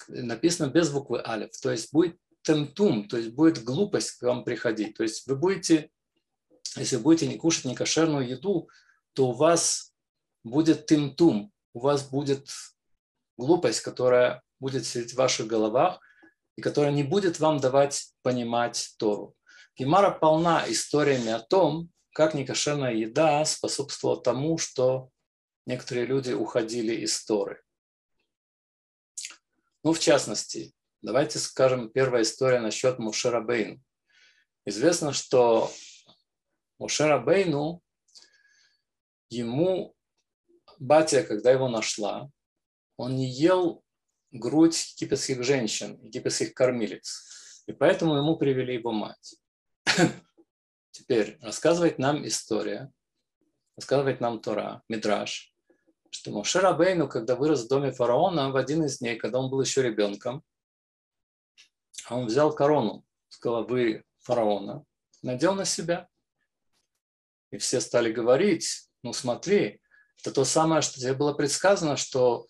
написано 0.09 0.71
без 0.71 0.91
буквы 0.91 1.23
алиф, 1.27 1.51
то 1.61 1.71
есть 1.71 1.93
будет 1.93 2.17
темтум, 2.43 3.09
то 3.09 3.19
есть 3.19 3.31
будет 3.31 3.63
глупость 3.63 4.13
к 4.13 4.23
вам 4.23 4.45
приходить. 4.45 4.97
То 4.97 5.03
есть 5.03 5.27
вы 5.27 5.37
будете, 5.37 5.91
если 6.77 6.97
будете 6.97 7.27
не 7.27 7.37
кушать 7.37 7.67
некошерную 7.67 8.27
еду, 8.27 8.69
то 9.13 9.29
у 9.29 9.33
вас 9.33 9.93
будет 10.45 10.87
темтум, 10.87 11.53
у 11.75 11.81
вас 11.81 12.09
будет 12.09 12.49
глупость, 13.37 13.81
которая 13.81 14.43
будет 14.61 14.87
сидеть 14.87 15.13
в 15.13 15.17
ваших 15.17 15.47
головах 15.47 16.01
и 16.57 16.63
которая 16.63 16.93
не 16.93 17.03
будет 17.03 17.41
вам 17.41 17.59
давать 17.59 18.13
понимать 18.23 18.95
Тору. 18.99 19.35
Гемара 19.77 20.11
полна 20.11 20.65
историями 20.69 21.31
о 21.31 21.41
том, 21.41 21.91
как 22.13 22.35
некошерная 22.35 22.93
еда 22.93 23.45
способствовала 23.45 24.23
тому, 24.23 24.59
что 24.59 25.11
некоторые 25.67 26.07
люди 26.07 26.33
уходили 26.33 26.95
из 26.95 27.25
Торы. 27.25 27.63
Ну, 29.83 29.93
в 29.93 29.99
частности, 29.99 30.75
давайте 31.01 31.39
скажем 31.39 31.91
первая 31.91 32.23
история 32.23 32.61
насчет 32.61 32.99
Мушера 32.99 33.41
Бейну. 33.41 33.81
Известно, 34.65 35.13
что 35.13 35.73
Мушера 36.79 37.19
Бейну, 37.19 37.83
ему 39.31 39.97
батя, 40.79 41.25
когда 41.25 41.51
его 41.51 41.69
нашла, 41.69 42.31
он 42.97 43.17
не 43.17 43.29
ел 43.29 43.83
грудь 44.31 44.95
египетских 44.97 45.43
женщин, 45.45 45.99
египетских 46.03 46.55
кормилец. 46.55 47.63
И 47.67 47.73
поэтому 47.73 48.17
ему 48.17 48.37
привели 48.37 48.75
его 48.75 48.93
мать. 48.93 49.37
Теперь 50.91 51.39
рассказывает 51.41 51.99
нам 51.99 52.27
история, 52.27 52.91
рассказывает 53.77 54.21
нам 54.21 54.41
Тора, 54.41 54.83
Мидраш, 54.89 55.53
что 56.11 56.31
Моше 56.31 56.61
Рабейну, 56.61 57.09
когда 57.09 57.37
вырос 57.37 57.65
в 57.65 57.69
доме 57.69 57.93
фараона, 57.93 58.51
в 58.51 58.57
один 58.57 58.85
из 58.85 58.99
дней, 58.99 59.17
когда 59.17 59.39
он 59.39 59.51
был 59.51 59.61
еще 59.61 59.83
ребенком, 59.83 60.45
он 62.11 62.27
взял 62.27 62.55
корону 62.55 63.05
с 63.29 63.39
головы 63.39 64.05
фараона, 64.19 64.85
надел 65.23 65.55
на 65.55 65.65
себя. 65.65 66.09
И 67.51 67.59
все 67.59 67.81
стали 67.81 68.13
говорить, 68.13 68.89
ну 69.03 69.13
смотри, 69.13 69.81
это 70.19 70.33
то 70.33 70.45
самое, 70.45 70.83
что 70.83 71.01
тебе 71.01 71.15
было 71.15 71.33
предсказано, 71.33 71.97
что 71.97 72.47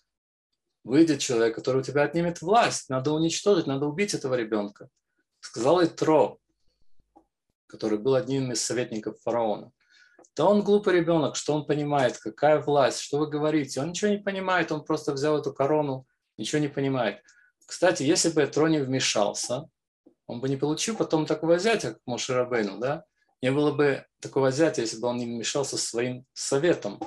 выйдет 0.83 1.19
человек, 1.19 1.55
который 1.55 1.81
у 1.81 1.83
тебя 1.83 2.03
отнимет 2.03 2.41
власть, 2.41 2.89
надо 2.89 3.11
уничтожить, 3.11 3.67
надо 3.67 3.85
убить 3.85 4.13
этого 4.13 4.35
ребенка. 4.35 4.89
Сказал 5.39 5.81
и 5.81 5.87
Тро, 5.87 6.39
который 7.67 7.97
был 7.97 8.15
одним 8.15 8.51
из 8.51 8.61
советников 8.61 9.19
фараона. 9.21 9.71
Да 10.35 10.45
он 10.45 10.63
глупый 10.63 10.95
ребенок, 10.95 11.35
что 11.35 11.53
он 11.53 11.65
понимает, 11.65 12.17
какая 12.17 12.59
власть, 12.59 12.99
что 12.99 13.19
вы 13.19 13.27
говорите. 13.27 13.81
Он 13.81 13.89
ничего 13.89 14.11
не 14.11 14.17
понимает, 14.17 14.71
он 14.71 14.83
просто 14.83 15.13
взял 15.13 15.37
эту 15.37 15.53
корону, 15.53 16.07
ничего 16.37 16.59
не 16.59 16.67
понимает. 16.67 17.21
Кстати, 17.65 18.03
если 18.03 18.29
бы 18.29 18.45
Тро 18.47 18.67
не 18.67 18.79
вмешался, 18.79 19.69
он 20.25 20.39
бы 20.39 20.49
не 20.49 20.57
получил 20.57 20.95
потом 20.95 21.25
такого 21.25 21.59
зятя, 21.59 21.93
как 21.93 22.01
Мошерабейну, 22.05 22.79
да? 22.79 23.05
Не 23.41 23.51
было 23.51 23.71
бы 23.71 24.05
такого 24.19 24.51
зятя, 24.51 24.81
если 24.81 24.99
бы 24.99 25.07
он 25.07 25.17
не 25.17 25.25
вмешался 25.25 25.77
своим 25.77 26.25
советом. 26.33 26.99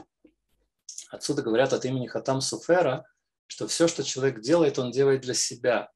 Отсюда 1.11 1.43
говорят 1.43 1.73
от 1.73 1.85
имени 1.85 2.07
Хатам 2.07 2.41
Суфера, 2.41 3.07
что 3.47 3.67
все, 3.69 3.89
что 3.89 4.03
человек 4.03 4.41
делает, 4.41 4.79
он 4.79 4.91
делает 4.91 5.23
для 5.23 5.35
себя, 5.35 5.91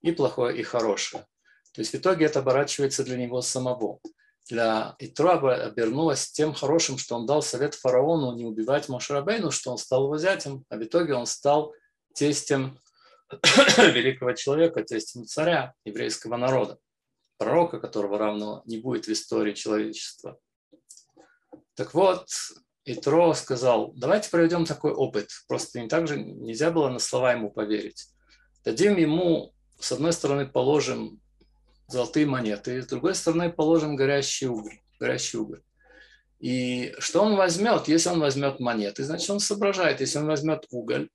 и 0.00 0.12
плохое, 0.12 0.58
и 0.58 0.62
хорошее. 0.62 1.26
То 1.72 1.80
есть 1.80 1.92
в 1.92 1.96
итоге 1.96 2.26
это 2.26 2.40
оборачивается 2.40 3.04
для 3.04 3.16
него 3.16 3.40
самого. 3.40 4.00
Для 4.48 4.96
Итро 4.98 5.38
обернулось 5.48 6.30
тем 6.30 6.52
хорошим, 6.52 6.98
что 6.98 7.16
он 7.16 7.26
дал 7.26 7.42
совет 7.42 7.74
фараону 7.74 8.34
не 8.34 8.44
убивать 8.44 8.88
Мошерабейну, 8.88 9.50
что 9.50 9.70
он 9.70 9.78
стал 9.78 10.04
его 10.04 10.18
зятем, 10.18 10.64
а 10.68 10.76
в 10.76 10.82
итоге 10.82 11.14
он 11.14 11.26
стал 11.26 11.72
тестем 12.14 12.78
великого 13.78 14.32
человека, 14.32 14.82
тестем 14.82 15.24
царя 15.24 15.74
еврейского 15.84 16.36
народа, 16.36 16.78
пророка, 17.38 17.78
которого 17.78 18.18
равно 18.18 18.62
не 18.66 18.78
будет 18.78 19.06
в 19.06 19.12
истории 19.12 19.54
человечества. 19.54 20.38
Так 21.74 21.94
вот, 21.94 22.28
Итро 22.84 23.32
сказал, 23.34 23.92
давайте 23.94 24.28
проведем 24.30 24.64
такой 24.64 24.92
опыт. 24.92 25.28
Просто 25.46 25.80
не 25.80 25.88
так 25.88 26.08
же 26.08 26.20
нельзя 26.20 26.70
было 26.72 26.88
на 26.88 26.98
слова 26.98 27.32
ему 27.32 27.50
поверить. 27.50 28.08
Дадим 28.64 28.96
ему, 28.96 29.54
с 29.78 29.92
одной 29.92 30.12
стороны, 30.12 30.46
положим 30.46 31.20
золотые 31.86 32.26
монеты, 32.26 32.82
с 32.82 32.86
другой 32.86 33.14
стороны, 33.14 33.52
положим 33.52 33.94
горящий 33.94 34.48
уголь. 34.48 34.80
Горящий 34.98 35.38
уголь. 35.38 35.62
И 36.40 36.92
что 36.98 37.22
он 37.22 37.36
возьмет? 37.36 37.86
Если 37.86 38.08
он 38.08 38.18
возьмет 38.18 38.58
монеты, 38.58 39.04
значит, 39.04 39.30
он 39.30 39.38
соображает. 39.38 40.00
Если 40.00 40.18
он 40.18 40.26
возьмет 40.26 40.66
уголь, 40.70 41.08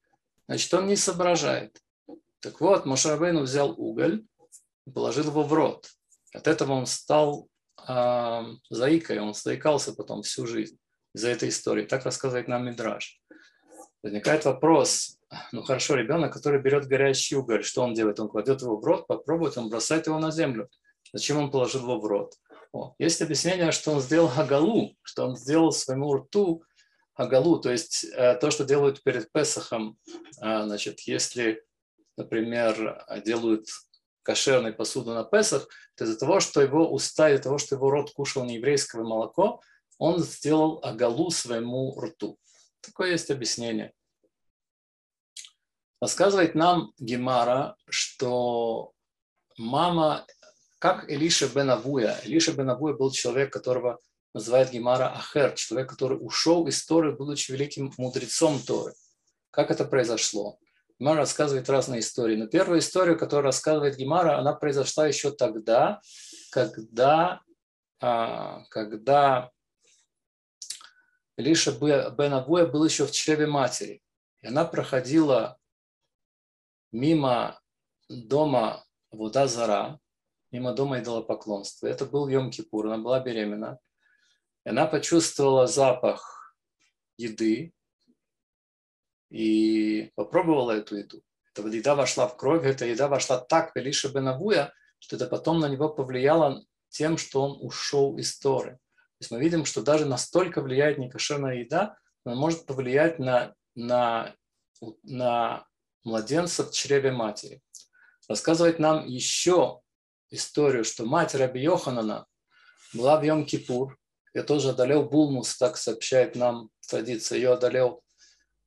значит, 0.47 0.73
он 0.73 0.87
не 0.87 0.95
соображает. 0.95 1.81
Так 2.39 2.61
вот, 2.61 2.85
Мошарабейну 2.85 3.41
взял 3.41 3.71
уголь 3.71 4.25
и 4.85 4.91
положил 4.91 5.25
его 5.25 5.43
в 5.43 5.51
рот. 5.51 5.89
От 6.33 6.47
этого 6.47 6.73
он 6.73 6.85
стал 6.85 7.49
э, 7.85 8.43
заикой, 8.69 9.19
он 9.19 9.33
заикался 9.33 9.91
потом 9.93 10.21
всю 10.21 10.45
жизнь 10.45 10.77
из-за 11.17 11.29
этой 11.29 11.49
истории. 11.49 11.85
Так 11.85 12.05
рассказывает 12.05 12.47
нам 12.47 12.65
Мидраж. 12.65 13.19
Возникает 14.03 14.45
вопрос, 14.45 15.17
ну 15.51 15.63
хорошо, 15.63 15.95
ребенок, 15.95 16.31
который 16.31 16.61
берет 16.61 16.87
горящий 16.87 17.35
уголь, 17.35 17.63
что 17.63 17.81
он 17.81 17.93
делает? 17.93 18.19
Он 18.19 18.29
кладет 18.29 18.61
его 18.61 18.77
в 18.77 18.85
рот, 18.85 19.07
попробует, 19.07 19.57
он 19.57 19.69
бросает 19.69 20.05
его 20.05 20.19
на 20.19 20.31
землю. 20.31 20.69
Зачем 21.11 21.37
он 21.37 21.51
положил 21.51 21.81
его 21.81 21.99
в 21.99 22.05
рот? 22.05 22.35
О, 22.71 22.93
есть 22.99 23.21
объяснение, 23.21 23.71
что 23.71 23.91
он 23.91 24.01
сделал 24.01 24.31
агалу, 24.37 24.95
что 25.01 25.25
он 25.25 25.35
сделал 25.35 25.71
своему 25.71 26.13
рту 26.13 26.63
агалу, 27.15 27.59
то 27.59 27.71
есть 27.71 28.03
э, 28.03 28.35
то, 28.35 28.51
что 28.51 28.63
делают 28.63 29.01
перед 29.01 29.31
Песахом, 29.31 29.97
э, 30.41 30.63
значит, 30.65 30.99
если, 31.01 31.63
например, 32.15 33.03
делают 33.25 33.65
кошерной 34.21 34.73
посуду 34.73 35.15
на 35.15 35.23
Песах, 35.23 35.67
то 35.95 36.03
из-за 36.03 36.19
того, 36.19 36.39
что 36.39 36.61
его 36.61 36.91
уста, 36.91 37.31
из-за 37.31 37.43
того, 37.43 37.57
что 37.57 37.75
его 37.75 37.89
рот 37.89 38.11
кушал 38.11 38.45
нееврейское 38.45 39.01
молоко, 39.01 39.61
он 39.97 40.19
сделал 40.19 40.79
агалу 40.83 41.31
своему 41.31 41.99
рту. 41.99 42.37
Такое 42.81 43.11
есть 43.11 43.31
объяснение. 43.31 43.93
Рассказывает 45.99 46.53
нам 46.53 46.93
Гемара, 46.99 47.75
что 47.89 48.93
мама, 49.57 50.25
как 50.77 51.09
Элиша 51.09 51.47
бен 51.47 51.71
Авуя, 51.71 52.19
Элиша 52.23 52.53
бен 52.53 52.69
Авуя 52.69 52.93
был 52.93 53.11
человек, 53.11 53.51
которого 53.51 53.99
называет 54.33 54.69
Гемара 54.69 55.15
Ахер, 55.17 55.53
человек, 55.53 55.89
который 55.89 56.19
ушел 56.19 56.67
из 56.67 56.85
Торы, 56.85 57.15
будучи 57.15 57.51
великим 57.51 57.91
мудрецом 57.97 58.59
Торы. 58.59 58.93
Как 59.49 59.71
это 59.71 59.85
произошло? 59.85 60.59
Гемара 60.99 61.17
рассказывает 61.17 61.69
разные 61.69 62.01
истории. 62.01 62.35
Но 62.35 62.45
первая 62.45 62.79
история, 62.79 63.15
которую 63.15 63.45
рассказывает 63.45 63.97
Гемара, 63.97 64.37
она 64.37 64.53
произошла 64.53 65.07
еще 65.07 65.31
тогда, 65.31 65.99
когда, 66.51 67.41
а, 67.99 68.63
когда 68.69 69.51
Илиша 71.37 71.71
бен 71.71 72.33
Абуя 72.33 72.65
был 72.65 72.83
еще 72.83 73.05
в 73.05 73.11
чреве 73.11 73.45
матери. 73.45 74.01
И 74.41 74.47
она 74.47 74.65
проходила 74.65 75.59
мимо 76.91 77.61
дома 78.09 78.83
Вода 79.11 79.47
Зара, 79.47 79.99
мимо 80.51 80.73
дома 80.73 80.99
идолопоклонства. 80.99 81.87
Это 81.87 82.05
был 82.05 82.27
Йом-Кипур, 82.27 82.87
она 82.87 82.97
была 82.97 83.19
беременна. 83.19 83.79
И 84.65 84.69
она 84.69 84.87
почувствовала 84.87 85.67
запах 85.67 86.55
еды 87.17 87.73
и 89.29 90.11
попробовала 90.15 90.71
эту 90.71 90.97
еду. 90.97 91.21
Эта 91.53 91.67
еда 91.67 91.95
вошла 91.95 92.27
в 92.27 92.35
кровь, 92.35 92.65
эта 92.65 92.85
еда 92.85 93.07
вошла 93.07 93.39
так 93.39 93.73
в 93.73 93.77
Илиша 93.77 94.09
бен 94.09 94.27
Абуя, 94.27 94.73
что 94.99 95.15
это 95.15 95.27
потом 95.27 95.59
на 95.59 95.69
него 95.69 95.89
повлияло 95.89 96.63
тем, 96.89 97.17
что 97.17 97.43
он 97.43 97.65
ушел 97.65 98.17
из 98.17 98.37
Торы. 98.39 98.79
То 99.17 99.23
есть 99.23 99.31
мы 99.31 99.39
видим, 99.39 99.65
что 99.65 99.81
даже 99.81 100.05
настолько 100.05 100.61
влияет 100.61 100.99
некошерная 100.99 101.55
еда, 101.55 101.97
она 102.23 102.35
может 102.35 102.65
повлиять 102.65 103.17
на, 103.17 103.55
на, 103.73 104.35
на 105.03 105.65
младенца 106.03 106.63
в 106.63 106.71
чреве 106.71 107.11
матери. 107.11 107.61
Рассказывает 108.27 108.77
нам 108.77 109.07
еще 109.07 109.81
историю, 110.29 110.83
что 110.83 111.05
мать 111.05 111.33
Раби 111.33 111.61
Йоханана 111.61 112.27
была 112.93 113.19
в 113.19 113.23
Йом-Кипур, 113.23 113.95
я 114.33 114.43
тоже 114.43 114.69
одолел 114.69 115.03
Булмус, 115.03 115.57
так 115.57 115.77
сообщает 115.77 116.35
нам 116.35 116.69
традиция, 116.87 117.37
ее 117.37 117.53
одолел. 117.53 118.03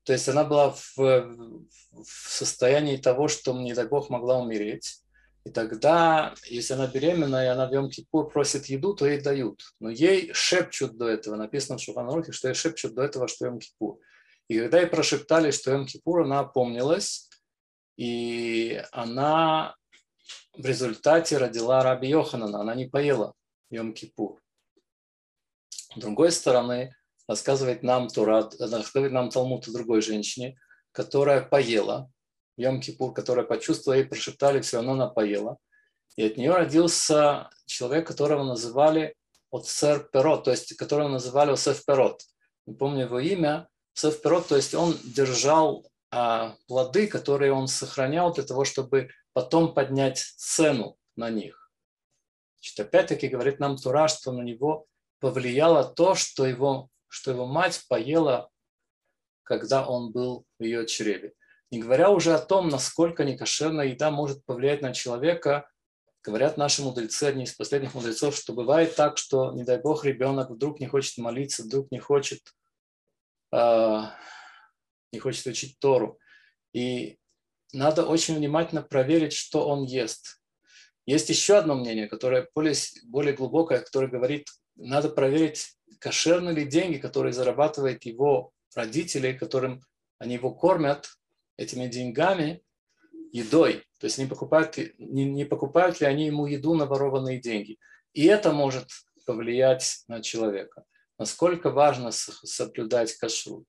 То 0.02 0.12
есть 0.12 0.28
она 0.28 0.42
была 0.42 0.70
в, 0.72 0.96
в 0.96 2.04
состоянии 2.04 2.96
того, 2.96 3.28
что, 3.28 3.52
не 3.52 3.74
дай 3.74 3.86
Бог, 3.86 4.10
могла 4.10 4.38
умереть. 4.38 4.99
И 5.44 5.50
тогда, 5.50 6.34
если 6.46 6.74
она 6.74 6.86
беременна, 6.86 7.44
и 7.44 7.48
она 7.48 7.66
в 7.66 7.72
Йом-Кипур 7.72 8.30
просит 8.30 8.66
еду, 8.66 8.94
то 8.94 9.06
ей 9.06 9.20
дают. 9.20 9.62
Но 9.80 9.88
ей 9.88 10.32
шепчут 10.34 10.98
до 10.98 11.08
этого. 11.08 11.36
Написано 11.36 11.78
в 11.78 11.82
Шуханрухе, 11.82 12.32
что 12.32 12.48
ей 12.48 12.54
шепчут 12.54 12.94
до 12.94 13.02
этого, 13.02 13.26
что 13.26 13.46
Йом-Кипур. 13.46 13.98
И 14.48 14.58
когда 14.58 14.80
ей 14.80 14.86
прошептали, 14.86 15.50
что 15.50 15.72
Йом-Кипур, 15.72 16.24
она 16.24 16.40
опомнилась, 16.40 17.30
и 17.96 18.82
она 18.92 19.74
в 20.52 20.66
результате 20.66 21.38
родила 21.38 21.82
Раби 21.82 22.08
Йоханана. 22.08 22.60
Она 22.60 22.74
не 22.74 22.86
поела 22.86 23.34
Йом-Кипур. 23.72 24.38
С 25.94 25.98
другой 25.98 26.32
стороны, 26.32 26.94
рассказывает 27.26 27.82
нам 27.82 28.08
Турат, 28.08 28.54
рассказывает 28.60 29.12
нам 29.12 29.30
Талмуд 29.30 29.66
другой 29.72 30.02
женщине, 30.02 30.58
которая 30.92 31.42
поела, 31.42 32.10
Йом-Кипур, 32.60 33.12
которая 33.12 33.44
почувствовала, 33.44 33.98
ей 33.98 34.06
прошептали, 34.06 34.60
все 34.60 34.78
равно 34.78 34.92
она 34.92 35.08
поела. 35.08 35.58
И 36.16 36.26
от 36.26 36.36
нее 36.36 36.52
родился 36.52 37.50
человек, 37.66 38.06
которого 38.06 38.44
называли 38.44 39.14
Оцер 39.50 40.08
Перот, 40.12 40.44
то 40.44 40.50
есть 40.50 40.76
которого 40.76 41.08
называли 41.08 41.52
Осеф 41.52 41.84
Перот. 41.84 42.22
Не 42.66 42.74
помню 42.74 43.04
его 43.04 43.18
имя. 43.18 43.68
Осеф 43.96 44.20
Перот, 44.20 44.48
то 44.48 44.56
есть 44.56 44.74
он 44.74 44.96
держал 45.04 45.86
а, 46.10 46.56
плоды, 46.66 47.06
которые 47.06 47.52
он 47.52 47.68
сохранял 47.68 48.32
для 48.32 48.44
того, 48.44 48.64
чтобы 48.64 49.10
потом 49.32 49.74
поднять 49.74 50.18
цену 50.18 50.96
на 51.16 51.30
них. 51.30 51.70
Значит, 52.56 52.80
опять-таки 52.80 53.28
говорит 53.28 53.58
нам 53.58 53.76
Тура, 53.76 54.08
что 54.08 54.32
на 54.32 54.42
него 54.42 54.86
повлияло 55.20 55.84
то, 55.84 56.14
что 56.14 56.46
его, 56.46 56.88
что 57.08 57.30
его 57.30 57.46
мать 57.46 57.84
поела 57.88 58.50
когда 59.50 59.84
он 59.84 60.12
был 60.12 60.46
в 60.60 60.62
ее 60.62 60.86
чреве. 60.86 61.34
Не 61.70 61.78
говоря 61.78 62.10
уже 62.10 62.34
о 62.34 62.38
том, 62.38 62.68
насколько 62.68 63.24
некошерная 63.24 63.86
еда 63.86 64.10
может 64.10 64.44
повлиять 64.44 64.82
на 64.82 64.92
человека, 64.92 65.70
говорят 66.22 66.56
наши 66.56 66.82
мудрецы, 66.82 67.24
одни 67.24 67.44
из 67.44 67.54
последних 67.54 67.94
мудрецов, 67.94 68.34
что 68.34 68.52
бывает 68.52 68.96
так, 68.96 69.18
что, 69.18 69.52
не 69.52 69.62
дай 69.62 69.80
бог, 69.80 70.04
ребенок 70.04 70.50
вдруг 70.50 70.80
не 70.80 70.86
хочет 70.86 71.16
молиться, 71.18 71.62
вдруг 71.62 71.90
не 71.92 72.00
хочет, 72.00 72.40
э, 73.52 74.02
не 75.12 75.18
хочет 75.20 75.46
учить 75.46 75.78
Тору. 75.78 76.18
И 76.72 77.18
надо 77.72 78.04
очень 78.04 78.34
внимательно 78.34 78.82
проверить, 78.82 79.32
что 79.32 79.68
он 79.68 79.84
ест. 79.84 80.40
Есть 81.06 81.28
еще 81.28 81.56
одно 81.56 81.76
мнение, 81.76 82.08
которое 82.08 82.48
более, 82.52 82.74
более 83.04 83.34
глубокое, 83.34 83.78
которое 83.78 84.08
говорит, 84.08 84.48
надо 84.74 85.08
проверить, 85.08 85.76
кошерны 86.00 86.50
ли 86.50 86.64
деньги, 86.64 86.98
которые 86.98 87.32
зарабатывает 87.32 88.04
его 88.04 88.52
родители, 88.74 89.32
которым 89.32 89.82
они 90.18 90.34
его 90.34 90.52
кормят 90.52 91.10
этими 91.60 91.86
деньгами, 91.86 92.62
едой. 93.32 93.84
То 93.98 94.06
есть 94.06 94.18
не 94.18 94.26
покупают, 94.26 94.76
не, 94.98 95.24
не 95.26 95.44
покупают 95.44 96.00
ли 96.00 96.06
они 96.06 96.26
ему 96.26 96.46
еду 96.46 96.74
на 96.74 96.86
ворованные 96.86 97.38
деньги. 97.38 97.78
И 98.14 98.24
это 98.24 98.52
может 98.52 98.88
повлиять 99.26 100.02
на 100.08 100.22
человека. 100.22 100.84
Насколько 101.18 101.70
важно 101.70 102.12
соблюдать 102.12 103.14
кашрут. 103.16 103.68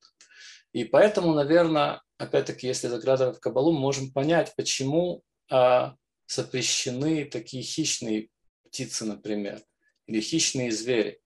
И 0.72 0.86
поэтому, 0.86 1.34
наверное, 1.34 2.02
опять-таки, 2.18 2.66
если 2.66 2.88
заглядывать 2.88 3.38
в 3.38 3.40
Кабалу, 3.42 3.74
мы 3.74 3.80
можем 3.80 4.14
понять, 4.14 4.54
почему 4.56 5.22
а, 5.52 5.96
запрещены 6.28 7.26
такие 7.26 7.62
хищные 7.62 8.30
птицы, 8.64 9.04
например, 9.04 9.62
или 10.08 10.22
хищные 10.22 10.72
звери. 10.72 11.20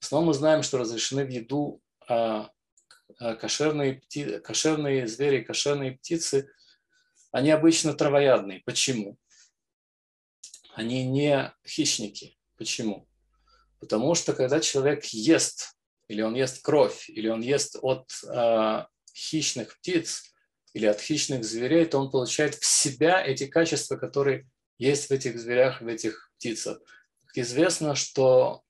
Основном 0.00 0.28
мы 0.28 0.34
знаем, 0.34 0.62
что 0.62 0.78
разрешены 0.78 1.26
в 1.26 1.28
еду 1.28 1.82
а, 2.08 2.48
кошерные, 3.18 3.94
пти, 3.94 4.38
кошерные 4.40 5.06
звери, 5.06 5.42
кошерные 5.42 5.92
птицы, 5.92 6.50
они 7.32 7.50
обычно 7.50 7.94
травоядные. 7.94 8.62
Почему? 8.64 9.18
Они 10.74 11.04
не 11.06 11.54
хищники. 11.66 12.38
Почему? 12.56 13.08
Потому 13.80 14.14
что 14.14 14.32
когда 14.32 14.60
человек 14.60 15.04
ест, 15.06 15.76
или 16.08 16.22
он 16.22 16.34
ест 16.34 16.62
кровь, 16.62 17.08
или 17.08 17.28
он 17.28 17.40
ест 17.40 17.76
от 17.82 18.10
э, 18.28 18.84
хищных 19.14 19.78
птиц, 19.78 20.34
или 20.72 20.86
от 20.86 21.00
хищных 21.00 21.44
зверей, 21.44 21.86
то 21.86 21.98
он 21.98 22.10
получает 22.10 22.54
в 22.54 22.66
себя 22.66 23.24
эти 23.24 23.46
качества, 23.46 23.96
которые 23.96 24.48
есть 24.78 25.08
в 25.08 25.10
этих 25.10 25.38
зверях, 25.38 25.80
в 25.80 25.86
этих 25.86 26.30
птицах. 26.36 26.78
Как 27.26 27.38
известно, 27.38 27.94
что 27.94 28.62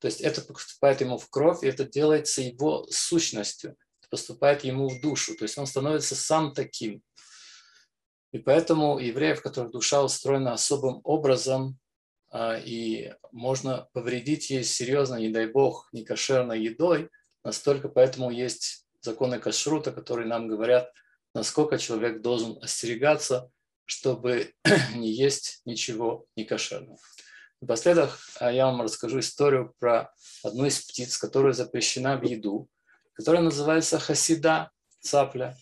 то 0.00 0.06
есть 0.06 0.20
это 0.20 0.40
поступает 0.40 1.00
ему 1.00 1.18
в 1.18 1.28
кровь, 1.28 1.62
и 1.62 1.68
это 1.68 1.84
делается 1.84 2.42
его 2.42 2.86
сущностью, 2.90 3.76
поступает 4.10 4.64
ему 4.64 4.88
в 4.88 5.00
душу, 5.00 5.36
то 5.36 5.44
есть 5.44 5.56
он 5.56 5.66
становится 5.66 6.16
сам 6.16 6.52
таким. 6.52 7.02
И 8.32 8.38
поэтому 8.38 8.98
евреев, 8.98 9.42
которых 9.42 9.72
душа 9.72 10.02
устроена 10.02 10.52
особым 10.52 11.00
образом, 11.04 11.78
а, 12.30 12.56
и 12.56 13.12
можно 13.32 13.88
повредить 13.92 14.50
ей 14.50 14.64
серьезно, 14.64 15.16
не 15.16 15.30
дай 15.30 15.46
бог, 15.46 15.88
некошерной 15.92 16.62
едой, 16.62 17.10
настолько 17.42 17.88
поэтому 17.88 18.30
есть 18.30 18.86
законы 19.00 19.38
кашрута, 19.38 19.92
которые 19.92 20.28
нам 20.28 20.48
говорят, 20.48 20.92
насколько 21.34 21.78
человек 21.78 22.20
должен 22.20 22.62
остерегаться, 22.62 23.50
чтобы 23.84 24.54
не 24.94 25.10
есть 25.10 25.62
ничего 25.64 26.26
некошерного. 26.36 26.98
Напоследок 27.60 28.18
а, 28.38 28.50
я 28.50 28.66
вам 28.66 28.80
расскажу 28.80 29.20
историю 29.20 29.74
про 29.78 30.12
одну 30.42 30.64
из 30.64 30.80
птиц, 30.80 31.18
которая 31.18 31.52
запрещена 31.52 32.16
в 32.16 32.22
еду, 32.24 32.70
которая 33.12 33.42
называется 33.42 33.98
хасида, 33.98 34.70
цапля. 35.00 35.56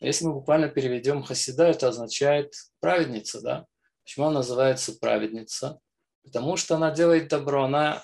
Если 0.00 0.24
мы 0.24 0.32
буквально 0.32 0.68
переведем 0.68 1.22
хасида, 1.22 1.64
это 1.64 1.88
означает 1.88 2.54
праведница, 2.80 3.40
да? 3.42 3.66
Почему 4.02 4.26
она 4.26 4.38
называется 4.38 4.98
праведница? 4.98 5.78
Потому 6.24 6.56
что 6.56 6.76
она 6.76 6.90
делает 6.90 7.28
добро, 7.28 7.64
она, 7.64 8.02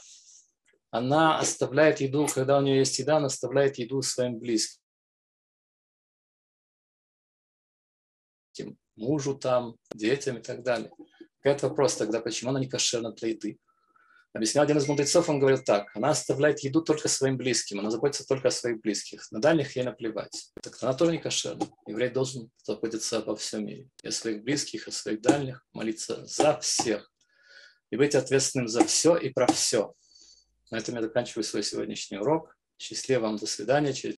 она 0.90 1.38
оставляет 1.38 2.00
еду, 2.00 2.26
когда 2.26 2.58
у 2.58 2.62
нее 2.62 2.78
есть 2.78 2.98
еда, 2.98 3.16
она 3.16 3.26
оставляет 3.26 3.78
еду 3.78 4.02
своим 4.02 4.38
близким. 4.38 4.78
Мужу 8.94 9.36
там, 9.38 9.76
детям 9.94 10.36
и 10.38 10.42
так 10.42 10.62
далее. 10.62 10.90
Какой 11.42 11.68
вопрос 11.68 11.96
тогда, 11.96 12.20
почему 12.20 12.50
она 12.50 12.60
не 12.60 12.68
кошерна 12.68 13.12
для 13.12 13.28
еды? 13.28 13.58
Объяснял 14.34 14.64
один 14.64 14.76
из 14.76 14.86
мудрецов, 14.86 15.28
он 15.30 15.38
говорил 15.38 15.62
так, 15.62 15.90
она 15.96 16.10
оставляет 16.10 16.60
еду 16.60 16.82
только 16.82 17.08
своим 17.08 17.38
близким, 17.38 17.80
она 17.80 17.90
заботится 17.90 18.26
только 18.26 18.48
о 18.48 18.50
своих 18.50 18.80
близких, 18.80 19.30
на 19.32 19.40
дальних 19.40 19.74
ей 19.74 19.84
наплевать. 19.84 20.52
Так 20.62 20.76
она 20.82 20.92
тоже 20.92 21.12
не 21.12 21.18
кошерна. 21.18 21.66
Еврей 21.86 22.10
должен 22.10 22.50
заботиться 22.62 23.18
обо 23.18 23.36
всем 23.36 23.64
мире, 23.64 23.88
и 24.02 24.08
о 24.08 24.12
своих 24.12 24.42
близких, 24.42 24.86
и 24.86 24.90
о 24.90 24.92
своих 24.92 25.22
дальних, 25.22 25.66
молиться 25.72 26.26
за 26.26 26.58
всех, 26.58 27.10
и 27.90 27.96
быть 27.96 28.14
ответственным 28.14 28.68
за 28.68 28.84
все 28.84 29.16
и 29.16 29.30
про 29.30 29.46
все. 29.46 29.94
На 30.70 30.76
этом 30.76 30.96
я 30.96 31.02
заканчиваю 31.02 31.44
свой 31.44 31.62
сегодняшний 31.62 32.18
урок. 32.18 32.54
Счастливо 32.76 33.22
вам, 33.22 33.36
до 33.38 33.46
свидания. 33.46 33.92